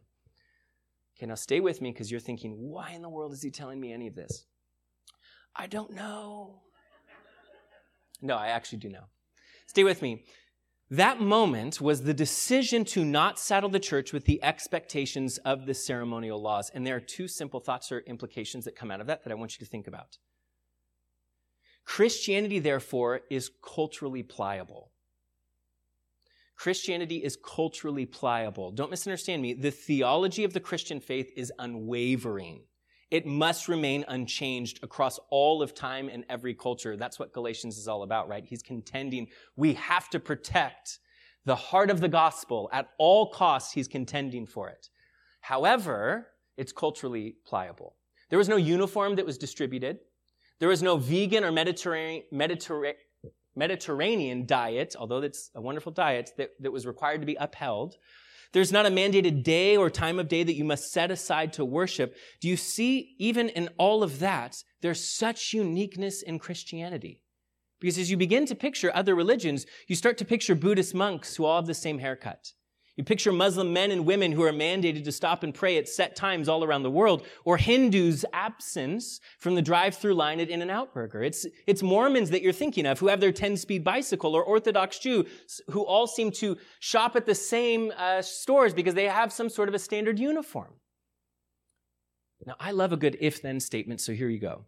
Okay, 1.19 1.27
now 1.27 1.35
stay 1.35 1.61
with 1.61 1.83
me 1.83 1.93
because 1.93 2.11
you're 2.11 2.21
thinking, 2.21 2.53
why 2.53 2.93
in 2.93 3.03
the 3.03 3.09
world 3.09 3.33
is 3.33 3.43
he 3.43 3.51
telling 3.51 3.81
me 3.81 3.93
any 3.93 4.07
of 4.07 4.15
this? 4.15 4.47
I 5.59 5.67
don't 5.67 5.93
know. 5.93 6.61
No, 8.21 8.37
I 8.37 8.49
actually 8.49 8.79
do 8.79 8.89
know. 8.89 9.05
Stay 9.67 9.85
with 9.85 10.03
me. 10.03 10.25
That 10.91 11.21
moment 11.21 11.81
was 11.81 12.03
the 12.03 12.15
decision 12.15 12.85
to 12.87 13.05
not 13.05 13.39
saddle 13.39 13.69
the 13.69 13.81
church 13.81 14.13
with 14.13 14.25
the 14.25 14.43
expectations 14.43 15.39
of 15.39 15.67
the 15.67 15.75
ceremonial 15.75 16.41
laws. 16.41 16.71
And 16.73 16.87
there 16.87 16.95
are 16.95 17.01
two 17.01 17.27
simple 17.27 17.59
thoughts 17.59 17.91
or 17.91 18.01
implications 18.01 18.65
that 18.65 18.77
come 18.77 18.91
out 18.91 19.01
of 19.01 19.09
that 19.09 19.25
that 19.25 19.33
I 19.33 19.35
want 19.35 19.59
you 19.59 19.65
to 19.65 19.71
think 19.71 19.89
about. 19.89 20.19
Christianity, 21.85 22.61
therefore, 22.61 23.23
is 23.31 23.51
culturally 23.63 24.23
pliable. 24.23 24.93
Christianity 26.57 27.17
is 27.17 27.37
culturally 27.37 28.07
pliable. 28.07 28.71
Don't 28.71 28.91
misunderstand 28.91 29.43
me. 29.43 29.55
The 29.55 29.71
theology 29.71 30.45
of 30.45 30.53
the 30.53 30.61
Christian 30.61 31.01
faith 31.01 31.31
is 31.37 31.53
unwavering. 31.59 32.63
It 33.11 33.25
must 33.25 33.69
remain 33.69 34.05
unchanged 34.09 34.81
across 34.83 35.21
all 35.31 35.63
of 35.63 35.75
time 35.75 36.09
and 36.09 36.25
every 36.29 36.55
culture. 36.55 36.97
That's 36.97 37.19
what 37.19 37.33
Galatians 37.33 37.79
is 37.79 37.87
all 37.87 38.03
about, 38.03 38.29
right? 38.29 38.45
He's 38.45 38.63
contending. 38.63 39.29
We 39.55 39.75
have 39.75 40.11
to 40.11 40.19
protect 40.19 40.99
the 41.45 41.55
heart 41.55 41.91
of 41.91 42.01
the 42.01 42.09
gospel 42.09 42.69
at 42.73 42.89
all 42.99 43.31
costs. 43.31 43.73
He's 43.73 43.87
contending 43.87 44.47
for 44.47 44.69
it. 44.69 44.89
However, 45.41 46.27
it's 46.57 46.73
culturally 46.73 47.37
pliable. 47.47 47.95
There 48.29 48.39
was 48.39 48.49
no 48.49 48.57
uniform 48.57 49.15
that 49.17 49.27
was 49.27 49.39
distributed. 49.39 50.01
There 50.59 50.69
was 50.69 50.83
no 50.83 50.97
vegan 50.97 51.45
or 51.45 51.53
Mediterranean, 51.53 52.25
Mediterranean, 52.33 52.97
Mediterranean 53.55 54.47
diet, 54.47 54.97
although 54.99 55.21
that's 55.21 55.51
a 55.55 55.61
wonderful 55.61 55.93
diet 55.93 56.31
that, 56.37 56.51
that 56.61 56.73
was 56.73 56.87
required 56.87 57.21
to 57.21 57.27
be 57.27 57.37
upheld. 57.37 57.97
There's 58.53 58.73
not 58.73 58.87
a 58.87 58.91
mandated 58.91 59.43
day 59.43 59.77
or 59.77 59.91
time 59.91 60.19
of 60.19 60.29
day 60.29 60.43
that 60.43 60.57
you 60.57 60.65
must 60.65 60.91
set 60.91 61.11
aside 61.11 61.53
to 61.55 61.65
worship. 61.65 62.17
Do 62.41 62.49
you 62.49 62.57
see, 62.57 63.15
even 63.19 63.49
in 63.51 63.69
all 63.79 64.03
of 64.03 64.19
that, 64.21 64.63
there's 64.81 65.17
such 65.17 65.53
uniqueness 65.53 66.23
in 66.23 66.39
Christianity? 66.39 67.21
Because 67.81 67.99
as 67.99 68.11
you 68.11 68.17
begin 68.17 68.47
to 68.47 68.55
picture 68.55 68.91
other 68.95 69.15
religions, 69.15 69.67
you 69.87 69.97
start 69.97 70.17
to 70.19 70.25
picture 70.25 70.55
Buddhist 70.55 70.95
monks 70.95 71.37
who 71.37 71.45
all 71.45 71.57
have 71.57 71.67
the 71.67 71.75
same 71.75 71.99
haircut. 71.99 72.53
You 72.97 73.05
picture 73.05 73.31
Muslim 73.31 73.75
men 73.75 73.91
and 73.91 74.07
women 74.07 74.33
who 74.33 74.43
are 74.43 74.53
mandated 74.53 75.05
to 75.05 75.13
stop 75.13 75.43
and 75.43 75.53
pray 75.55 75.77
at 75.77 75.87
set 75.87 76.17
times 76.17 76.49
all 76.49 76.65
around 76.65 76.83
the 76.83 76.91
world, 76.91 77.27
or 77.45 77.59
Hindus' 77.59 78.25
absence 78.33 79.21
from 79.39 79.55
the 79.55 79.61
drive-through 79.61 80.15
line 80.15 80.41
at 80.41 80.49
In-N-Out 80.49 80.95
Burger. 80.95 81.23
It's, 81.23 81.47
it's 81.67 81.83
Mormons 81.83 82.31
that 82.31 82.41
you're 82.41 82.55
thinking 82.55 82.87
of 82.87 82.99
who 82.99 83.09
have 83.09 83.21
their 83.21 83.33
10-speed 83.33 83.85
bicycle, 83.85 84.35
or 84.35 84.43
Orthodox 84.43 84.99
Jew 84.99 85.27
who 85.71 85.83
all 85.83 86.07
seem 86.07 86.31
to 86.33 86.57
shop 86.81 87.17
at 87.17 87.27
the 87.27 87.35
same 87.35 87.93
uh, 87.99 88.23
stores 88.23 88.73
because 88.73 88.95
they 88.95 89.05
have 89.05 89.31
some 89.31 89.51
sort 89.51 89.69
of 89.69 89.75
a 89.75 89.79
standard 89.79 90.19
uniform. 90.19 90.73
Now, 92.47 92.55
I 92.59 92.71
love 92.71 92.93
a 92.93 92.97
good 92.97 93.19
if-then 93.21 93.61
statement, 93.61 94.01
so 94.01 94.13
here 94.13 94.29
you 94.31 94.39
go. 94.39 94.65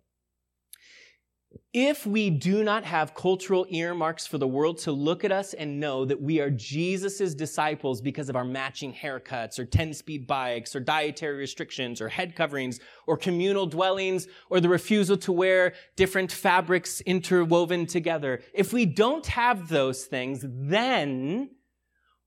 If 1.72 2.06
we 2.06 2.30
do 2.30 2.64
not 2.64 2.84
have 2.84 3.14
cultural 3.14 3.66
earmarks 3.68 4.26
for 4.26 4.38
the 4.38 4.48
world 4.48 4.78
to 4.78 4.92
look 4.92 5.24
at 5.24 5.32
us 5.32 5.54
and 5.54 5.80
know 5.80 6.04
that 6.04 6.20
we 6.20 6.40
are 6.40 6.50
Jesus' 6.50 7.34
disciples 7.34 8.00
because 8.00 8.28
of 8.28 8.36
our 8.36 8.44
matching 8.44 8.92
haircuts 8.92 9.58
or 9.58 9.64
10 9.64 9.94
speed 9.94 10.26
bikes 10.26 10.74
or 10.74 10.80
dietary 10.80 11.36
restrictions 11.36 12.00
or 12.00 12.08
head 12.08 12.34
coverings 12.34 12.80
or 13.06 13.16
communal 13.16 13.66
dwellings 13.66 14.26
or 14.50 14.60
the 14.60 14.68
refusal 14.68 15.16
to 15.18 15.32
wear 15.32 15.74
different 15.96 16.32
fabrics 16.32 17.00
interwoven 17.02 17.86
together, 17.86 18.42
if 18.52 18.72
we 18.72 18.84
don't 18.84 19.26
have 19.26 19.68
those 19.68 20.04
things, 20.04 20.44
then 20.44 21.50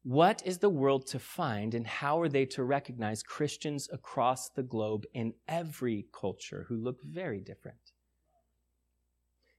What 0.03 0.41
is 0.47 0.57
the 0.57 0.69
world 0.69 1.05
to 1.07 1.19
find, 1.19 1.76
and 1.76 1.86
how 1.86 2.19
are 2.22 2.30
they 2.30 2.45
to 2.47 2.63
recognize 2.63 3.22
Christians 3.22 3.88
across 3.93 4.49
the 4.49 4.63
globe 4.63 5.05
in 5.13 5.36
every 5.47 6.07
culture 6.11 6.65
who 6.67 6.76
look 6.76 7.03
very 7.03 7.39
different? 7.39 7.91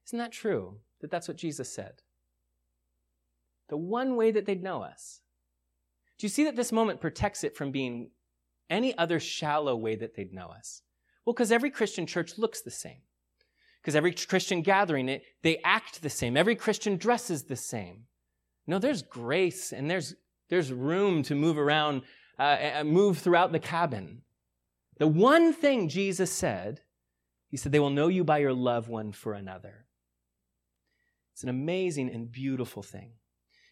Isn't 0.07 0.18
that 0.18 0.32
true 0.32 0.78
that 1.00 1.11
that's 1.11 1.28
what 1.28 1.36
Jesus 1.36 1.72
said? 1.72 2.03
The 3.68 3.76
one 3.76 4.16
way 4.16 4.30
that 4.30 4.46
they'd 4.46 4.62
know 4.62 4.82
us. 4.82 5.20
Do 6.18 6.26
you 6.26 6.30
see 6.30 6.44
that 6.44 6.57
this 6.57 6.72
moment 6.72 7.00
protects 7.00 7.42
it 7.44 7.57
from 7.57 7.70
being 7.70 8.11
any 8.68 8.96
other 8.96 9.18
shallow 9.18 9.74
way 9.76 9.96
that 9.96 10.14
they'd 10.14 10.32
know 10.32 10.48
us? 10.48 10.82
Well, 11.24 11.34
because 11.34 11.53
every 11.53 11.70
Christian 11.70 12.07
church 12.07 12.38
looks 12.38 12.61
the 12.61 12.70
same. 12.70 13.03
Because 13.80 13.96
every 13.96 14.12
Christian 14.12 14.62
gathering, 14.62 15.09
it, 15.09 15.24
they 15.42 15.59
act 15.64 16.03
the 16.03 16.11
same. 16.11 16.36
Every 16.36 16.55
Christian 16.55 16.96
dresses 16.96 17.44
the 17.44 17.57
same. 17.57 18.05
No, 18.66 18.78
there's 18.78 19.03
grace 19.03 19.72
and 19.72 19.90
there's, 19.90 20.14
there's 20.48 20.72
room 20.72 21.22
to 21.24 21.34
move 21.34 21.59
around, 21.59 22.03
uh, 22.38 22.84
move 22.84 23.18
throughout 23.18 23.50
the 23.50 23.59
cabin. 23.59 24.22
The 24.98 25.09
one 25.09 25.53
thing 25.53 25.88
Jesus 25.88 26.30
said, 26.30 26.82
he 27.48 27.57
said, 27.57 27.72
they 27.72 27.80
will 27.80 27.90
know 27.90 28.09
you 28.09 28.22
by 28.22 28.38
your 28.38 28.53
love 28.53 28.88
one 28.88 29.11
for 29.12 29.32
another. 29.32 29.86
It's 31.33 31.43
an 31.43 31.49
amazing 31.49 32.11
and 32.11 32.30
beautiful 32.30 32.83
thing. 32.83 33.12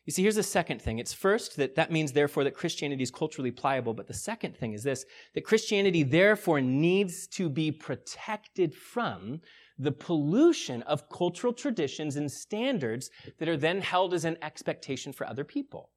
You 0.07 0.13
see, 0.13 0.23
here's 0.23 0.37
the 0.37 0.43
second 0.43 0.81
thing. 0.81 0.99
It's 0.99 1.13
first 1.13 1.57
that 1.59 1.75
that 1.77 1.93
means, 1.93 2.13
therefore, 2.13 2.43
that 2.45 2.55
Christianity 2.55 3.03
is 3.03 3.11
culturally 3.11 3.51
pliable. 3.51 3.95
But 3.95 4.09
the 4.09 4.15
second 4.15 4.57
thing 4.57 4.73
is 4.73 4.83
this 4.83 5.05
that 5.35 5.45
Christianity, 5.45 6.03
therefore, 6.03 6.61
needs 6.61 7.27
to 7.29 7.49
be 7.49 7.71
protected 7.71 8.75
from 8.75 9.41
the 9.79 9.93
pollution 9.93 10.83
of 10.83 11.09
cultural 11.11 11.53
traditions 11.53 12.17
and 12.17 12.31
standards 12.31 13.11
that 13.39 13.49
are 13.49 13.57
then 13.57 13.81
held 13.81 14.13
as 14.15 14.25
an 14.25 14.37
expectation 14.43 15.13
for 15.13 15.27
other 15.27 15.45
people. 15.45 15.91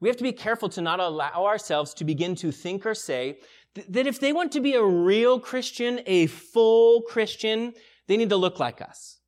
We 0.00 0.08
have 0.08 0.16
to 0.16 0.24
be 0.24 0.32
careful 0.32 0.68
to 0.70 0.82
not 0.82 0.98
allow 0.98 1.46
ourselves 1.46 1.94
to 1.94 2.04
begin 2.04 2.34
to 2.36 2.50
think 2.50 2.84
or 2.84 2.94
say 2.94 3.38
that 3.88 4.06
if 4.06 4.18
they 4.20 4.32
want 4.32 4.52
to 4.52 4.60
be 4.60 4.74
a 4.74 4.84
real 4.84 5.38
Christian, 5.38 6.00
a 6.06 6.26
full 6.26 7.02
Christian, 7.02 7.72
they 8.08 8.16
need 8.16 8.30
to 8.30 8.36
look 8.36 8.58
like 8.58 8.82
us. 8.82 9.20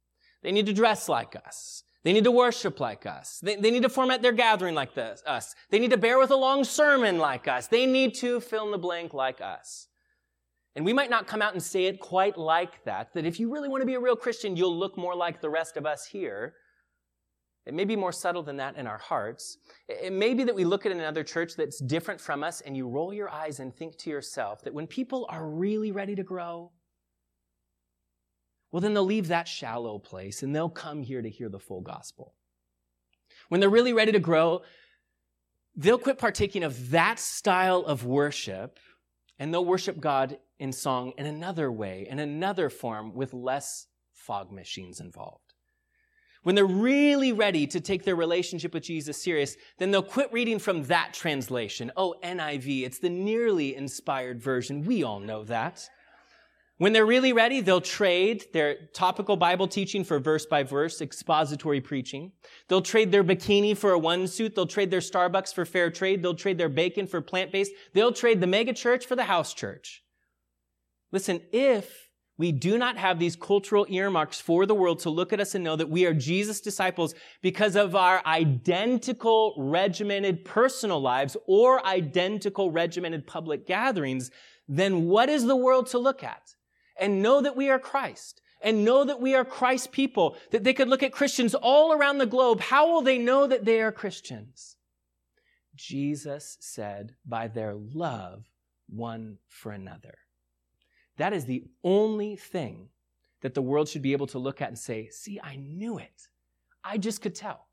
They 0.44 0.52
need 0.52 0.66
to 0.66 0.72
dress 0.72 1.08
like 1.08 1.34
us. 1.34 1.82
They 2.04 2.12
need 2.12 2.24
to 2.24 2.30
worship 2.30 2.78
like 2.78 3.06
us. 3.06 3.40
They, 3.42 3.56
they 3.56 3.70
need 3.70 3.82
to 3.82 3.88
format 3.88 4.20
their 4.20 4.32
gathering 4.32 4.74
like 4.74 4.94
this, 4.94 5.22
us. 5.26 5.54
They 5.70 5.78
need 5.78 5.90
to 5.90 5.96
bear 5.96 6.18
with 6.18 6.30
a 6.30 6.36
long 6.36 6.62
sermon 6.62 7.18
like 7.18 7.48
us. 7.48 7.66
They 7.66 7.86
need 7.86 8.14
to 8.16 8.40
fill 8.40 8.66
in 8.66 8.70
the 8.70 8.78
blank 8.78 9.14
like 9.14 9.40
us. 9.40 9.88
And 10.76 10.84
we 10.84 10.92
might 10.92 11.08
not 11.08 11.26
come 11.26 11.40
out 11.40 11.54
and 11.54 11.62
say 11.62 11.86
it 11.86 12.00
quite 12.00 12.36
like 12.36 12.84
that, 12.84 13.14
that 13.14 13.24
if 13.24 13.40
you 13.40 13.50
really 13.50 13.70
want 13.70 13.80
to 13.80 13.86
be 13.86 13.94
a 13.94 14.00
real 14.00 14.16
Christian, 14.16 14.54
you'll 14.54 14.76
look 14.76 14.98
more 14.98 15.14
like 15.14 15.40
the 15.40 15.48
rest 15.48 15.78
of 15.78 15.86
us 15.86 16.04
here. 16.04 16.54
It 17.64 17.72
may 17.72 17.86
be 17.86 17.96
more 17.96 18.12
subtle 18.12 18.42
than 18.42 18.58
that 18.58 18.76
in 18.76 18.86
our 18.86 18.98
hearts. 18.98 19.56
It 19.88 20.12
may 20.12 20.34
be 20.34 20.44
that 20.44 20.54
we 20.54 20.66
look 20.66 20.84
at 20.84 20.92
another 20.92 21.24
church 21.24 21.56
that's 21.56 21.80
different 21.80 22.20
from 22.20 22.44
us 22.44 22.60
and 22.60 22.76
you 22.76 22.86
roll 22.86 23.14
your 23.14 23.30
eyes 23.30 23.60
and 23.60 23.74
think 23.74 23.96
to 23.98 24.10
yourself 24.10 24.62
that 24.64 24.74
when 24.74 24.86
people 24.86 25.26
are 25.30 25.48
really 25.48 25.90
ready 25.90 26.14
to 26.16 26.22
grow, 26.22 26.70
well, 28.74 28.80
then 28.80 28.92
they'll 28.92 29.04
leave 29.04 29.28
that 29.28 29.46
shallow 29.46 30.00
place 30.00 30.42
and 30.42 30.52
they'll 30.52 30.68
come 30.68 31.04
here 31.04 31.22
to 31.22 31.30
hear 31.30 31.48
the 31.48 31.60
full 31.60 31.80
gospel. 31.80 32.34
When 33.48 33.60
they're 33.60 33.70
really 33.70 33.92
ready 33.92 34.10
to 34.10 34.18
grow, 34.18 34.62
they'll 35.76 35.96
quit 35.96 36.18
partaking 36.18 36.64
of 36.64 36.90
that 36.90 37.20
style 37.20 37.84
of 37.86 38.04
worship 38.04 38.80
and 39.38 39.54
they'll 39.54 39.64
worship 39.64 40.00
God 40.00 40.38
in 40.58 40.72
song 40.72 41.12
in 41.16 41.24
another 41.24 41.70
way, 41.70 42.08
in 42.10 42.18
another 42.18 42.68
form, 42.68 43.14
with 43.14 43.32
less 43.32 43.86
fog 44.12 44.50
machines 44.50 44.98
involved. 44.98 45.54
When 46.42 46.56
they're 46.56 46.66
really 46.66 47.30
ready 47.30 47.68
to 47.68 47.80
take 47.80 48.02
their 48.02 48.16
relationship 48.16 48.74
with 48.74 48.82
Jesus 48.82 49.22
serious, 49.22 49.56
then 49.78 49.92
they'll 49.92 50.02
quit 50.02 50.32
reading 50.32 50.58
from 50.58 50.82
that 50.86 51.14
translation. 51.14 51.92
Oh, 51.96 52.16
NIV, 52.24 52.86
it's 52.86 52.98
the 52.98 53.08
nearly 53.08 53.76
inspired 53.76 54.42
version. 54.42 54.84
We 54.84 55.04
all 55.04 55.20
know 55.20 55.44
that. 55.44 55.88
When 56.78 56.92
they're 56.92 57.06
really 57.06 57.32
ready, 57.32 57.60
they'll 57.60 57.80
trade 57.80 58.46
their 58.52 58.88
topical 58.92 59.36
Bible 59.36 59.68
teaching 59.68 60.02
for 60.02 60.18
verse 60.18 60.44
by 60.44 60.64
verse 60.64 61.00
expository 61.00 61.80
preaching. 61.80 62.32
They'll 62.68 62.82
trade 62.82 63.12
their 63.12 63.22
bikini 63.22 63.76
for 63.76 63.92
a 63.92 63.98
one 63.98 64.26
suit. 64.26 64.56
They'll 64.56 64.66
trade 64.66 64.90
their 64.90 65.00
Starbucks 65.00 65.54
for 65.54 65.64
fair 65.64 65.90
trade. 65.90 66.20
They'll 66.20 66.34
trade 66.34 66.58
their 66.58 66.68
bacon 66.68 67.06
for 67.06 67.20
plant 67.20 67.52
based. 67.52 67.70
They'll 67.92 68.12
trade 68.12 68.40
the 68.40 68.48
mega 68.48 68.72
church 68.72 69.06
for 69.06 69.14
the 69.14 69.24
house 69.24 69.54
church. 69.54 70.02
Listen, 71.12 71.42
if 71.52 72.08
we 72.36 72.50
do 72.50 72.76
not 72.76 72.96
have 72.96 73.20
these 73.20 73.36
cultural 73.36 73.86
earmarks 73.88 74.40
for 74.40 74.66
the 74.66 74.74
world 74.74 74.98
to 75.00 75.10
look 75.10 75.32
at 75.32 75.38
us 75.38 75.54
and 75.54 75.62
know 75.62 75.76
that 75.76 75.88
we 75.88 76.06
are 76.06 76.12
Jesus' 76.12 76.60
disciples 76.60 77.14
because 77.40 77.76
of 77.76 77.94
our 77.94 78.20
identical 78.26 79.54
regimented 79.56 80.44
personal 80.44 81.00
lives 81.00 81.36
or 81.46 81.86
identical 81.86 82.72
regimented 82.72 83.28
public 83.28 83.64
gatherings, 83.64 84.32
then 84.66 85.04
what 85.04 85.28
is 85.28 85.44
the 85.44 85.54
world 85.54 85.86
to 85.86 85.98
look 85.98 86.24
at? 86.24 86.56
And 86.98 87.22
know 87.22 87.40
that 87.40 87.56
we 87.56 87.70
are 87.70 87.78
Christ 87.78 88.40
and 88.62 88.84
know 88.84 89.04
that 89.04 89.20
we 89.20 89.34
are 89.34 89.44
Christ 89.44 89.92
people, 89.92 90.36
that 90.50 90.64
they 90.64 90.72
could 90.72 90.88
look 90.88 91.02
at 91.02 91.12
Christians 91.12 91.54
all 91.54 91.92
around 91.92 92.18
the 92.18 92.26
globe. 92.26 92.60
How 92.60 92.90
will 92.90 93.02
they 93.02 93.18
know 93.18 93.46
that 93.46 93.64
they 93.64 93.80
are 93.82 93.92
Christians? 93.92 94.76
Jesus 95.74 96.56
said, 96.60 97.16
by 97.26 97.48
their 97.48 97.74
love 97.74 98.44
one 98.88 99.38
for 99.48 99.72
another. 99.72 100.18
That 101.16 101.32
is 101.32 101.44
the 101.44 101.64
only 101.82 102.36
thing 102.36 102.88
that 103.42 103.54
the 103.54 103.62
world 103.62 103.88
should 103.88 104.02
be 104.02 104.12
able 104.12 104.26
to 104.28 104.38
look 104.38 104.62
at 104.62 104.68
and 104.68 104.78
say, 104.78 105.08
see, 105.10 105.38
I 105.42 105.56
knew 105.56 105.98
it. 105.98 106.28
I 106.82 106.96
just 106.96 107.20
could 107.20 107.34
tell. 107.34 107.66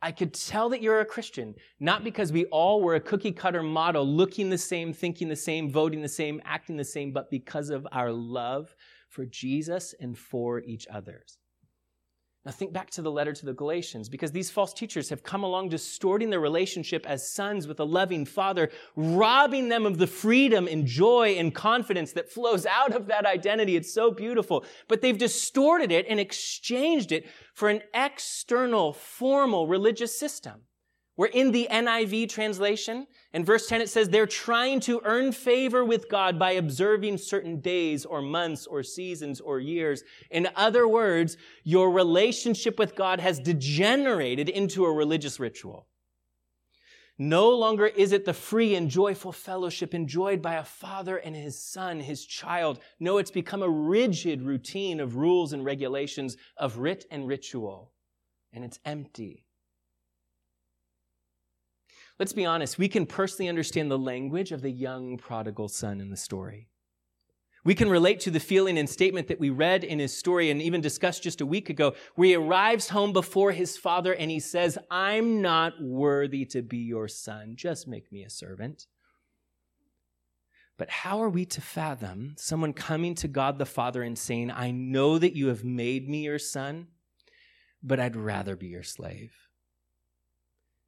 I 0.00 0.12
could 0.12 0.32
tell 0.32 0.68
that 0.68 0.80
you're 0.80 1.00
a 1.00 1.04
Christian, 1.04 1.54
not 1.80 2.04
because 2.04 2.32
we 2.32 2.44
all 2.46 2.82
were 2.82 2.94
a 2.94 3.00
cookie 3.00 3.32
cutter 3.32 3.62
model, 3.62 4.06
looking 4.06 4.48
the 4.48 4.58
same, 4.58 4.92
thinking 4.92 5.28
the 5.28 5.36
same, 5.36 5.70
voting 5.70 6.02
the 6.02 6.08
same, 6.08 6.40
acting 6.44 6.76
the 6.76 6.84
same, 6.84 7.12
but 7.12 7.30
because 7.30 7.70
of 7.70 7.86
our 7.90 8.12
love 8.12 8.74
for 9.08 9.26
Jesus 9.26 9.94
and 9.98 10.16
for 10.16 10.60
each 10.60 10.86
other's. 10.88 11.38
Now 12.48 12.52
think 12.52 12.72
back 12.72 12.88
to 12.92 13.02
the 13.02 13.10
letter 13.10 13.34
to 13.34 13.44
the 13.44 13.52
Galatians 13.52 14.08
because 14.08 14.32
these 14.32 14.48
false 14.48 14.72
teachers 14.72 15.10
have 15.10 15.22
come 15.22 15.42
along 15.42 15.68
distorting 15.68 16.30
their 16.30 16.40
relationship 16.40 17.04
as 17.04 17.30
sons 17.30 17.68
with 17.68 17.78
a 17.78 17.84
loving 17.84 18.24
father, 18.24 18.70
robbing 18.96 19.68
them 19.68 19.84
of 19.84 19.98
the 19.98 20.06
freedom 20.06 20.66
and 20.66 20.86
joy 20.86 21.34
and 21.36 21.54
confidence 21.54 22.12
that 22.12 22.32
flows 22.32 22.64
out 22.64 22.96
of 22.96 23.08
that 23.08 23.26
identity. 23.26 23.76
It's 23.76 23.92
so 23.92 24.10
beautiful. 24.10 24.64
But 24.88 25.02
they've 25.02 25.18
distorted 25.18 25.92
it 25.92 26.06
and 26.08 26.18
exchanged 26.18 27.12
it 27.12 27.26
for 27.52 27.68
an 27.68 27.82
external, 27.92 28.94
formal 28.94 29.66
religious 29.66 30.18
system. 30.18 30.62
We're 31.18 31.26
in 31.26 31.50
the 31.50 31.66
NIV 31.68 32.28
translation. 32.28 33.08
In 33.32 33.44
verse 33.44 33.66
10, 33.66 33.80
it 33.80 33.88
says 33.88 34.08
they're 34.08 34.24
trying 34.24 34.78
to 34.82 35.00
earn 35.04 35.32
favor 35.32 35.84
with 35.84 36.08
God 36.08 36.38
by 36.38 36.52
observing 36.52 37.18
certain 37.18 37.60
days 37.60 38.04
or 38.04 38.22
months 38.22 38.68
or 38.68 38.84
seasons 38.84 39.40
or 39.40 39.58
years. 39.58 40.04
In 40.30 40.48
other 40.54 40.86
words, 40.86 41.36
your 41.64 41.90
relationship 41.90 42.78
with 42.78 42.94
God 42.94 43.18
has 43.18 43.40
degenerated 43.40 44.48
into 44.48 44.84
a 44.84 44.92
religious 44.92 45.40
ritual. 45.40 45.88
No 47.18 47.50
longer 47.50 47.86
is 47.86 48.12
it 48.12 48.24
the 48.24 48.32
free 48.32 48.76
and 48.76 48.88
joyful 48.88 49.32
fellowship 49.32 49.94
enjoyed 49.94 50.40
by 50.40 50.54
a 50.54 50.64
father 50.64 51.16
and 51.16 51.34
his 51.34 51.60
son, 51.60 51.98
his 51.98 52.24
child. 52.24 52.78
No, 53.00 53.18
it's 53.18 53.32
become 53.32 53.64
a 53.64 53.68
rigid 53.68 54.42
routine 54.42 55.00
of 55.00 55.16
rules 55.16 55.52
and 55.52 55.64
regulations, 55.64 56.36
of 56.56 56.78
rite 56.78 57.06
and 57.10 57.26
ritual. 57.26 57.90
And 58.52 58.64
it's 58.64 58.78
empty. 58.84 59.47
Let's 62.18 62.32
be 62.32 62.44
honest, 62.44 62.78
we 62.78 62.88
can 62.88 63.06
personally 63.06 63.48
understand 63.48 63.90
the 63.90 63.98
language 63.98 64.50
of 64.50 64.60
the 64.60 64.70
young 64.70 65.18
prodigal 65.18 65.68
son 65.68 66.00
in 66.00 66.10
the 66.10 66.16
story. 66.16 66.68
We 67.64 67.74
can 67.74 67.90
relate 67.90 68.20
to 68.20 68.30
the 68.30 68.40
feeling 68.40 68.78
and 68.78 68.88
statement 68.88 69.28
that 69.28 69.40
we 69.40 69.50
read 69.50 69.84
in 69.84 69.98
his 69.98 70.16
story 70.16 70.50
and 70.50 70.62
even 70.62 70.80
discussed 70.80 71.22
just 71.22 71.40
a 71.40 71.46
week 71.46 71.70
ago, 71.70 71.94
where 72.14 72.28
he 72.28 72.34
arrives 72.34 72.88
home 72.88 73.12
before 73.12 73.52
his 73.52 73.76
father 73.76 74.14
and 74.14 74.30
he 74.30 74.40
says, 74.40 74.78
I'm 74.90 75.42
not 75.42 75.74
worthy 75.80 76.44
to 76.46 76.62
be 76.62 76.78
your 76.78 77.08
son. 77.08 77.54
Just 77.56 77.86
make 77.86 78.10
me 78.10 78.24
a 78.24 78.30
servant. 78.30 78.86
But 80.76 80.90
how 80.90 81.20
are 81.20 81.28
we 81.28 81.44
to 81.46 81.60
fathom 81.60 82.34
someone 82.38 82.72
coming 82.72 83.14
to 83.16 83.28
God 83.28 83.58
the 83.58 83.66
Father 83.66 84.02
and 84.02 84.16
saying, 84.16 84.50
I 84.52 84.70
know 84.70 85.18
that 85.18 85.36
you 85.36 85.48
have 85.48 85.64
made 85.64 86.08
me 86.08 86.24
your 86.24 86.38
son, 86.38 86.86
but 87.82 87.98
I'd 87.98 88.16
rather 88.16 88.54
be 88.54 88.68
your 88.68 88.84
slave? 88.84 89.47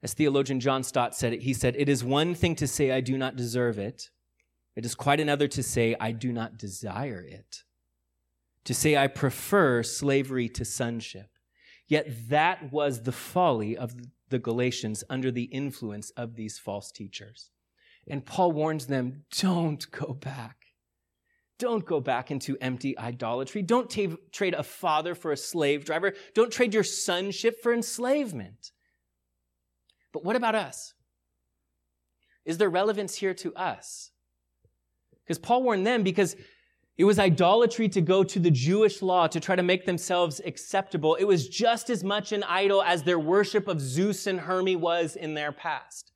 As 0.02 0.14
theologian 0.14 0.60
John 0.60 0.82
Stott 0.82 1.14
said 1.14 1.32
it, 1.32 1.42
he 1.42 1.52
said, 1.52 1.76
It 1.76 1.88
is 1.88 2.02
one 2.02 2.34
thing 2.34 2.54
to 2.56 2.66
say, 2.66 2.90
I 2.90 3.00
do 3.00 3.18
not 3.18 3.36
deserve 3.36 3.78
it. 3.78 4.10
It 4.74 4.84
is 4.84 4.94
quite 4.94 5.20
another 5.20 5.46
to 5.48 5.62
say, 5.62 5.94
I 6.00 6.12
do 6.12 6.32
not 6.32 6.56
desire 6.56 7.20
it. 7.20 7.64
To 8.64 8.74
say, 8.74 8.96
I 8.96 9.08
prefer 9.08 9.82
slavery 9.82 10.48
to 10.50 10.64
sonship. 10.64 11.28
Yet 11.86 12.28
that 12.28 12.72
was 12.72 13.02
the 13.02 13.12
folly 13.12 13.76
of 13.76 13.94
the 14.28 14.38
Galatians 14.38 15.04
under 15.10 15.30
the 15.30 15.44
influence 15.44 16.10
of 16.10 16.36
these 16.36 16.58
false 16.58 16.90
teachers. 16.92 17.50
And 18.08 18.24
Paul 18.24 18.52
warns 18.52 18.86
them 18.86 19.24
don't 19.36 19.90
go 19.90 20.14
back. 20.14 20.56
Don't 21.58 21.84
go 21.84 22.00
back 22.00 22.30
into 22.30 22.56
empty 22.60 22.96
idolatry. 22.96 23.60
Don't 23.60 23.90
t- 23.90 24.16
trade 24.32 24.54
a 24.54 24.62
father 24.62 25.14
for 25.14 25.30
a 25.32 25.36
slave 25.36 25.84
driver. 25.84 26.14
Don't 26.34 26.50
trade 26.50 26.72
your 26.72 26.84
sonship 26.84 27.62
for 27.62 27.74
enslavement. 27.74 28.72
But 30.12 30.24
what 30.24 30.36
about 30.36 30.54
us? 30.54 30.94
Is 32.44 32.58
there 32.58 32.70
relevance 32.70 33.14
here 33.14 33.34
to 33.34 33.54
us? 33.54 34.10
Because 35.24 35.38
Paul 35.38 35.62
warned 35.62 35.86
them 35.86 36.02
because 36.02 36.36
it 36.98 37.04
was 37.04 37.18
idolatry 37.18 37.88
to 37.90 38.00
go 38.00 38.24
to 38.24 38.38
the 38.38 38.50
Jewish 38.50 39.00
law 39.00 39.26
to 39.26 39.40
try 39.40 39.56
to 39.56 39.62
make 39.62 39.86
themselves 39.86 40.40
acceptable. 40.44 41.14
It 41.14 41.24
was 41.24 41.48
just 41.48 41.88
as 41.88 42.04
much 42.04 42.32
an 42.32 42.42
idol 42.42 42.82
as 42.82 43.02
their 43.02 43.18
worship 43.18 43.68
of 43.68 43.80
Zeus 43.80 44.26
and 44.26 44.40
Hermes 44.40 44.76
was 44.76 45.16
in 45.16 45.34
their 45.34 45.52
past. 45.52 46.12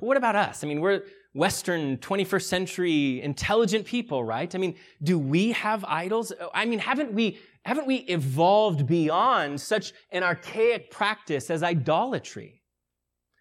But 0.00 0.06
what 0.06 0.16
about 0.16 0.34
us? 0.34 0.64
I 0.64 0.66
mean, 0.66 0.80
we're 0.80 1.02
Western 1.34 1.98
21st 1.98 2.42
century 2.42 3.22
intelligent 3.22 3.84
people, 3.86 4.24
right? 4.24 4.52
I 4.54 4.58
mean, 4.58 4.74
do 5.02 5.18
we 5.18 5.52
have 5.52 5.84
idols? 5.84 6.32
I 6.54 6.64
mean, 6.64 6.78
haven't 6.78 7.12
we, 7.12 7.38
haven't 7.64 7.86
we 7.86 7.96
evolved 7.96 8.86
beyond 8.86 9.60
such 9.60 9.92
an 10.10 10.22
archaic 10.22 10.90
practice 10.90 11.50
as 11.50 11.62
idolatry? 11.62 12.62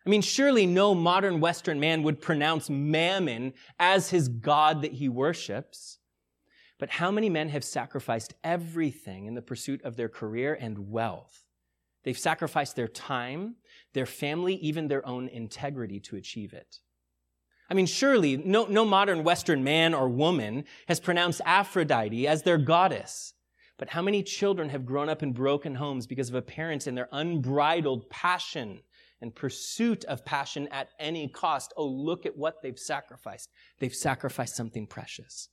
I 0.05 0.09
mean, 0.09 0.21
surely 0.21 0.67
no 0.67 0.93
modern 0.93 1.39
Western 1.39 1.79
man 1.79 2.03
would 2.03 2.21
pronounce 2.21 2.69
mammon 2.69 3.53
as 3.79 4.11
his 4.11 4.27
God 4.27 4.83
that 4.83 4.93
he 4.93 5.09
worships. 5.09 5.97
But 6.77 6.91
how 6.91 7.09
many 7.09 7.29
men 7.29 7.49
have 7.49 7.63
sacrificed 7.63 8.33
everything 8.43 9.25
in 9.25 9.33
the 9.33 9.41
pursuit 9.41 9.81
of 9.83 9.95
their 9.95 10.09
career 10.09 10.55
and 10.59 10.91
wealth? 10.91 11.45
They've 12.03 12.17
sacrificed 12.17 12.75
their 12.75 12.87
time, 12.87 13.55
their 13.93 14.05
family, 14.05 14.55
even 14.55 14.87
their 14.87 15.05
own 15.07 15.27
integrity 15.27 15.99
to 16.01 16.17
achieve 16.17 16.53
it. 16.53 16.79
I 17.67 17.73
mean, 17.73 17.87
surely 17.87 18.37
no, 18.37 18.65
no 18.65 18.85
modern 18.85 19.23
Western 19.23 19.63
man 19.63 19.95
or 19.95 20.07
woman 20.07 20.65
has 20.87 20.99
pronounced 20.99 21.41
Aphrodite 21.45 22.27
as 22.27 22.43
their 22.43 22.59
goddess. 22.59 23.33
But 23.79 23.89
how 23.89 24.03
many 24.03 24.21
children 24.21 24.69
have 24.69 24.85
grown 24.85 25.09
up 25.09 25.23
in 25.23 25.33
broken 25.33 25.75
homes 25.75 26.05
because 26.05 26.29
of 26.29 26.35
a 26.35 26.43
parent 26.43 26.85
and 26.85 26.95
their 26.95 27.09
unbridled 27.11 28.07
passion 28.09 28.81
and 29.21 29.33
pursuit 29.33 30.03
of 30.05 30.25
passion 30.25 30.67
at 30.71 30.89
any 30.99 31.27
cost? 31.27 31.73
Oh, 31.77 31.87
look 31.87 32.25
at 32.25 32.37
what 32.37 32.61
they've 32.61 32.77
sacrificed. 32.79 33.49
They've 33.79 33.93
sacrificed 33.93 34.55
something 34.55 34.87
precious. 34.87 35.49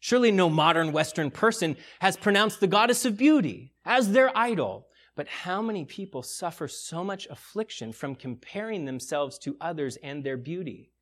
Surely 0.00 0.30
no 0.30 0.48
modern 0.50 0.92
Western 0.92 1.30
person 1.30 1.76
has 2.00 2.16
pronounced 2.16 2.60
the 2.60 2.66
goddess 2.66 3.04
of 3.04 3.16
beauty 3.16 3.72
as 3.84 4.12
their 4.12 4.36
idol. 4.36 4.88
But 5.16 5.28
how 5.28 5.62
many 5.62 5.84
people 5.84 6.22
suffer 6.22 6.68
so 6.68 7.02
much 7.02 7.26
affliction 7.30 7.92
from 7.92 8.14
comparing 8.14 8.84
themselves 8.84 9.38
to 9.40 9.56
others 9.60 9.96
and 10.02 10.22
their 10.22 10.36
beauty? 10.36 10.92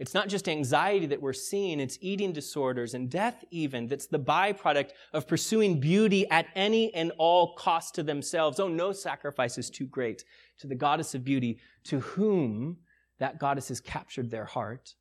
It's 0.00 0.14
not 0.14 0.28
just 0.28 0.48
anxiety 0.48 1.04
that 1.04 1.20
we're 1.20 1.34
seeing, 1.34 1.78
it's 1.78 1.98
eating 2.00 2.32
disorders 2.32 2.94
and 2.94 3.10
death 3.10 3.44
even 3.50 3.86
that's 3.86 4.06
the 4.06 4.18
byproduct 4.18 4.92
of 5.12 5.28
pursuing 5.28 5.78
beauty 5.78 6.26
at 6.30 6.46
any 6.54 6.92
and 6.94 7.12
all 7.18 7.54
cost 7.54 7.96
to 7.96 8.02
themselves. 8.02 8.58
Oh, 8.58 8.66
no 8.66 8.92
sacrifice 8.92 9.58
is 9.58 9.68
too 9.68 9.84
great 9.84 10.24
to 10.60 10.66
the 10.66 10.74
goddess 10.74 11.14
of 11.14 11.22
beauty 11.22 11.58
to 11.84 12.00
whom 12.00 12.78
that 13.18 13.38
goddess 13.38 13.68
has 13.68 13.78
captured 13.78 14.30
their 14.30 14.46
heart. 14.46 14.94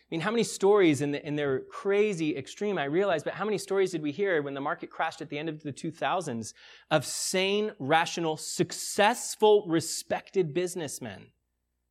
I 0.00 0.06
mean, 0.10 0.22
how 0.22 0.32
many 0.32 0.42
stories 0.42 1.00
in, 1.00 1.14
in 1.14 1.36
their 1.36 1.60
crazy 1.60 2.36
extreme, 2.36 2.78
I 2.78 2.84
realize, 2.84 3.22
but 3.22 3.34
how 3.34 3.44
many 3.44 3.58
stories 3.58 3.92
did 3.92 4.02
we 4.02 4.10
hear 4.10 4.42
when 4.42 4.54
the 4.54 4.60
market 4.60 4.90
crashed 4.90 5.22
at 5.22 5.28
the 5.28 5.38
end 5.38 5.48
of 5.48 5.62
the 5.62 5.72
2000s 5.72 6.52
of 6.90 7.06
sane, 7.06 7.70
rational, 7.78 8.36
successful, 8.38 9.64
respected 9.68 10.52
businessmen 10.52 11.28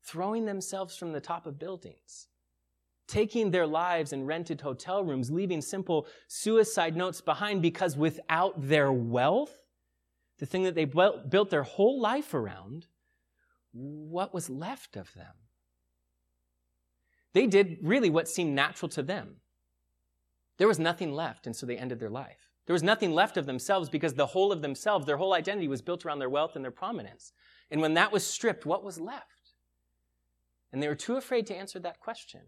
throwing 0.07 0.45
themselves 0.45 0.95
from 0.95 1.11
the 1.11 1.19
top 1.19 1.45
of 1.45 1.59
buildings, 1.59 2.27
taking 3.07 3.51
their 3.51 3.67
lives 3.67 4.13
in 4.13 4.25
rented 4.25 4.61
hotel 4.61 5.03
rooms, 5.03 5.29
leaving 5.29 5.61
simple 5.61 6.07
suicide 6.27 6.95
notes 6.95 7.19
behind 7.19 7.61
because 7.61 7.97
without 7.97 8.53
their 8.57 8.91
wealth, 8.91 9.57
the 10.39 10.45
thing 10.45 10.63
that 10.63 10.75
they 10.75 10.85
built 10.85 11.49
their 11.49 11.63
whole 11.63 11.99
life 11.99 12.33
around, 12.33 12.87
what 13.71 14.33
was 14.33 14.49
left 14.49 14.95
of 14.95 15.13
them? 15.13 15.33
They 17.33 17.45
did 17.47 17.77
really 17.81 18.09
what 18.09 18.29
seemed 18.29 18.55
natural 18.55 18.89
to 18.89 19.03
them. 19.03 19.37
There 20.57 20.67
was 20.67 20.79
nothing 20.79 21.11
left, 21.11 21.45
and 21.45 21.55
so 21.55 21.65
they 21.65 21.77
ended 21.77 21.99
their 21.99 22.09
life. 22.09 22.49
There 22.65 22.73
was 22.73 22.83
nothing 22.83 23.13
left 23.13 23.37
of 23.37 23.45
themselves 23.45 23.89
because 23.89 24.13
the 24.13 24.25
whole 24.25 24.51
of 24.51 24.61
themselves, 24.61 25.05
their 25.05 25.17
whole 25.17 25.33
identity 25.33 25.67
was 25.67 25.81
built 25.81 26.05
around 26.05 26.19
their 26.19 26.29
wealth 26.29 26.55
and 26.55 26.63
their 26.63 26.71
prominence. 26.71 27.33
And 27.69 27.81
when 27.81 27.93
that 27.95 28.11
was 28.11 28.25
stripped, 28.25 28.65
what 28.65 28.83
was 28.83 28.99
left? 28.99 29.36
And 30.71 30.81
they 30.81 30.87
were 30.87 30.95
too 30.95 31.15
afraid 31.15 31.47
to 31.47 31.55
answer 31.55 31.79
that 31.79 31.99
question. 31.99 32.41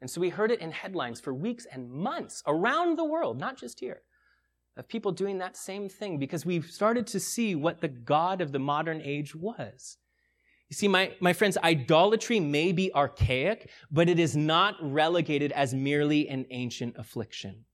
And 0.00 0.10
so 0.10 0.20
we 0.20 0.28
heard 0.28 0.50
it 0.50 0.60
in 0.60 0.70
headlines 0.70 1.20
for 1.20 1.32
weeks 1.32 1.66
and 1.70 1.90
months 1.90 2.42
around 2.46 2.96
the 2.98 3.04
world, 3.04 3.38
not 3.38 3.56
just 3.56 3.80
here, 3.80 4.02
of 4.76 4.88
people 4.88 5.10
doing 5.10 5.38
that 5.38 5.56
same 5.56 5.88
thing 5.88 6.18
because 6.18 6.44
we've 6.44 6.66
started 6.66 7.06
to 7.08 7.20
see 7.20 7.54
what 7.54 7.80
the 7.80 7.88
God 7.88 8.40
of 8.40 8.52
the 8.52 8.58
modern 8.58 9.00
age 9.02 9.34
was. 9.34 9.96
You 10.68 10.74
see, 10.74 10.88
my, 10.88 11.12
my 11.20 11.32
friends, 11.32 11.56
idolatry 11.58 12.40
may 12.40 12.72
be 12.72 12.92
archaic, 12.94 13.70
but 13.90 14.08
it 14.08 14.18
is 14.18 14.36
not 14.36 14.74
relegated 14.80 15.52
as 15.52 15.72
merely 15.72 16.28
an 16.28 16.44
ancient 16.50 16.96
affliction. 16.98 17.65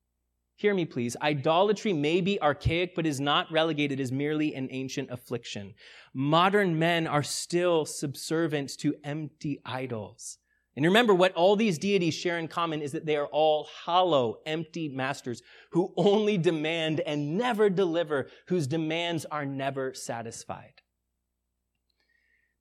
Hear 0.63 0.75
me, 0.75 0.85
please. 0.85 1.17
Idolatry 1.21 1.93
may 1.93 2.21
be 2.21 2.41
archaic, 2.41 2.95
but 2.95 3.05
is 3.05 3.19
not 3.19 3.51
relegated 3.51 3.99
as 3.99 4.13
merely 4.13 4.55
an 4.55 4.69
ancient 4.71 5.11
affliction. 5.11 5.75
Modern 6.15 6.79
men 6.79 7.09
are 7.09 7.25
still 7.25 7.85
subservient 7.85 8.79
to 8.79 8.95
empty 9.03 9.61
idols. 9.65 10.39
And 10.77 10.85
remember, 10.85 11.17
what 11.17 11.35
all 11.35 11.57
these 11.57 11.79
deities 11.79 12.15
share 12.15 12.39
in 12.39 12.47
common 12.47 12.81
is 12.81 12.93
that 12.93 13.07
they 13.07 13.17
are 13.17 13.27
all 13.27 13.65
hollow, 13.65 14.37
empty 14.47 14.89
masters 14.89 15.43
who 15.73 15.93
only 15.97 16.39
demand 16.39 17.01
and 17.01 17.37
never 17.37 17.69
deliver, 17.69 18.29
whose 18.47 18.69
demands 18.69 19.25
are 19.25 19.45
never 19.45 19.93
satisfied. 19.95 20.82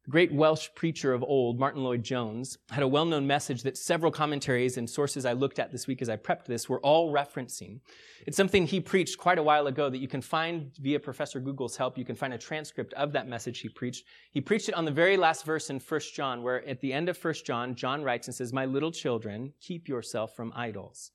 The 0.05 0.09
great 0.09 0.33
Welsh 0.33 0.69
preacher 0.73 1.13
of 1.13 1.21
old, 1.21 1.59
Martyn 1.59 1.83
Lloyd-Jones, 1.83 2.57
had 2.71 2.81
a 2.81 2.87
well-known 2.87 3.27
message 3.27 3.61
that 3.61 3.77
several 3.77 4.11
commentaries 4.11 4.77
and 4.77 4.89
sources 4.89 5.27
I 5.27 5.33
looked 5.33 5.59
at 5.59 5.71
this 5.71 5.85
week 5.85 6.01
as 6.01 6.09
I 6.09 6.17
prepped 6.17 6.45
this 6.45 6.67
were 6.67 6.79
all 6.79 7.13
referencing. 7.13 7.81
It's 8.25 8.35
something 8.35 8.65
he 8.65 8.79
preached 8.79 9.19
quite 9.19 9.37
a 9.37 9.43
while 9.43 9.67
ago 9.67 9.91
that 9.91 9.99
you 9.99 10.07
can 10.07 10.23
find 10.23 10.71
via 10.79 10.99
Professor 10.99 11.39
Google's 11.39 11.77
help. 11.77 11.99
You 11.99 12.05
can 12.05 12.15
find 12.15 12.33
a 12.33 12.39
transcript 12.39 12.93
of 12.93 13.11
that 13.11 13.27
message 13.27 13.59
he 13.59 13.69
preached. 13.69 14.05
He 14.31 14.41
preached 14.41 14.69
it 14.69 14.73
on 14.73 14.85
the 14.85 14.91
very 14.91 15.17
last 15.17 15.45
verse 15.45 15.69
in 15.69 15.79
1 15.79 16.01
John, 16.15 16.41
where 16.41 16.67
at 16.67 16.81
the 16.81 16.93
end 16.93 17.07
of 17.07 17.23
1 17.23 17.35
John, 17.45 17.75
John 17.75 18.01
writes 18.01 18.27
and 18.27 18.33
says, 18.33 18.51
My 18.51 18.65
little 18.65 18.91
children, 18.91 19.53
keep 19.61 19.87
yourself 19.87 20.35
from 20.35 20.51
idols. 20.55 21.11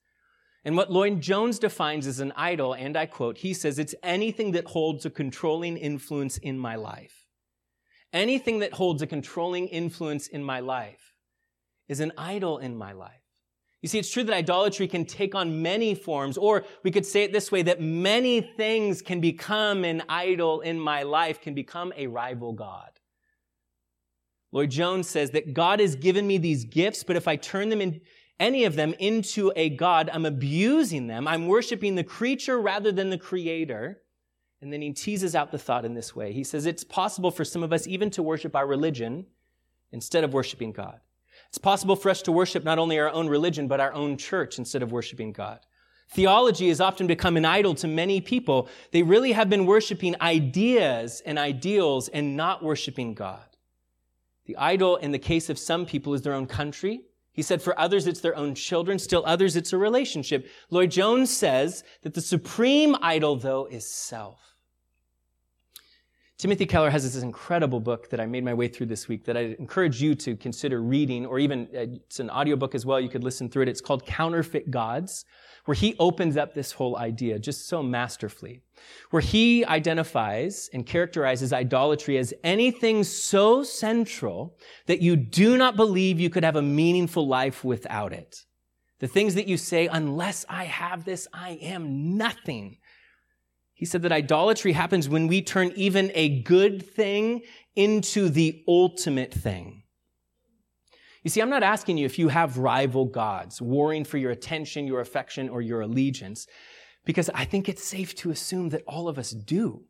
And 0.64 0.76
what 0.76 0.92
Lloyd-Jones 0.92 1.58
defines 1.58 2.06
as 2.06 2.20
an 2.20 2.32
idol, 2.36 2.72
and 2.72 2.96
I 2.96 3.06
quote, 3.06 3.38
he 3.38 3.52
says, 3.52 3.80
it's 3.80 3.96
anything 4.04 4.52
that 4.52 4.66
holds 4.66 5.04
a 5.04 5.10
controlling 5.10 5.76
influence 5.76 6.38
in 6.38 6.56
my 6.56 6.76
life. 6.76 7.25
Anything 8.16 8.60
that 8.60 8.72
holds 8.72 9.02
a 9.02 9.06
controlling 9.06 9.68
influence 9.68 10.26
in 10.26 10.42
my 10.42 10.60
life 10.60 11.12
is 11.86 12.00
an 12.00 12.12
idol 12.16 12.56
in 12.56 12.74
my 12.74 12.92
life. 12.92 13.20
You 13.82 13.90
see, 13.90 13.98
it's 13.98 14.10
true 14.10 14.24
that 14.24 14.34
idolatry 14.34 14.88
can 14.88 15.04
take 15.04 15.34
on 15.34 15.60
many 15.60 15.94
forms, 15.94 16.38
or 16.38 16.64
we 16.82 16.90
could 16.90 17.04
say 17.04 17.24
it 17.24 17.32
this 17.34 17.52
way, 17.52 17.60
that 17.60 17.82
many 17.82 18.40
things 18.40 19.02
can 19.02 19.20
become 19.20 19.84
an 19.84 20.02
idol 20.08 20.62
in 20.62 20.80
my 20.80 21.02
life, 21.02 21.42
can 21.42 21.52
become 21.52 21.92
a 21.94 22.06
rival 22.06 22.54
God. 22.54 22.88
Lloyd-Jones 24.50 25.06
says 25.06 25.32
that 25.32 25.52
God 25.52 25.78
has 25.80 25.94
given 25.94 26.26
me 26.26 26.38
these 26.38 26.64
gifts, 26.64 27.04
but 27.04 27.16
if 27.16 27.28
I 27.28 27.36
turn 27.36 27.68
them 27.68 27.82
in, 27.82 28.00
any 28.40 28.64
of 28.64 28.76
them 28.76 28.94
into 28.98 29.52
a 29.56 29.68
God, 29.68 30.08
I'm 30.10 30.24
abusing 30.24 31.06
them. 31.06 31.28
I'm 31.28 31.48
worshiping 31.48 31.96
the 31.96 32.02
creature 32.02 32.58
rather 32.58 32.92
than 32.92 33.10
the 33.10 33.18
creator. 33.18 34.00
And 34.66 34.72
then 34.72 34.82
he 34.82 34.92
teases 34.92 35.36
out 35.36 35.52
the 35.52 35.60
thought 35.60 35.84
in 35.84 35.94
this 35.94 36.16
way. 36.16 36.32
He 36.32 36.42
says, 36.42 36.66
It's 36.66 36.82
possible 36.82 37.30
for 37.30 37.44
some 37.44 37.62
of 37.62 37.72
us 37.72 37.86
even 37.86 38.10
to 38.10 38.20
worship 38.20 38.56
our 38.56 38.66
religion 38.66 39.24
instead 39.92 40.24
of 40.24 40.32
worshiping 40.32 40.72
God. 40.72 40.98
It's 41.48 41.56
possible 41.56 41.94
for 41.94 42.10
us 42.10 42.20
to 42.22 42.32
worship 42.32 42.64
not 42.64 42.76
only 42.76 42.98
our 42.98 43.08
own 43.08 43.28
religion, 43.28 43.68
but 43.68 43.78
our 43.78 43.92
own 43.92 44.16
church 44.16 44.58
instead 44.58 44.82
of 44.82 44.90
worshiping 44.90 45.30
God. 45.30 45.60
Theology 46.10 46.66
has 46.66 46.80
often 46.80 47.06
become 47.06 47.36
an 47.36 47.44
idol 47.44 47.76
to 47.76 47.86
many 47.86 48.20
people. 48.20 48.68
They 48.90 49.04
really 49.04 49.30
have 49.30 49.48
been 49.48 49.66
worshiping 49.66 50.20
ideas 50.20 51.22
and 51.24 51.38
ideals 51.38 52.08
and 52.08 52.36
not 52.36 52.60
worshiping 52.60 53.14
God. 53.14 53.46
The 54.46 54.56
idol 54.56 54.96
in 54.96 55.12
the 55.12 55.20
case 55.20 55.48
of 55.48 55.60
some 55.60 55.86
people 55.86 56.12
is 56.12 56.22
their 56.22 56.34
own 56.34 56.46
country, 56.46 57.02
he 57.30 57.42
said 57.42 57.62
for 57.62 57.78
others 57.78 58.08
it's 58.08 58.20
their 58.20 58.34
own 58.34 58.56
children, 58.56 58.98
still 58.98 59.22
others 59.26 59.54
it's 59.54 59.72
a 59.72 59.78
relationship. 59.78 60.48
Lloyd-Jones 60.70 61.30
says 61.30 61.84
that 62.02 62.14
the 62.14 62.20
supreme 62.20 62.96
idol, 63.00 63.36
though, 63.36 63.66
is 63.66 63.88
self. 63.88 64.55
Timothy 66.38 66.66
Keller 66.66 66.90
has 66.90 67.02
this 67.02 67.22
incredible 67.22 67.80
book 67.80 68.10
that 68.10 68.20
I 68.20 68.26
made 68.26 68.44
my 68.44 68.52
way 68.52 68.68
through 68.68 68.86
this 68.86 69.08
week 69.08 69.24
that 69.24 69.38
I 69.38 69.56
encourage 69.58 70.02
you 70.02 70.14
to 70.16 70.36
consider 70.36 70.82
reading, 70.82 71.24
or 71.24 71.38
even 71.38 71.62
uh, 71.74 71.96
it's 72.04 72.20
an 72.20 72.28
audiobook 72.28 72.74
as 72.74 72.84
well. 72.84 73.00
You 73.00 73.08
could 73.08 73.24
listen 73.24 73.48
through 73.48 73.62
it. 73.62 73.68
It's 73.68 73.80
called 73.80 74.04
Counterfeit 74.04 74.70
Gods 74.70 75.24
where 75.66 75.74
he 75.74 75.96
opens 75.98 76.36
up 76.36 76.54
this 76.54 76.72
whole 76.72 76.96
idea 76.96 77.38
just 77.38 77.68
so 77.68 77.82
masterfully, 77.82 78.60
where 79.10 79.22
he 79.22 79.64
identifies 79.64 80.70
and 80.72 80.86
characterizes 80.86 81.52
idolatry 81.52 82.18
as 82.18 82.32
anything 82.44 83.02
so 83.04 83.62
central 83.62 84.56
that 84.86 85.00
you 85.00 85.16
do 85.16 85.56
not 85.56 85.76
believe 85.76 86.20
you 86.20 86.30
could 86.30 86.44
have 86.44 86.56
a 86.56 86.62
meaningful 86.62 87.26
life 87.26 87.64
without 87.64 88.12
it. 88.12 88.44
The 88.98 89.08
things 89.08 89.34
that 89.34 89.48
you 89.48 89.56
say, 89.56 89.88
unless 89.88 90.46
I 90.48 90.64
have 90.64 91.04
this, 91.04 91.28
I 91.32 91.58
am 91.60 92.16
nothing. 92.16 92.78
He 93.76 93.84
said 93.84 94.00
that 94.02 94.12
idolatry 94.12 94.72
happens 94.72 95.06
when 95.06 95.26
we 95.26 95.42
turn 95.42 95.70
even 95.76 96.10
a 96.14 96.40
good 96.40 96.82
thing 96.82 97.42
into 97.76 98.30
the 98.30 98.64
ultimate 98.66 99.34
thing. 99.34 99.82
You 101.22 101.28
see, 101.28 101.42
I'm 101.42 101.50
not 101.50 101.62
asking 101.62 101.98
you 101.98 102.06
if 102.06 102.18
you 102.18 102.28
have 102.28 102.56
rival 102.56 103.04
gods 103.04 103.60
warring 103.60 104.04
for 104.04 104.16
your 104.16 104.30
attention, 104.30 104.86
your 104.86 105.00
affection, 105.00 105.50
or 105.50 105.60
your 105.60 105.82
allegiance, 105.82 106.46
because 107.04 107.28
I 107.34 107.44
think 107.44 107.68
it's 107.68 107.84
safe 107.84 108.14
to 108.16 108.30
assume 108.30 108.70
that 108.70 108.82
all 108.86 109.08
of 109.08 109.18
us 109.18 109.32
do. 109.32 109.84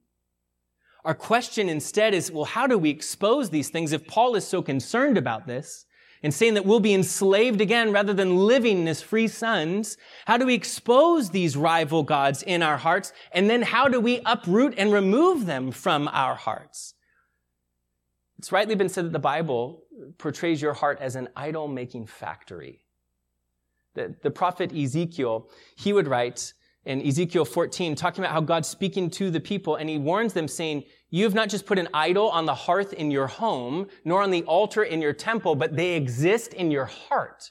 Our 1.04 1.14
question 1.14 1.68
instead 1.68 2.12
is, 2.12 2.32
well, 2.32 2.44
how 2.44 2.66
do 2.66 2.76
we 2.76 2.90
expose 2.90 3.50
these 3.50 3.70
things 3.70 3.92
if 3.92 4.08
Paul 4.08 4.34
is 4.34 4.44
so 4.44 4.62
concerned 4.62 5.16
about 5.16 5.46
this? 5.46 5.86
And 6.26 6.34
saying 6.34 6.54
that 6.54 6.66
we'll 6.66 6.80
be 6.80 6.92
enslaved 6.92 7.60
again 7.60 7.92
rather 7.92 8.12
than 8.12 8.36
living 8.36 8.88
as 8.88 9.00
free 9.00 9.28
sons? 9.28 9.96
How 10.24 10.36
do 10.36 10.44
we 10.44 10.54
expose 10.54 11.30
these 11.30 11.56
rival 11.56 12.02
gods 12.02 12.42
in 12.42 12.64
our 12.64 12.76
hearts? 12.76 13.12
And 13.30 13.48
then 13.48 13.62
how 13.62 13.86
do 13.86 14.00
we 14.00 14.20
uproot 14.26 14.74
and 14.76 14.92
remove 14.92 15.46
them 15.46 15.70
from 15.70 16.08
our 16.08 16.34
hearts? 16.34 16.94
It's 18.40 18.50
rightly 18.50 18.74
been 18.74 18.88
said 18.88 19.04
that 19.04 19.12
the 19.12 19.20
Bible 19.20 19.84
portrays 20.18 20.60
your 20.60 20.72
heart 20.72 20.98
as 21.00 21.14
an 21.14 21.28
idol 21.36 21.68
making 21.68 22.06
factory. 22.06 22.82
The, 23.94 24.16
the 24.20 24.32
prophet 24.32 24.74
Ezekiel, 24.74 25.48
he 25.76 25.92
would 25.92 26.08
write 26.08 26.54
in 26.86 27.06
Ezekiel 27.06 27.44
14, 27.44 27.94
talking 27.94 28.24
about 28.24 28.32
how 28.32 28.40
God's 28.40 28.68
speaking 28.68 29.10
to 29.10 29.30
the 29.30 29.40
people, 29.40 29.76
and 29.76 29.90
he 29.90 29.98
warns 29.98 30.32
them, 30.32 30.48
saying, 30.48 30.84
you 31.10 31.24
have 31.24 31.34
not 31.34 31.48
just 31.48 31.66
put 31.66 31.78
an 31.78 31.88
idol 31.92 32.30
on 32.30 32.46
the 32.46 32.54
hearth 32.54 32.92
in 32.92 33.10
your 33.10 33.26
home, 33.26 33.88
nor 34.04 34.22
on 34.22 34.30
the 34.30 34.42
altar 34.44 34.84
in 34.84 35.02
your 35.02 35.12
temple, 35.12 35.54
but 35.54 35.76
they 35.76 35.94
exist 35.94 36.54
in 36.54 36.70
your 36.70 36.86
heart. 36.86 37.50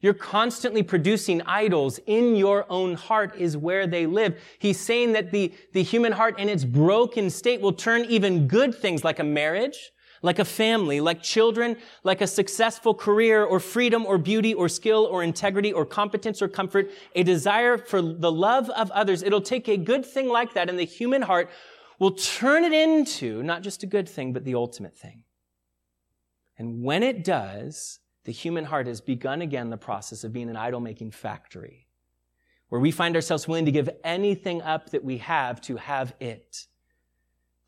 You're 0.00 0.12
constantly 0.12 0.82
producing 0.82 1.40
idols 1.42 1.98
in 2.06 2.36
your 2.36 2.66
own 2.68 2.94
heart 2.94 3.36
is 3.36 3.56
where 3.56 3.86
they 3.86 4.06
live. 4.06 4.38
He's 4.58 4.78
saying 4.78 5.12
that 5.12 5.30
the, 5.30 5.54
the 5.72 5.82
human 5.82 6.12
heart 6.12 6.38
in 6.38 6.48
its 6.48 6.64
broken 6.64 7.30
state 7.30 7.62
will 7.62 7.72
turn 7.72 8.04
even 8.04 8.46
good 8.46 8.74
things 8.74 9.02
like 9.02 9.18
a 9.18 9.24
marriage, 9.24 9.92
like 10.24 10.38
a 10.38 10.44
family, 10.44 11.02
like 11.02 11.22
children, 11.22 11.76
like 12.02 12.22
a 12.22 12.26
successful 12.26 12.94
career 12.94 13.44
or 13.44 13.60
freedom 13.60 14.06
or 14.06 14.16
beauty 14.16 14.54
or 14.54 14.70
skill 14.70 15.04
or 15.04 15.22
integrity 15.22 15.70
or 15.70 15.84
competence 15.84 16.40
or 16.40 16.48
comfort, 16.48 16.90
a 17.14 17.22
desire 17.22 17.76
for 17.76 18.00
the 18.00 18.32
love 18.32 18.70
of 18.70 18.90
others. 18.92 19.22
It'll 19.22 19.42
take 19.42 19.68
a 19.68 19.76
good 19.76 20.06
thing 20.06 20.30
like 20.30 20.54
that 20.54 20.70
and 20.70 20.78
the 20.78 20.84
human 20.84 21.20
heart 21.20 21.50
will 21.98 22.12
turn 22.12 22.64
it 22.64 22.72
into 22.72 23.42
not 23.42 23.62
just 23.62 23.82
a 23.82 23.86
good 23.86 24.08
thing, 24.08 24.32
but 24.32 24.46
the 24.46 24.54
ultimate 24.54 24.96
thing. 24.96 25.24
And 26.56 26.82
when 26.82 27.02
it 27.02 27.22
does, 27.22 27.98
the 28.24 28.32
human 28.32 28.64
heart 28.64 28.86
has 28.86 29.02
begun 29.02 29.42
again 29.42 29.68
the 29.68 29.76
process 29.76 30.24
of 30.24 30.32
being 30.32 30.48
an 30.48 30.56
idol 30.56 30.80
making 30.80 31.10
factory, 31.10 31.86
where 32.70 32.80
we 32.80 32.90
find 32.90 33.14
ourselves 33.14 33.46
willing 33.46 33.66
to 33.66 33.72
give 33.72 33.90
anything 34.02 34.62
up 34.62 34.88
that 34.90 35.04
we 35.04 35.18
have 35.18 35.60
to 35.62 35.76
have 35.76 36.14
it. 36.18 36.66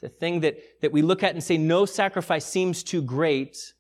The 0.01 0.09
thing 0.09 0.41
that, 0.41 0.59
that 0.83 0.93
we 0.93 1.03
look 1.03 1.23
at 1.23 1.33
and 1.33 1.43
say, 1.43 1.57
no 1.57 1.87
sacrifice 1.87 2.45
seems 2.45 2.83
too 2.83 3.03
great 3.03 3.75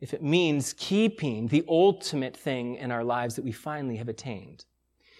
if 0.00 0.14
it 0.14 0.22
means 0.22 0.74
keeping 0.74 1.48
the 1.48 1.64
ultimate 1.68 2.36
thing 2.36 2.76
in 2.76 2.90
our 2.90 3.04
lives 3.04 3.36
that 3.36 3.44
we 3.44 3.52
finally 3.52 3.96
have 3.96 4.08
attained. 4.08 4.64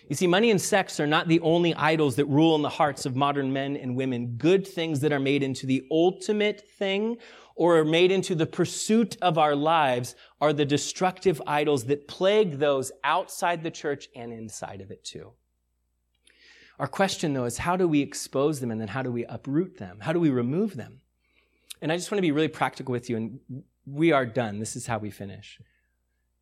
You 0.09 0.17
see, 0.17 0.27
money 0.27 0.51
and 0.51 0.61
sex 0.61 1.01
are 1.01 1.07
not 1.07 1.29
the 1.29 1.41
only 1.41 1.75
idols 1.75 2.17
that 2.17 2.25
rule 2.27 2.57
in 2.57 2.63
the 2.63 2.69
hearts 2.69 3.05
of 3.05 3.15
modern 3.15 3.53
men 3.53 3.77
and 3.77 3.95
women. 3.95 4.37
Good 4.39 4.67
things 4.67 5.01
that 5.01 5.13
are 5.13 5.21
made 5.21 5.43
into 5.43 5.67
the 5.67 5.87
ultimate 5.91 6.63
thing 6.79 7.19
or 7.57 7.79
are 7.79 7.85
made 7.85 8.11
into 8.11 8.35
the 8.35 8.47
pursuit 8.47 9.19
of 9.21 9.37
our 9.37 9.55
lives 9.55 10.15
are 10.41 10.53
the 10.53 10.65
destructive 10.65 11.43
idols 11.47 11.85
that 11.85 12.09
plague 12.09 12.59
those 12.59 12.91
outside 13.05 13.63
the 13.63 13.71
church 13.71 14.09
and 14.17 14.33
inside 14.33 14.81
of 14.81 14.91
it 14.91 15.05
too. 15.05 15.33
Our 16.79 16.87
question 16.87 17.33
though 17.33 17.45
is 17.45 17.59
how 17.59 17.77
do 17.77 17.89
we 17.89 18.01
expose 18.01 18.61
them 18.61 18.71
and 18.71 18.81
then 18.81 18.89
how 18.89 19.03
do 19.03 19.11
we 19.11 19.25
uproot 19.25 19.79
them? 19.79 19.99
How 20.01 20.13
do 20.13 20.21
we 20.21 20.31
remove 20.31 20.77
them? 20.77 21.01
And 21.81 21.93
I 21.93 21.97
just 21.97 22.11
want 22.11 22.19
to 22.19 22.23
be 22.23 22.33
really 22.33 22.49
practical 22.49 22.93
with 22.93 23.11
you 23.11 23.17
and 23.17 23.41
we 23.87 24.13
are 24.13 24.27
done. 24.27 24.59
This 24.59 24.77
is 24.77 24.87
how 24.87 24.99
we 24.99 25.11
finish. 25.11 25.61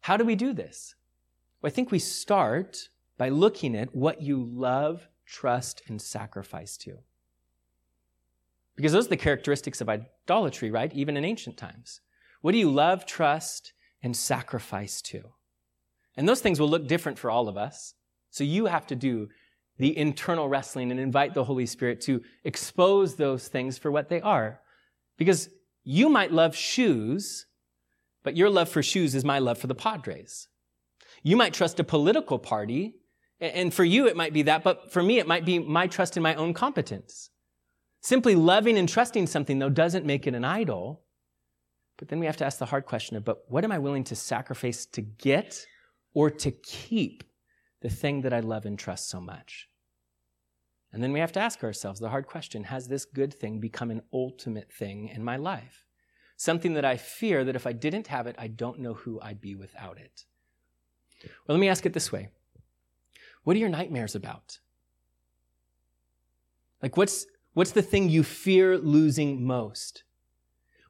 How 0.00 0.16
do 0.16 0.24
we 0.24 0.34
do 0.34 0.52
this? 0.52 0.94
Well, 1.60 1.68
I 1.68 1.72
think 1.72 1.90
we 1.90 1.98
start 1.98 2.88
by 3.18 3.28
looking 3.28 3.74
at 3.74 3.94
what 3.94 4.20
you 4.22 4.44
love, 4.44 5.08
trust, 5.24 5.82
and 5.88 6.00
sacrifice 6.00 6.76
to. 6.78 6.98
Because 8.76 8.92
those 8.92 9.06
are 9.06 9.10
the 9.10 9.16
characteristics 9.16 9.80
of 9.80 9.88
idolatry, 9.88 10.70
right? 10.70 10.92
Even 10.92 11.16
in 11.16 11.24
ancient 11.24 11.56
times. 11.56 12.02
What 12.42 12.52
do 12.52 12.58
you 12.58 12.70
love, 12.70 13.06
trust, 13.06 13.72
and 14.02 14.14
sacrifice 14.14 15.00
to? 15.02 15.22
And 16.16 16.28
those 16.28 16.40
things 16.40 16.60
will 16.60 16.68
look 16.68 16.86
different 16.86 17.18
for 17.18 17.30
all 17.30 17.48
of 17.48 17.56
us. 17.56 17.94
So 18.30 18.44
you 18.44 18.66
have 18.66 18.86
to 18.88 18.94
do 18.94 19.28
the 19.78 19.96
internal 19.96 20.48
wrestling 20.48 20.90
and 20.90 20.98
invite 20.98 21.34
the 21.34 21.44
Holy 21.44 21.66
Spirit 21.66 22.00
to 22.02 22.22
expose 22.44 23.16
those 23.16 23.48
things 23.48 23.78
for 23.78 23.90
what 23.90 24.08
they 24.08 24.20
are. 24.20 24.60
Because 25.18 25.48
you 25.84 26.08
might 26.08 26.32
love 26.32 26.56
shoes, 26.56 27.46
but 28.24 28.36
your 28.36 28.50
love 28.50 28.68
for 28.68 28.82
shoes 28.82 29.14
is 29.14 29.24
my 29.24 29.38
love 29.38 29.58
for 29.58 29.66
the 29.66 29.74
Padres. 29.74 30.48
You 31.22 31.36
might 31.36 31.54
trust 31.54 31.80
a 31.80 31.84
political 31.84 32.38
party, 32.38 32.94
and 33.40 33.72
for 33.72 33.84
you, 33.84 34.06
it 34.06 34.16
might 34.16 34.32
be 34.32 34.42
that, 34.42 34.64
but 34.64 34.92
for 34.92 35.02
me, 35.02 35.18
it 35.18 35.26
might 35.26 35.44
be 35.44 35.58
my 35.58 35.86
trust 35.86 36.16
in 36.16 36.22
my 36.22 36.34
own 36.34 36.54
competence. 36.54 37.30
Simply 38.00 38.34
loving 38.34 38.78
and 38.78 38.88
trusting 38.88 39.26
something, 39.26 39.58
though, 39.58 39.68
doesn't 39.68 40.06
make 40.06 40.26
it 40.26 40.34
an 40.34 40.44
idol. 40.44 41.02
But 41.98 42.08
then 42.08 42.20
we 42.20 42.26
have 42.26 42.36
to 42.38 42.44
ask 42.44 42.58
the 42.58 42.66
hard 42.66 42.86
question 42.86 43.16
of, 43.16 43.24
but 43.24 43.38
what 43.48 43.64
am 43.64 43.72
I 43.72 43.78
willing 43.78 44.04
to 44.04 44.16
sacrifice 44.16 44.86
to 44.86 45.02
get 45.02 45.66
or 46.14 46.30
to 46.30 46.50
keep 46.50 47.24
the 47.86 47.94
thing 47.94 48.22
that 48.22 48.32
I 48.32 48.40
love 48.40 48.66
and 48.66 48.76
trust 48.76 49.08
so 49.08 49.20
much? 49.20 49.68
And 50.92 51.00
then 51.00 51.12
we 51.12 51.20
have 51.20 51.30
to 51.32 51.40
ask 51.40 51.62
ourselves 51.62 52.00
the 52.00 52.08
hard 52.08 52.26
question 52.26 52.64
Has 52.64 52.88
this 52.88 53.04
good 53.04 53.32
thing 53.32 53.60
become 53.60 53.92
an 53.92 54.02
ultimate 54.12 54.72
thing 54.72 55.06
in 55.06 55.22
my 55.22 55.36
life? 55.36 55.86
Something 56.36 56.74
that 56.74 56.84
I 56.84 56.96
fear 56.96 57.44
that 57.44 57.54
if 57.54 57.64
I 57.64 57.72
didn't 57.72 58.08
have 58.08 58.26
it, 58.26 58.34
I 58.38 58.48
don't 58.48 58.80
know 58.80 58.94
who 58.94 59.20
I'd 59.20 59.40
be 59.40 59.54
without 59.54 59.98
it. 59.98 60.24
Well, 61.22 61.56
let 61.56 61.60
me 61.60 61.68
ask 61.68 61.86
it 61.86 61.92
this 61.92 62.10
way 62.10 62.30
what 63.44 63.54
are 63.54 63.60
your 63.60 63.68
nightmares 63.68 64.16
about? 64.16 64.58
Like, 66.82 66.96
what's, 66.96 67.26
what's 67.54 67.70
the 67.70 67.82
thing 67.82 68.08
you 68.08 68.24
fear 68.24 68.76
losing 68.76 69.46
most? 69.46 70.02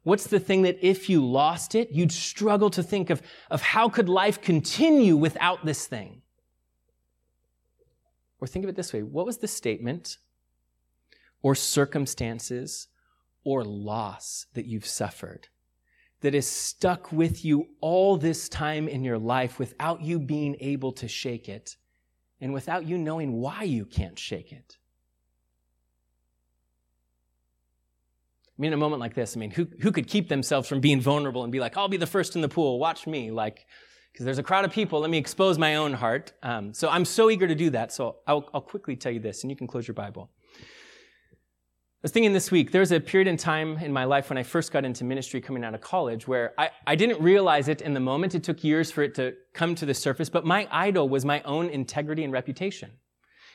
What's 0.02 0.28
the 0.28 0.40
thing 0.40 0.62
that 0.62 0.78
if 0.80 1.10
you 1.10 1.22
lost 1.22 1.74
it, 1.74 1.90
you'd 1.90 2.10
struggle 2.10 2.70
to 2.70 2.82
think 2.82 3.10
of, 3.10 3.20
of 3.50 3.60
how 3.60 3.90
could 3.90 4.08
life 4.08 4.40
continue 4.40 5.14
without 5.14 5.66
this 5.66 5.86
thing? 5.86 6.22
Or 8.40 8.46
think 8.46 8.64
of 8.64 8.68
it 8.68 8.76
this 8.76 8.92
way 8.92 9.02
what 9.02 9.26
was 9.26 9.38
the 9.38 9.48
statement 9.48 10.18
or 11.42 11.54
circumstances 11.54 12.88
or 13.44 13.64
loss 13.64 14.46
that 14.54 14.66
you've 14.66 14.86
suffered 14.86 15.48
that 16.20 16.34
has 16.34 16.46
stuck 16.46 17.12
with 17.12 17.44
you 17.44 17.68
all 17.80 18.16
this 18.16 18.48
time 18.48 18.88
in 18.88 19.04
your 19.04 19.18
life 19.18 19.58
without 19.58 20.02
you 20.02 20.18
being 20.18 20.56
able 20.60 20.92
to 20.92 21.06
shake 21.06 21.48
it? 21.48 21.76
and 22.40 22.52
without 22.52 22.86
you 22.86 22.98
knowing 22.98 23.32
why 23.32 23.62
you 23.62 23.84
can't 23.84 24.18
shake 24.18 24.52
it. 24.52 24.76
I 28.46 28.62
mean, 28.62 28.68
in 28.68 28.74
a 28.74 28.78
moment 28.78 29.00
like 29.00 29.14
this, 29.14 29.36
I 29.36 29.40
mean, 29.40 29.50
who, 29.50 29.66
who 29.80 29.92
could 29.92 30.06
keep 30.06 30.28
themselves 30.28 30.68
from 30.68 30.80
being 30.80 31.00
vulnerable 31.00 31.42
and 31.42 31.52
be 31.52 31.60
like, 31.60 31.76
I'll 31.76 31.88
be 31.88 31.98
the 31.98 32.06
first 32.06 32.36
in 32.36 32.42
the 32.42 32.48
pool, 32.48 32.78
watch 32.78 33.06
me, 33.06 33.30
like, 33.30 33.66
because 34.16 34.24
there's 34.24 34.38
a 34.38 34.42
crowd 34.42 34.64
of 34.64 34.70
people, 34.70 35.00
let 35.00 35.10
me 35.10 35.18
expose 35.18 35.58
my 35.58 35.74
own 35.74 35.92
heart. 35.92 36.32
Um, 36.42 36.72
so 36.72 36.88
I'm 36.88 37.04
so 37.04 37.28
eager 37.28 37.46
to 37.46 37.54
do 37.54 37.68
that. 37.68 37.92
So 37.92 38.16
I'll, 38.26 38.48
I'll 38.54 38.62
quickly 38.62 38.96
tell 38.96 39.12
you 39.12 39.20
this, 39.20 39.42
and 39.44 39.50
you 39.50 39.56
can 39.56 39.66
close 39.66 39.86
your 39.86 39.94
Bible 39.94 40.30
I 41.96 42.06
was 42.06 42.12
thinking 42.12 42.32
this 42.32 42.50
week, 42.50 42.70
there 42.70 42.80
was 42.80 42.92
a 42.92 43.00
period 43.00 43.26
in 43.26 43.36
time 43.36 43.78
in 43.78 43.92
my 43.92 44.04
life 44.04 44.30
when 44.30 44.38
I 44.38 44.42
first 44.42 44.70
got 44.70 44.84
into 44.84 45.02
ministry 45.02 45.40
coming 45.40 45.64
out 45.64 45.74
of 45.74 45.80
college 45.80 46.28
where 46.28 46.54
I, 46.56 46.70
I 46.86 46.94
didn't 46.94 47.20
realize 47.20 47.68
it 47.68 47.82
in 47.82 47.94
the 47.94 48.00
moment. 48.00 48.34
It 48.34 48.44
took 48.44 48.62
years 48.62 48.92
for 48.92 49.02
it 49.02 49.14
to 49.16 49.34
come 49.54 49.74
to 49.74 49.84
the 49.84 49.92
surface, 49.92 50.28
but 50.28 50.46
my 50.46 50.68
idol 50.70 51.08
was 51.08 51.24
my 51.24 51.42
own 51.42 51.68
integrity 51.68 52.22
and 52.22 52.32
reputation. 52.32 52.92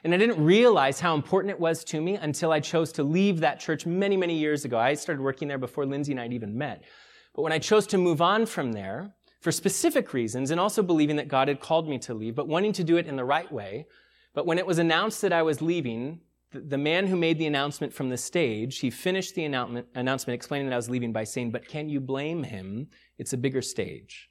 And 0.04 0.14
I 0.14 0.18
didn't 0.18 0.44
realize 0.44 1.00
how 1.00 1.16
important 1.16 1.52
it 1.52 1.60
was 1.60 1.84
to 1.86 2.02
me 2.02 2.16
until 2.16 2.52
I 2.52 2.60
chose 2.60 2.92
to 2.94 3.04
leave 3.04 3.40
that 3.40 3.60
church 3.60 3.86
many, 3.86 4.18
many 4.18 4.38
years 4.38 4.66
ago. 4.66 4.78
I 4.78 4.96
started 4.96 5.22
working 5.22 5.48
there 5.48 5.60
before 5.60 5.86
Lindsay 5.86 6.12
and 6.12 6.20
I 6.20 6.28
even 6.28 6.58
met. 6.58 6.84
But 7.34 7.44
when 7.44 7.54
I 7.54 7.60
chose 7.60 7.88
to 7.88 7.98
move 7.98 8.22
on 8.22 8.46
from 8.46 8.74
there, 8.74 9.14
for 9.42 9.52
specific 9.52 10.14
reasons, 10.14 10.52
and 10.52 10.60
also 10.60 10.82
believing 10.82 11.18
that 11.18 11.28
God 11.28 11.48
had 11.48 11.60
called 11.60 11.90
me 11.90 11.98
to 12.00 12.14
leave, 12.14 12.36
but 12.36 12.48
wanting 12.48 12.74
to 12.74 12.84
do 12.84 12.98
it 12.98 13.08
in 13.08 13.16
the 13.16 13.26
right 13.26 13.52
way, 13.52 13.88
but 14.34 14.46
when 14.46 14.60
it 14.60 14.66
was 14.66 14.78
announced 14.78 15.22
that 15.24 15.34
I 15.34 15.42
was 15.42 15.62
leaving, 15.62 16.22
the 16.54 16.78
man 16.78 17.08
who 17.08 17.16
made 17.16 17.38
the 17.38 17.48
announcement 17.48 17.94
from 17.94 18.10
the 18.10 18.18
stage, 18.18 18.80
he 18.80 18.90
finished 18.90 19.36
the 19.36 19.46
announcement, 19.46 19.88
explaining 20.28 20.68
that 20.68 20.74
I 20.74 20.78
was 20.78 20.90
leaving 20.90 21.12
by 21.12 21.24
saying, 21.24 21.52
But 21.52 21.68
can 21.68 21.90
you 21.90 22.00
blame 22.00 22.44
him? 22.44 22.88
It's 23.18 23.34
a 23.34 23.38
bigger 23.38 23.62
stage. 23.62 24.30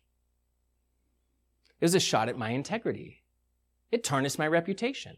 It 1.81 1.85
was 1.85 1.95
a 1.95 2.01
shot 2.01 2.29
at 2.29 2.39
my 2.39 2.51
integrity. 2.51 3.23
It 3.91 4.05
tarnished 4.05 4.39
my 4.39 4.47
reputation. 4.47 5.17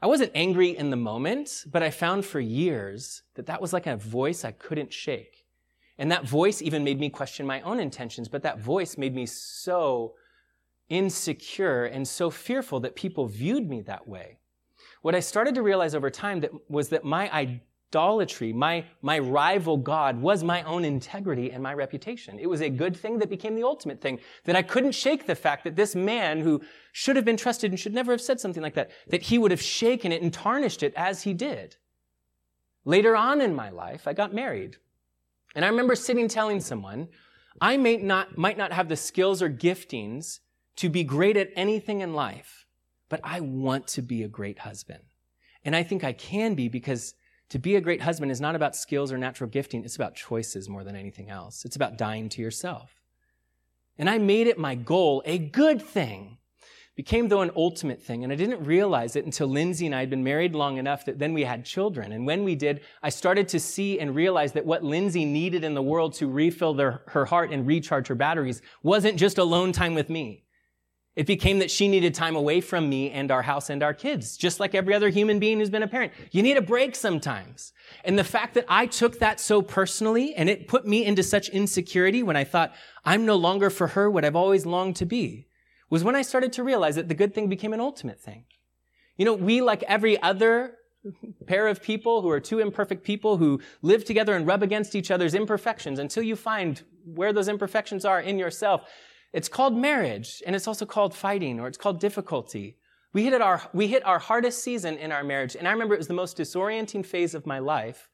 I 0.00 0.06
wasn't 0.06 0.32
angry 0.34 0.76
in 0.76 0.90
the 0.90 0.96
moment, 0.96 1.64
but 1.66 1.82
I 1.82 1.90
found 1.90 2.24
for 2.24 2.38
years 2.38 3.22
that 3.34 3.46
that 3.46 3.60
was 3.60 3.72
like 3.72 3.86
a 3.86 3.96
voice 3.96 4.44
I 4.44 4.52
couldn't 4.52 4.92
shake. 4.92 5.47
And 5.98 6.10
that 6.12 6.26
voice 6.26 6.62
even 6.62 6.84
made 6.84 7.00
me 7.00 7.10
question 7.10 7.46
my 7.46 7.60
own 7.62 7.80
intentions, 7.80 8.28
but 8.28 8.42
that 8.42 8.60
voice 8.60 8.96
made 8.96 9.14
me 9.14 9.26
so 9.26 10.14
insecure 10.88 11.84
and 11.84 12.06
so 12.06 12.30
fearful 12.30 12.80
that 12.80 12.94
people 12.94 13.26
viewed 13.26 13.68
me 13.68 13.82
that 13.82 14.06
way 14.08 14.38
what 15.02 15.14
I 15.14 15.20
started 15.20 15.54
to 15.54 15.62
realize 15.62 15.94
over 15.94 16.10
time 16.10 16.40
that, 16.40 16.50
was 16.68 16.88
that 16.88 17.04
my 17.04 17.32
idolatry, 17.32 18.52
my, 18.52 18.84
my 19.00 19.18
rival 19.18 19.76
God, 19.76 20.20
was 20.20 20.42
my 20.42 20.62
own 20.64 20.84
integrity 20.84 21.52
and 21.52 21.62
my 21.62 21.74
reputation. 21.74 22.38
It 22.38 22.48
was 22.48 22.60
a 22.60 22.68
good 22.68 22.96
thing 22.96 23.18
that 23.18 23.30
became 23.30 23.54
the 23.54 23.62
ultimate 23.62 24.00
thing, 24.00 24.18
that 24.44 24.56
I 24.56 24.62
couldn't 24.62 24.92
shake 24.92 25.26
the 25.26 25.34
fact 25.34 25.64
that 25.64 25.76
this 25.76 25.94
man 25.94 26.40
who 26.40 26.60
should 26.92 27.16
have 27.16 27.24
been 27.24 27.36
trusted 27.36 27.70
and 27.70 27.78
should 27.78 27.94
never 27.94 28.12
have 28.12 28.20
said 28.20 28.40
something 28.40 28.62
like 28.62 28.74
that, 28.74 28.90
that 29.08 29.22
he 29.22 29.38
would 29.38 29.50
have 29.50 29.62
shaken 29.62 30.12
it 30.12 30.22
and 30.22 30.32
tarnished 30.32 30.82
it 30.82 30.92
as 30.96 31.22
he 31.22 31.32
did. 31.32 31.76
Later 32.84 33.14
on 33.16 33.40
in 33.40 33.54
my 33.54 33.70
life, 33.70 34.08
I 34.08 34.12
got 34.12 34.34
married. 34.34 34.78
And 35.54 35.64
I 35.64 35.68
remember 35.68 35.94
sitting 35.94 36.28
telling 36.28 36.60
someone, 36.60 37.08
I 37.60 37.76
may 37.76 37.96
not, 37.96 38.36
might 38.38 38.58
not 38.58 38.72
have 38.72 38.88
the 38.88 38.96
skills 38.96 39.42
or 39.42 39.50
giftings 39.50 40.40
to 40.76 40.88
be 40.88 41.02
great 41.02 41.36
at 41.36 41.50
anything 41.56 42.00
in 42.00 42.14
life, 42.14 42.66
but 43.08 43.20
I 43.24 43.40
want 43.40 43.86
to 43.88 44.02
be 44.02 44.22
a 44.22 44.28
great 44.28 44.60
husband. 44.60 45.02
And 45.64 45.74
I 45.74 45.82
think 45.82 46.04
I 46.04 46.12
can 46.12 46.54
be 46.54 46.68
because 46.68 47.14
to 47.50 47.58
be 47.58 47.76
a 47.76 47.80
great 47.80 48.02
husband 48.02 48.30
is 48.30 48.40
not 48.40 48.54
about 48.54 48.76
skills 48.76 49.10
or 49.10 49.18
natural 49.18 49.50
gifting. 49.50 49.84
It's 49.84 49.96
about 49.96 50.14
choices 50.14 50.68
more 50.68 50.84
than 50.84 50.94
anything 50.94 51.30
else. 51.30 51.64
It's 51.64 51.76
about 51.76 51.98
dying 51.98 52.28
to 52.30 52.42
yourself. 52.42 53.02
And 53.96 54.08
I 54.08 54.18
made 54.18 54.46
it 54.46 54.58
my 54.58 54.74
goal, 54.74 55.22
a 55.24 55.38
good 55.38 55.82
thing, 55.82 56.38
became 56.98 57.28
though 57.28 57.42
an 57.42 57.52
ultimate 57.54 58.02
thing. 58.02 58.24
And 58.24 58.32
I 58.32 58.34
didn't 58.34 58.66
realize 58.66 59.14
it 59.14 59.24
until 59.24 59.46
Lindsay 59.46 59.86
and 59.86 59.94
I 59.94 60.00
had 60.00 60.10
been 60.10 60.24
married 60.24 60.56
long 60.56 60.78
enough 60.78 61.04
that 61.04 61.20
then 61.20 61.32
we 61.32 61.44
had 61.44 61.64
children. 61.64 62.10
And 62.10 62.26
when 62.26 62.42
we 62.42 62.56
did, 62.56 62.80
I 63.04 63.08
started 63.08 63.46
to 63.50 63.60
see 63.60 64.00
and 64.00 64.16
realize 64.16 64.50
that 64.54 64.66
what 64.66 64.82
Lindsay 64.82 65.24
needed 65.24 65.62
in 65.62 65.74
the 65.74 65.82
world 65.82 66.14
to 66.14 66.26
refill 66.26 66.74
their, 66.74 67.02
her 67.06 67.24
heart 67.24 67.52
and 67.52 67.68
recharge 67.68 68.08
her 68.08 68.16
batteries 68.16 68.62
wasn't 68.82 69.16
just 69.16 69.38
alone 69.38 69.70
time 69.70 69.94
with 69.94 70.10
me. 70.10 70.42
It 71.14 71.28
became 71.28 71.60
that 71.60 71.70
she 71.70 71.86
needed 71.86 72.14
time 72.14 72.34
away 72.34 72.60
from 72.60 72.88
me 72.88 73.12
and 73.12 73.30
our 73.30 73.42
house 73.42 73.70
and 73.70 73.80
our 73.84 73.94
kids, 73.94 74.36
just 74.36 74.58
like 74.58 74.74
every 74.74 74.92
other 74.92 75.08
human 75.08 75.38
being 75.38 75.60
who's 75.60 75.70
been 75.70 75.84
a 75.84 75.86
parent. 75.86 76.12
You 76.32 76.42
need 76.42 76.56
a 76.56 76.62
break 76.62 76.96
sometimes. 76.96 77.72
And 78.04 78.18
the 78.18 78.24
fact 78.24 78.54
that 78.54 78.66
I 78.68 78.86
took 78.86 79.20
that 79.20 79.38
so 79.38 79.62
personally 79.62 80.34
and 80.34 80.50
it 80.50 80.66
put 80.66 80.84
me 80.84 81.04
into 81.04 81.22
such 81.22 81.48
insecurity 81.48 82.24
when 82.24 82.36
I 82.36 82.42
thought 82.42 82.74
I'm 83.04 83.24
no 83.24 83.36
longer 83.36 83.70
for 83.70 83.86
her 83.86 84.10
what 84.10 84.24
I've 84.24 84.34
always 84.34 84.66
longed 84.66 84.96
to 84.96 85.06
be 85.06 85.47
was 85.90 86.04
when 86.04 86.16
I 86.16 86.22
started 86.22 86.52
to 86.54 86.62
realize 86.62 86.96
that 86.96 87.08
the 87.08 87.14
good 87.14 87.34
thing 87.34 87.48
became 87.48 87.72
an 87.72 87.80
ultimate 87.80 88.20
thing. 88.20 88.44
You 89.16 89.24
know, 89.24 89.34
we, 89.34 89.60
like 89.60 89.82
every 89.84 90.20
other 90.22 90.74
pair 91.46 91.66
of 91.66 91.82
people 91.82 92.22
who 92.22 92.30
are 92.30 92.40
two 92.40 92.58
imperfect 92.58 93.04
people 93.04 93.36
who 93.36 93.60
live 93.82 94.04
together 94.04 94.34
and 94.34 94.46
rub 94.46 94.62
against 94.62 94.94
each 94.94 95.10
other's 95.10 95.34
imperfections 95.34 95.98
until 95.98 96.22
you 96.22 96.36
find 96.36 96.82
where 97.04 97.32
those 97.32 97.48
imperfections 97.48 98.04
are 98.04 98.20
in 98.20 98.38
yourself, 98.38 98.82
it's 99.32 99.48
called 99.48 99.76
marriage, 99.76 100.42
and 100.46 100.56
it's 100.56 100.68
also 100.68 100.86
called 100.86 101.14
fighting, 101.14 101.60
or 101.60 101.68
it's 101.68 101.78
called 101.78 102.00
difficulty. 102.00 102.76
We 103.12 103.24
hit 103.24 103.40
our, 103.40 103.62
we 103.72 103.86
hit 103.86 104.04
our 104.06 104.18
hardest 104.18 104.62
season 104.62 104.96
in 104.98 105.12
our 105.12 105.24
marriage, 105.24 105.56
and 105.56 105.66
I 105.66 105.72
remember 105.72 105.94
it 105.94 105.98
was 105.98 106.08
the 106.08 106.14
most 106.14 106.36
disorienting 106.36 107.04
phase 107.04 107.34
of 107.34 107.46
my 107.46 107.58
life 107.58 108.08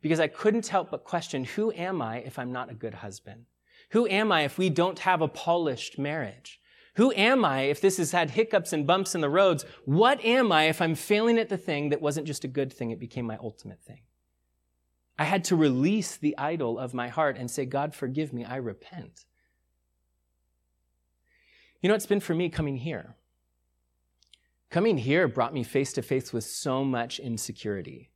because 0.00 0.20
I 0.20 0.28
couldn't 0.28 0.68
help 0.68 0.90
but 0.90 1.04
question, 1.04 1.44
who 1.44 1.72
am 1.72 2.00
I 2.00 2.18
if 2.18 2.38
I'm 2.38 2.52
not 2.52 2.70
a 2.70 2.74
good 2.74 2.94
husband? 2.94 3.46
Who 3.90 4.06
am 4.06 4.30
I 4.30 4.42
if 4.42 4.58
we 4.58 4.70
don't 4.70 4.98
have 5.00 5.22
a 5.22 5.28
polished 5.28 5.98
marriage? 5.98 6.57
Who 6.98 7.12
am 7.12 7.44
I 7.44 7.62
if 7.62 7.80
this 7.80 7.98
has 7.98 8.10
had 8.10 8.30
hiccups 8.30 8.72
and 8.72 8.84
bumps 8.84 9.14
in 9.14 9.20
the 9.20 9.30
roads? 9.30 9.64
What 9.84 10.22
am 10.24 10.50
I 10.50 10.64
if 10.64 10.82
I'm 10.82 10.96
failing 10.96 11.38
at 11.38 11.48
the 11.48 11.56
thing 11.56 11.90
that 11.90 12.02
wasn't 12.02 12.26
just 12.26 12.42
a 12.42 12.48
good 12.48 12.72
thing, 12.72 12.90
it 12.90 12.98
became 12.98 13.24
my 13.24 13.38
ultimate 13.40 13.80
thing? 13.80 14.00
I 15.16 15.22
had 15.22 15.44
to 15.44 15.54
release 15.54 16.16
the 16.16 16.36
idol 16.36 16.76
of 16.76 16.94
my 16.94 17.06
heart 17.06 17.36
and 17.38 17.48
say, 17.48 17.66
God, 17.66 17.94
forgive 17.94 18.32
me, 18.32 18.44
I 18.44 18.56
repent. 18.56 19.26
You 21.80 21.88
know, 21.88 21.94
it's 21.94 22.04
been 22.04 22.18
for 22.18 22.34
me 22.34 22.48
coming 22.48 22.78
here. 22.78 23.14
Coming 24.68 24.98
here 24.98 25.28
brought 25.28 25.54
me 25.54 25.62
face 25.62 25.92
to 25.92 26.02
face 26.02 26.32
with 26.32 26.42
so 26.42 26.82
much 26.82 27.20
insecurity. 27.20 28.07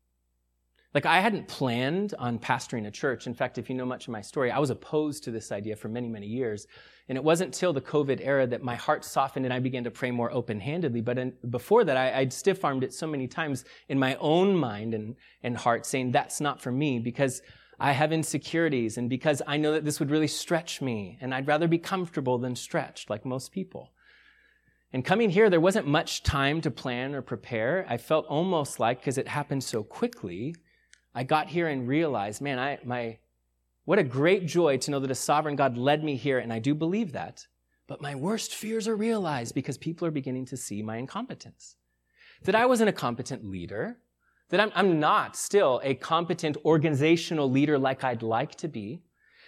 Like, 0.94 1.06
I 1.06 1.20
hadn't 1.20 1.48
planned 1.48 2.14
on 2.18 2.38
pastoring 2.38 2.86
a 2.86 2.90
church. 2.90 3.26
In 3.26 3.32
fact, 3.32 3.56
if 3.56 3.70
you 3.70 3.74
know 3.74 3.86
much 3.86 4.08
of 4.08 4.12
my 4.12 4.20
story, 4.20 4.50
I 4.50 4.58
was 4.58 4.68
opposed 4.68 5.24
to 5.24 5.30
this 5.30 5.50
idea 5.50 5.74
for 5.74 5.88
many, 5.88 6.06
many 6.08 6.26
years. 6.26 6.66
And 7.08 7.16
it 7.16 7.24
wasn't 7.24 7.54
till 7.54 7.72
the 7.72 7.80
COVID 7.80 8.20
era 8.22 8.46
that 8.46 8.62
my 8.62 8.74
heart 8.74 9.02
softened 9.04 9.46
and 9.46 9.54
I 9.54 9.58
began 9.58 9.84
to 9.84 9.90
pray 9.90 10.10
more 10.10 10.30
open 10.30 10.60
handedly. 10.60 11.00
But 11.00 11.18
in, 11.18 11.32
before 11.48 11.84
that, 11.84 11.96
I, 11.96 12.20
would 12.20 12.32
stiff 12.32 12.62
armed 12.62 12.84
it 12.84 12.92
so 12.92 13.06
many 13.06 13.26
times 13.26 13.64
in 13.88 13.98
my 13.98 14.16
own 14.16 14.54
mind 14.54 14.92
and, 14.92 15.16
and 15.42 15.56
heart, 15.56 15.86
saying, 15.86 16.12
That's 16.12 16.42
not 16.42 16.60
for 16.60 16.70
me, 16.70 16.98
because 16.98 17.40
I 17.80 17.92
have 17.92 18.12
insecurities 18.12 18.98
and 18.98 19.08
because 19.08 19.40
I 19.46 19.56
know 19.56 19.72
that 19.72 19.84
this 19.84 19.98
would 19.98 20.10
really 20.10 20.28
stretch 20.28 20.82
me 20.82 21.18
and 21.20 21.34
I'd 21.34 21.48
rather 21.48 21.68
be 21.68 21.78
comfortable 21.78 22.38
than 22.38 22.54
stretched 22.54 23.08
like 23.08 23.24
most 23.24 23.50
people. 23.50 23.92
And 24.92 25.04
coming 25.04 25.30
here, 25.30 25.48
there 25.48 25.60
wasn't 25.60 25.86
much 25.86 26.22
time 26.22 26.60
to 26.60 26.70
plan 26.70 27.14
or 27.14 27.22
prepare. 27.22 27.86
I 27.88 27.96
felt 27.96 28.26
almost 28.26 28.78
like, 28.78 29.00
because 29.00 29.16
it 29.16 29.26
happened 29.26 29.64
so 29.64 29.82
quickly, 29.82 30.54
I 31.14 31.24
got 31.24 31.48
here 31.48 31.68
and 31.68 31.86
realized, 31.86 32.40
man, 32.40 32.58
I, 32.58 32.78
my, 32.84 33.18
what 33.84 33.98
a 33.98 34.04
great 34.04 34.46
joy 34.46 34.78
to 34.78 34.90
know 34.90 35.00
that 35.00 35.10
a 35.10 35.14
sovereign 35.14 35.56
God 35.56 35.76
led 35.76 36.02
me 36.02 36.16
here, 36.16 36.38
and 36.38 36.52
I 36.52 36.58
do 36.58 36.74
believe 36.74 37.12
that. 37.12 37.46
But 37.86 38.00
my 38.00 38.14
worst 38.14 38.54
fears 38.54 38.88
are 38.88 38.96
realized 38.96 39.54
because 39.54 39.76
people 39.76 40.06
are 40.06 40.12
beginning 40.12 40.46
to 40.46 40.56
see 40.56 40.82
my 40.82 40.96
incompetence. 40.96 41.76
That 42.44 42.54
I 42.54 42.66
wasn't 42.66 42.88
a 42.88 42.92
competent 42.92 43.44
leader, 43.44 43.98
that 44.48 44.60
I'm, 44.60 44.72
I'm 44.74 45.00
not 45.00 45.36
still 45.36 45.80
a 45.84 45.94
competent 45.94 46.56
organizational 46.64 47.50
leader 47.50 47.78
like 47.78 48.04
I'd 48.04 48.22
like 48.22 48.54
to 48.56 48.68
be, 48.68 49.02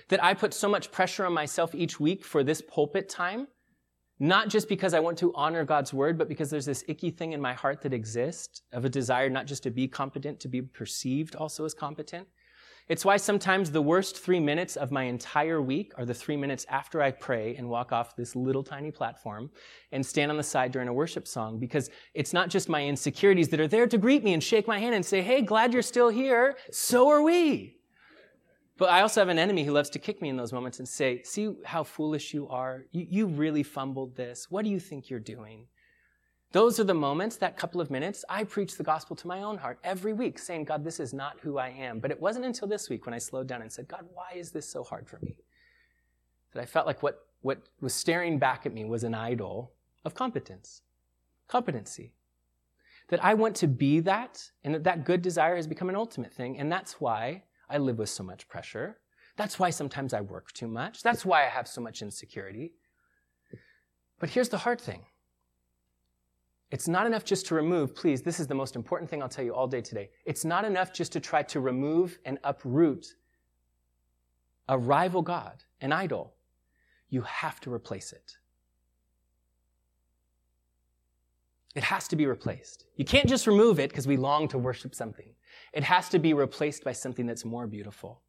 that 0.09 0.23
I 0.23 0.35
put 0.35 0.53
so 0.53 0.69
much 0.69 0.93
pressure 0.93 1.25
on 1.25 1.33
myself 1.33 1.75
each 1.75 1.99
week 1.99 2.25
for 2.25 2.45
this 2.45 2.61
pulpit 2.61 3.09
time, 3.09 3.49
not 4.25 4.49
just 4.49 4.69
because 4.71 4.95
I 4.95 5.01
want 5.01 5.19
to 5.19 5.33
honor 5.35 5.65
God's 5.65 5.93
word, 5.93 6.17
but 6.17 6.29
because 6.29 6.49
there's 6.49 6.65
this 6.65 6.83
icky 6.89 7.11
thing 7.11 7.33
in 7.33 7.41
my 7.41 7.53
heart 7.53 7.83
that 7.83 7.93
exists 7.93 8.63
of 8.73 8.87
a 8.87 8.89
desire 8.89 9.29
not 9.29 9.47
just 9.47 9.63
to 9.65 9.71
be 9.71 9.87
competent, 9.87 10.41
to 10.41 10.49
be 10.49 10.63
perceived 10.63 11.37
also 11.37 11.65
as 11.67 11.75
competent. 11.75 12.27
It's 12.89 13.05
why 13.05 13.19
sometimes 13.19 13.71
the 13.71 13.83
worst 13.83 14.19
three 14.19 14.41
minutes 14.41 14.77
of 14.77 14.91
my 14.91 15.05
entire 15.05 15.61
week 15.61 15.93
are 15.99 16.07
the 16.07 16.15
three 16.15 16.37
minutes 16.39 16.65
after 16.71 17.03
I 17.03 17.11
pray 17.11 17.55
and 17.57 17.69
walk 17.69 17.93
off 17.93 18.17
this 18.17 18.35
little 18.35 18.63
tiny 18.63 18.91
platform 18.91 19.51
and 19.93 20.05
stand 20.05 20.31
on 20.31 20.39
the 20.39 20.43
side 20.43 20.73
during 20.73 20.89
a 20.89 20.93
worship 20.93 21.29
song 21.29 21.59
because 21.59 21.91
it's 22.15 22.33
not 22.33 22.49
just 22.49 22.69
my 22.69 22.83
insecurities 22.85 23.49
that 23.49 23.61
are 23.61 23.69
there 23.69 23.87
to 23.87 23.99
greet 23.99 24.25
me 24.25 24.33
and 24.33 24.43
shake 24.43 24.67
my 24.67 24.79
hand 24.79 24.95
and 24.95 25.05
say, 25.05 25.21
Hey, 25.21 25.43
glad 25.43 25.73
you're 25.73 25.83
still 25.83 26.09
here. 26.09 26.57
So 26.71 27.09
are 27.09 27.23
we. 27.23 27.77
But 28.77 28.91
I 28.91 29.03
also 29.03 29.21
have 29.21 29.29
an 29.29 29.39
enemy 29.39 29.65
who 29.65 29.73
loves 29.73 29.91
to 29.91 29.99
kick 29.99 30.21
me 30.21 30.29
in 30.29 30.37
those 30.37 30.53
moments 30.53 30.79
and 30.81 30.89
say, 30.89 31.23
See 31.23 31.55
how 31.65 31.85
foolish 31.85 32.35
you 32.35 32.49
are. 32.49 32.87
You, 32.91 33.07
you 33.09 33.27
really 33.27 33.63
fumbled 33.63 34.17
this. 34.17 34.51
What 34.51 34.65
do 34.65 34.71
you 34.71 34.81
think 34.81 35.09
you're 35.09 35.21
doing? 35.21 35.67
Those 36.55 36.79
are 36.79 36.85
the 36.85 36.95
moments, 36.95 37.37
that 37.39 37.57
couple 37.57 37.81
of 37.81 37.91
minutes, 37.91 38.25
I 38.29 38.45
preach 38.45 38.77
the 38.77 38.85
gospel 38.85 39.17
to 39.17 39.27
my 39.27 39.43
own 39.43 39.59
heart 39.59 39.81
every 39.83 40.13
week, 40.13 40.39
saying, 40.39 40.67
God, 40.67 40.85
this 40.85 41.01
is 41.01 41.13
not 41.13 41.41
who 41.41 41.59
I 41.59 41.71
am. 41.71 41.99
But 41.99 42.13
it 42.13 42.21
wasn't 42.21 42.45
until 42.45 42.69
this 42.69 42.89
week 42.89 43.07
when 43.07 43.15
I 43.15 43.19
slowed 43.19 43.49
down 43.49 43.61
and 43.61 43.73
said, 43.73 43.89
God, 43.89 44.07
why 44.13 44.35
is 44.37 44.53
this 44.53 44.69
so 44.69 44.85
hard 44.85 45.09
for 45.09 45.19
me? 45.21 45.37
That 46.53 46.63
I 46.63 46.67
felt 46.67 46.87
like 46.87 47.03
what, 47.03 47.27
what 47.43 47.59
was 47.81 47.93
staring 47.93 48.39
back 48.39 48.67
at 48.67 48.73
me 48.73 48.85
was 48.85 49.03
an 49.03 49.15
idol 49.15 49.73
of 50.05 50.15
competence, 50.15 50.83
competency. 51.49 52.13
That 53.09 53.25
I 53.25 53.35
want 53.35 53.57
to 53.57 53.67
be 53.67 53.99
that, 54.01 54.49
and 54.63 54.75
that 54.75 54.85
that 54.85 55.05
good 55.05 55.23
desire 55.23 55.57
has 55.57 55.67
become 55.67 55.89
an 55.89 55.97
ultimate 55.97 56.33
thing. 56.33 56.61
And 56.61 56.71
that's 56.71 57.01
why 57.01 57.43
I 57.75 57.79
live 57.79 57.99
with 57.99 58.09
so 58.09 58.23
much 58.23 58.47
pressure. 58.47 58.99
That's 59.37 59.59
why 59.59 59.71
sometimes 59.71 60.15
I 60.15 60.21
work 60.21 60.53
too 60.53 60.69
much. 60.69 61.03
That's 61.03 61.27
why 61.27 61.45
I 61.45 61.49
have 61.49 61.67
so 61.67 61.81
much 61.81 62.03
insecurity. 62.03 62.73
But 64.21 64.31
here's 64.31 64.49
the 64.49 64.59
hard 64.59 64.81
thing 64.81 65.05
it's 66.71 66.87
not 66.87 67.07
enough 67.07 67.25
just 67.25 67.47
to 67.47 67.55
remove, 67.57 67.95
please, 67.95 68.23
this 68.23 68.39
is 68.39 68.47
the 68.47 68.55
most 68.55 68.77
important 68.77 69.11
thing 69.11 69.23
I'll 69.23 69.29
tell 69.29 69.45
you 69.45 69.55
all 69.55 69.67
day 69.67 69.81
today. 69.81 70.11
It's 70.25 70.45
not 70.45 70.65
enough 70.65 70.93
just 70.93 71.13
to 71.13 71.21
try 71.21 71.43
to 71.43 71.61
remove 71.61 72.19
and 72.25 72.39
uproot 72.45 73.07
a 74.69 74.79
rival 74.79 75.23
God, 75.23 75.65
an 75.81 75.93
idol. 75.93 76.35
You 77.11 77.23
have 77.23 77.61
to 77.61 77.73
replace 77.73 78.13
it. 78.13 78.37
It 81.75 81.83
has 81.85 82.07
to 82.09 82.17
be 82.17 82.27
replaced. 82.27 82.87
You 82.97 83.05
can't 83.05 83.29
just 83.29 83.47
remove 83.47 83.81
it 83.81 83.91
because 83.91 84.07
we 84.07 84.17
long 84.17 84.47
to 84.49 84.59
worship 84.59 84.95
something. 84.95 85.35
It 85.73 85.83
has 85.83 86.09
to 86.11 86.19
be 86.19 86.33
replaced 86.33 86.85
by 86.85 86.93
something 86.93 87.27
that's 87.27 87.45
more 87.45 87.67
beautiful, 87.67 88.23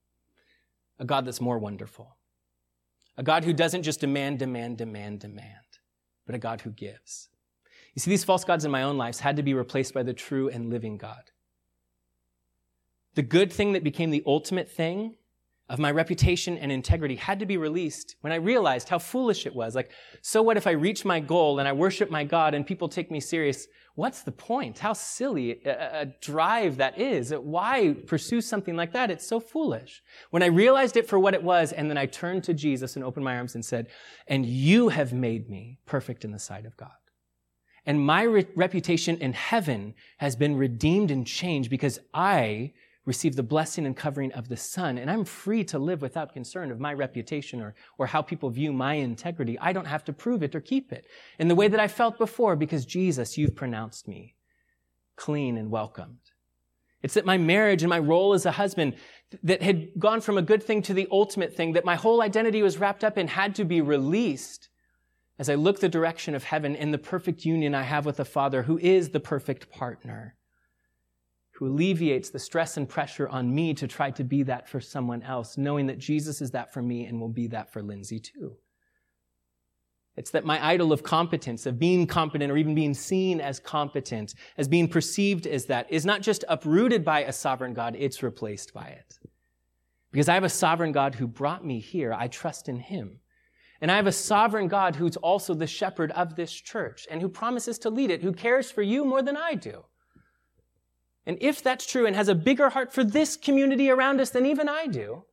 a 0.99 1.05
God 1.05 1.25
that's 1.25 1.41
more 1.41 1.59
wonderful, 1.59 2.17
a 3.17 3.23
God 3.23 3.43
who 3.43 3.53
doesn't 3.53 3.83
just 3.83 3.99
demand, 3.99 4.39
demand, 4.39 4.77
demand, 4.77 5.19
demand, 5.19 5.79
but 6.25 6.35
a 6.35 6.39
God 6.39 6.61
who 6.61 6.71
gives. 6.71 7.29
You 7.93 8.01
see, 8.01 8.09
these 8.09 8.23
false 8.23 8.43
gods 8.43 8.65
in 8.65 8.71
my 8.71 8.83
own 8.83 8.97
lives 8.97 9.19
had 9.19 9.35
to 9.37 9.43
be 9.43 9.53
replaced 9.53 9.93
by 9.93 10.03
the 10.03 10.13
true 10.13 10.49
and 10.49 10.69
living 10.69 10.97
God. 10.97 11.31
The 13.13 13.21
good 13.21 13.53
thing 13.53 13.73
that 13.73 13.83
became 13.83 14.09
the 14.09 14.23
ultimate 14.25 14.69
thing 14.69 15.15
of 15.67 15.79
my 15.79 15.89
reputation 15.89 16.57
and 16.59 16.71
integrity 16.71 17.15
had 17.15 17.39
to 17.39 17.45
be 17.45 17.57
released 17.57 18.15
when 18.21 18.31
I 18.31 18.35
realized 18.35 18.87
how 18.87 18.99
foolish 18.99 19.47
it 19.47 19.55
was. 19.55 19.73
Like, 19.73 19.91
so 20.21 20.43
what 20.43 20.57
if 20.57 20.67
I 20.67 20.71
reach 20.71 21.03
my 21.03 21.19
goal 21.19 21.57
and 21.57 21.67
I 21.67 21.73
worship 21.73 22.11
my 22.11 22.23
God 22.23 22.53
and 22.53 22.67
people 22.67 22.87
take 22.87 23.09
me 23.09 23.19
serious? 23.19 23.67
What's 23.95 24.21
the 24.21 24.31
point? 24.31 24.77
How 24.77 24.93
silly 24.93 25.63
a, 25.65 26.05
drive 26.21 26.77
that 26.77 26.99
is. 26.99 27.33
Why 27.33 27.95
pursue 28.05 28.41
something 28.41 28.75
like 28.75 28.93
that? 28.93 29.09
It's 29.09 29.25
so 29.27 29.39
foolish. 29.39 30.03
When 30.29 30.43
I 30.43 30.47
realized 30.47 30.97
it 30.97 31.07
for 31.07 31.17
what 31.17 31.33
it 31.33 31.41
was, 31.41 31.71
and 31.71 31.89
then 31.89 31.97
I 31.97 32.05
turned 32.05 32.43
to 32.43 32.53
Jesus 32.53 32.95
and 32.95 33.03
opened 33.03 33.25
my 33.25 33.37
arms 33.37 33.55
and 33.55 33.65
said, 33.65 33.87
and 34.27 34.45
you 34.45 34.89
have 34.89 35.13
made 35.13 35.49
me 35.49 35.79
perfect 35.87 36.23
in 36.23 36.31
the 36.31 36.39
sight 36.39 36.65
of 36.65 36.77
God. 36.77 36.91
And 37.87 38.05
my 38.05 38.23
re- 38.23 38.47
reputation 38.55 39.17
in 39.17 39.33
heaven 39.33 39.95
has 40.17 40.35
been 40.35 40.57
redeemed 40.57 41.09
and 41.09 41.25
changed 41.25 41.69
because 41.69 41.99
I 42.13 42.73
receive 43.05 43.35
the 43.35 43.43
blessing 43.43 43.85
and 43.85 43.95
covering 43.95 44.31
of 44.33 44.49
the 44.49 44.57
Son, 44.57 44.97
and 44.97 45.09
I'm 45.09 45.25
free 45.25 45.63
to 45.65 45.79
live 45.79 46.01
without 46.01 46.33
concern 46.33 46.71
of 46.71 46.79
my 46.79 46.93
reputation 46.93 47.61
or, 47.61 47.75
or 47.97 48.07
how 48.07 48.21
people 48.21 48.49
view 48.49 48.73
my 48.73 48.95
integrity. 48.95 49.57
I 49.59 49.73
don't 49.73 49.85
have 49.85 50.03
to 50.05 50.13
prove 50.13 50.43
it 50.43 50.55
or 50.55 50.61
keep 50.61 50.91
it 50.91 51.05
in 51.37 51.47
the 51.47 51.55
way 51.55 51.67
that 51.67 51.79
I 51.79 51.87
felt 51.87 52.17
before 52.17 52.55
because 52.55 52.85
Jesus, 52.85 53.37
you've 53.37 53.55
pronounced 53.55 54.07
me 54.07 54.35
clean 55.15 55.57
and 55.57 55.71
welcomed. 55.71 56.19
It's 57.01 57.13
that 57.13 57.25
my 57.25 57.37
marriage 57.37 57.83
and 57.83 57.89
my 57.89 57.99
role 57.99 58.33
as 58.33 58.45
a 58.45 58.51
husband 58.51 58.95
that 59.43 59.61
had 59.61 59.89
gone 59.99 60.21
from 60.21 60.37
a 60.37 60.41
good 60.41 60.63
thing 60.63 60.81
to 60.83 60.93
the 60.93 61.07
ultimate 61.11 61.53
thing 61.53 61.73
that 61.73 61.85
my 61.85 61.95
whole 61.95 62.21
identity 62.21 62.61
was 62.61 62.79
wrapped 62.79 63.03
up 63.03 63.17
in 63.17 63.27
had 63.27 63.55
to 63.55 63.63
be 63.63 63.81
released 63.81 64.69
as 65.37 65.49
I 65.49 65.55
look 65.55 65.79
the 65.79 65.89
direction 65.89 66.33
of 66.33 66.45
heaven 66.45 66.75
in 66.75 66.91
the 66.91 66.97
perfect 66.97 67.45
union 67.45 67.75
I 67.75 67.83
have 67.83 68.05
with 68.05 68.17
the 68.17 68.25
Father 68.25 68.63
who 68.63 68.77
is 68.79 69.09
the 69.09 69.19
perfect 69.19 69.69
partner 69.69 70.35
who 71.55 71.67
alleviates 71.67 72.29
the 72.29 72.39
stress 72.39 72.75
and 72.75 72.87
pressure 72.87 73.29
on 73.29 73.53
me 73.53 73.73
to 73.73 73.87
try 73.87 74.11
to 74.11 74.23
be 74.25 74.43
that 74.43 74.67
for 74.67 74.81
someone 74.81 75.23
else, 75.23 75.57
knowing 75.57 75.87
that 75.87 75.97
Jesus 75.97 76.41
is 76.41 76.51
that 76.51 76.73
for 76.73 76.81
me 76.81 77.05
and 77.05 77.19
will 77.19 77.29
be 77.29 77.47
that 77.47 77.71
for 77.71 77.81
Lindsay 77.81 78.19
too. 78.19 78.57
It's 80.17 80.31
that 80.31 80.45
my 80.45 80.65
idol 80.65 80.91
of 80.91 81.01
competence, 81.03 81.65
of 81.65 81.79
being 81.79 82.07
competent 82.07 82.51
or 82.51 82.57
even 82.57 82.75
being 82.75 82.93
seen 82.93 83.39
as 83.39 83.59
competent, 83.59 84.33
as 84.57 84.67
being 84.67 84.87
perceived 84.87 85.47
as 85.47 85.65
that, 85.65 85.91
is 85.91 86.05
not 86.05 86.21
just 86.21 86.43
uprooted 86.49 87.05
by 87.05 87.21
a 87.21 87.33
sovereign 87.33 87.73
God, 87.73 87.95
it's 87.97 88.21
replaced 88.21 88.73
by 88.73 88.87
it. 88.87 89.19
Because 90.11 90.29
I 90.29 90.33
have 90.33 90.43
a 90.43 90.49
sovereign 90.49 90.91
God 90.91 91.15
who 91.15 91.27
brought 91.27 91.65
me 91.65 91.79
here. 91.79 92.13
I 92.13 92.27
trust 92.27 92.69
in 92.69 92.79
him. 92.79 93.19
And 93.81 93.91
I 93.91 93.97
have 93.97 94.07
a 94.07 94.11
sovereign 94.11 94.67
God 94.67 94.95
who's 94.95 95.17
also 95.17 95.53
the 95.53 95.67
shepherd 95.67 96.11
of 96.11 96.35
this 96.35 96.51
church 96.51 97.07
and 97.09 97.21
who 97.21 97.29
promises 97.29 97.77
to 97.79 97.89
lead 97.89 98.11
it, 98.11 98.21
who 98.21 98.31
cares 98.31 98.71
for 98.71 98.81
you 98.81 99.05
more 99.05 99.21
than 99.21 99.35
I 99.37 99.55
do. 99.55 99.83
And 101.25 101.37
if 101.41 101.63
that's 101.63 101.85
true 101.85 102.05
and 102.05 102.15
has 102.15 102.27
a 102.27 102.35
bigger 102.35 102.69
heart 102.69 102.93
for 102.93 103.03
this 103.03 103.35
community 103.35 103.89
around 103.89 104.21
us 104.21 104.29
than 104.29 104.45
even 104.45 104.69
I 104.69 104.87
do, 104.87 105.23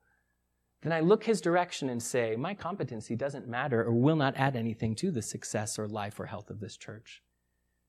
then 0.82 0.92
I 0.92 1.00
look 1.00 1.24
his 1.24 1.40
direction 1.40 1.88
and 1.90 2.02
say, 2.02 2.34
my 2.34 2.54
competency 2.54 3.14
doesn't 3.14 3.46
matter 3.46 3.82
or 3.84 3.92
will 3.92 4.16
not 4.16 4.36
add 4.36 4.56
anything 4.56 4.94
to 4.96 5.10
the 5.10 5.22
success 5.22 5.78
or 5.78 5.86
life 5.86 6.18
or 6.18 6.26
health 6.26 6.50
of 6.50 6.60
this 6.60 6.76
church. 6.76 7.22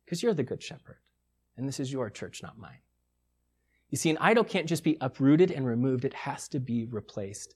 Because 0.06 0.22
you're 0.22 0.34
the 0.34 0.44
good 0.44 0.62
shepherd. 0.62 1.00
And 1.58 1.68
this 1.68 1.80
is 1.80 1.92
your 1.92 2.10
church, 2.10 2.44
not 2.44 2.58
mine. 2.58 2.80
You 3.90 3.98
see, 3.98 4.10
an 4.10 4.18
idol 4.20 4.44
can't 4.44 4.68
just 4.68 4.84
be 4.84 4.98
uprooted 5.02 5.52
and 5.52 5.66
removed, 5.66 6.04
it 6.04 6.14
has 6.14 6.48
to 6.50 6.60
be 6.60 6.86
replaced. 6.86 7.56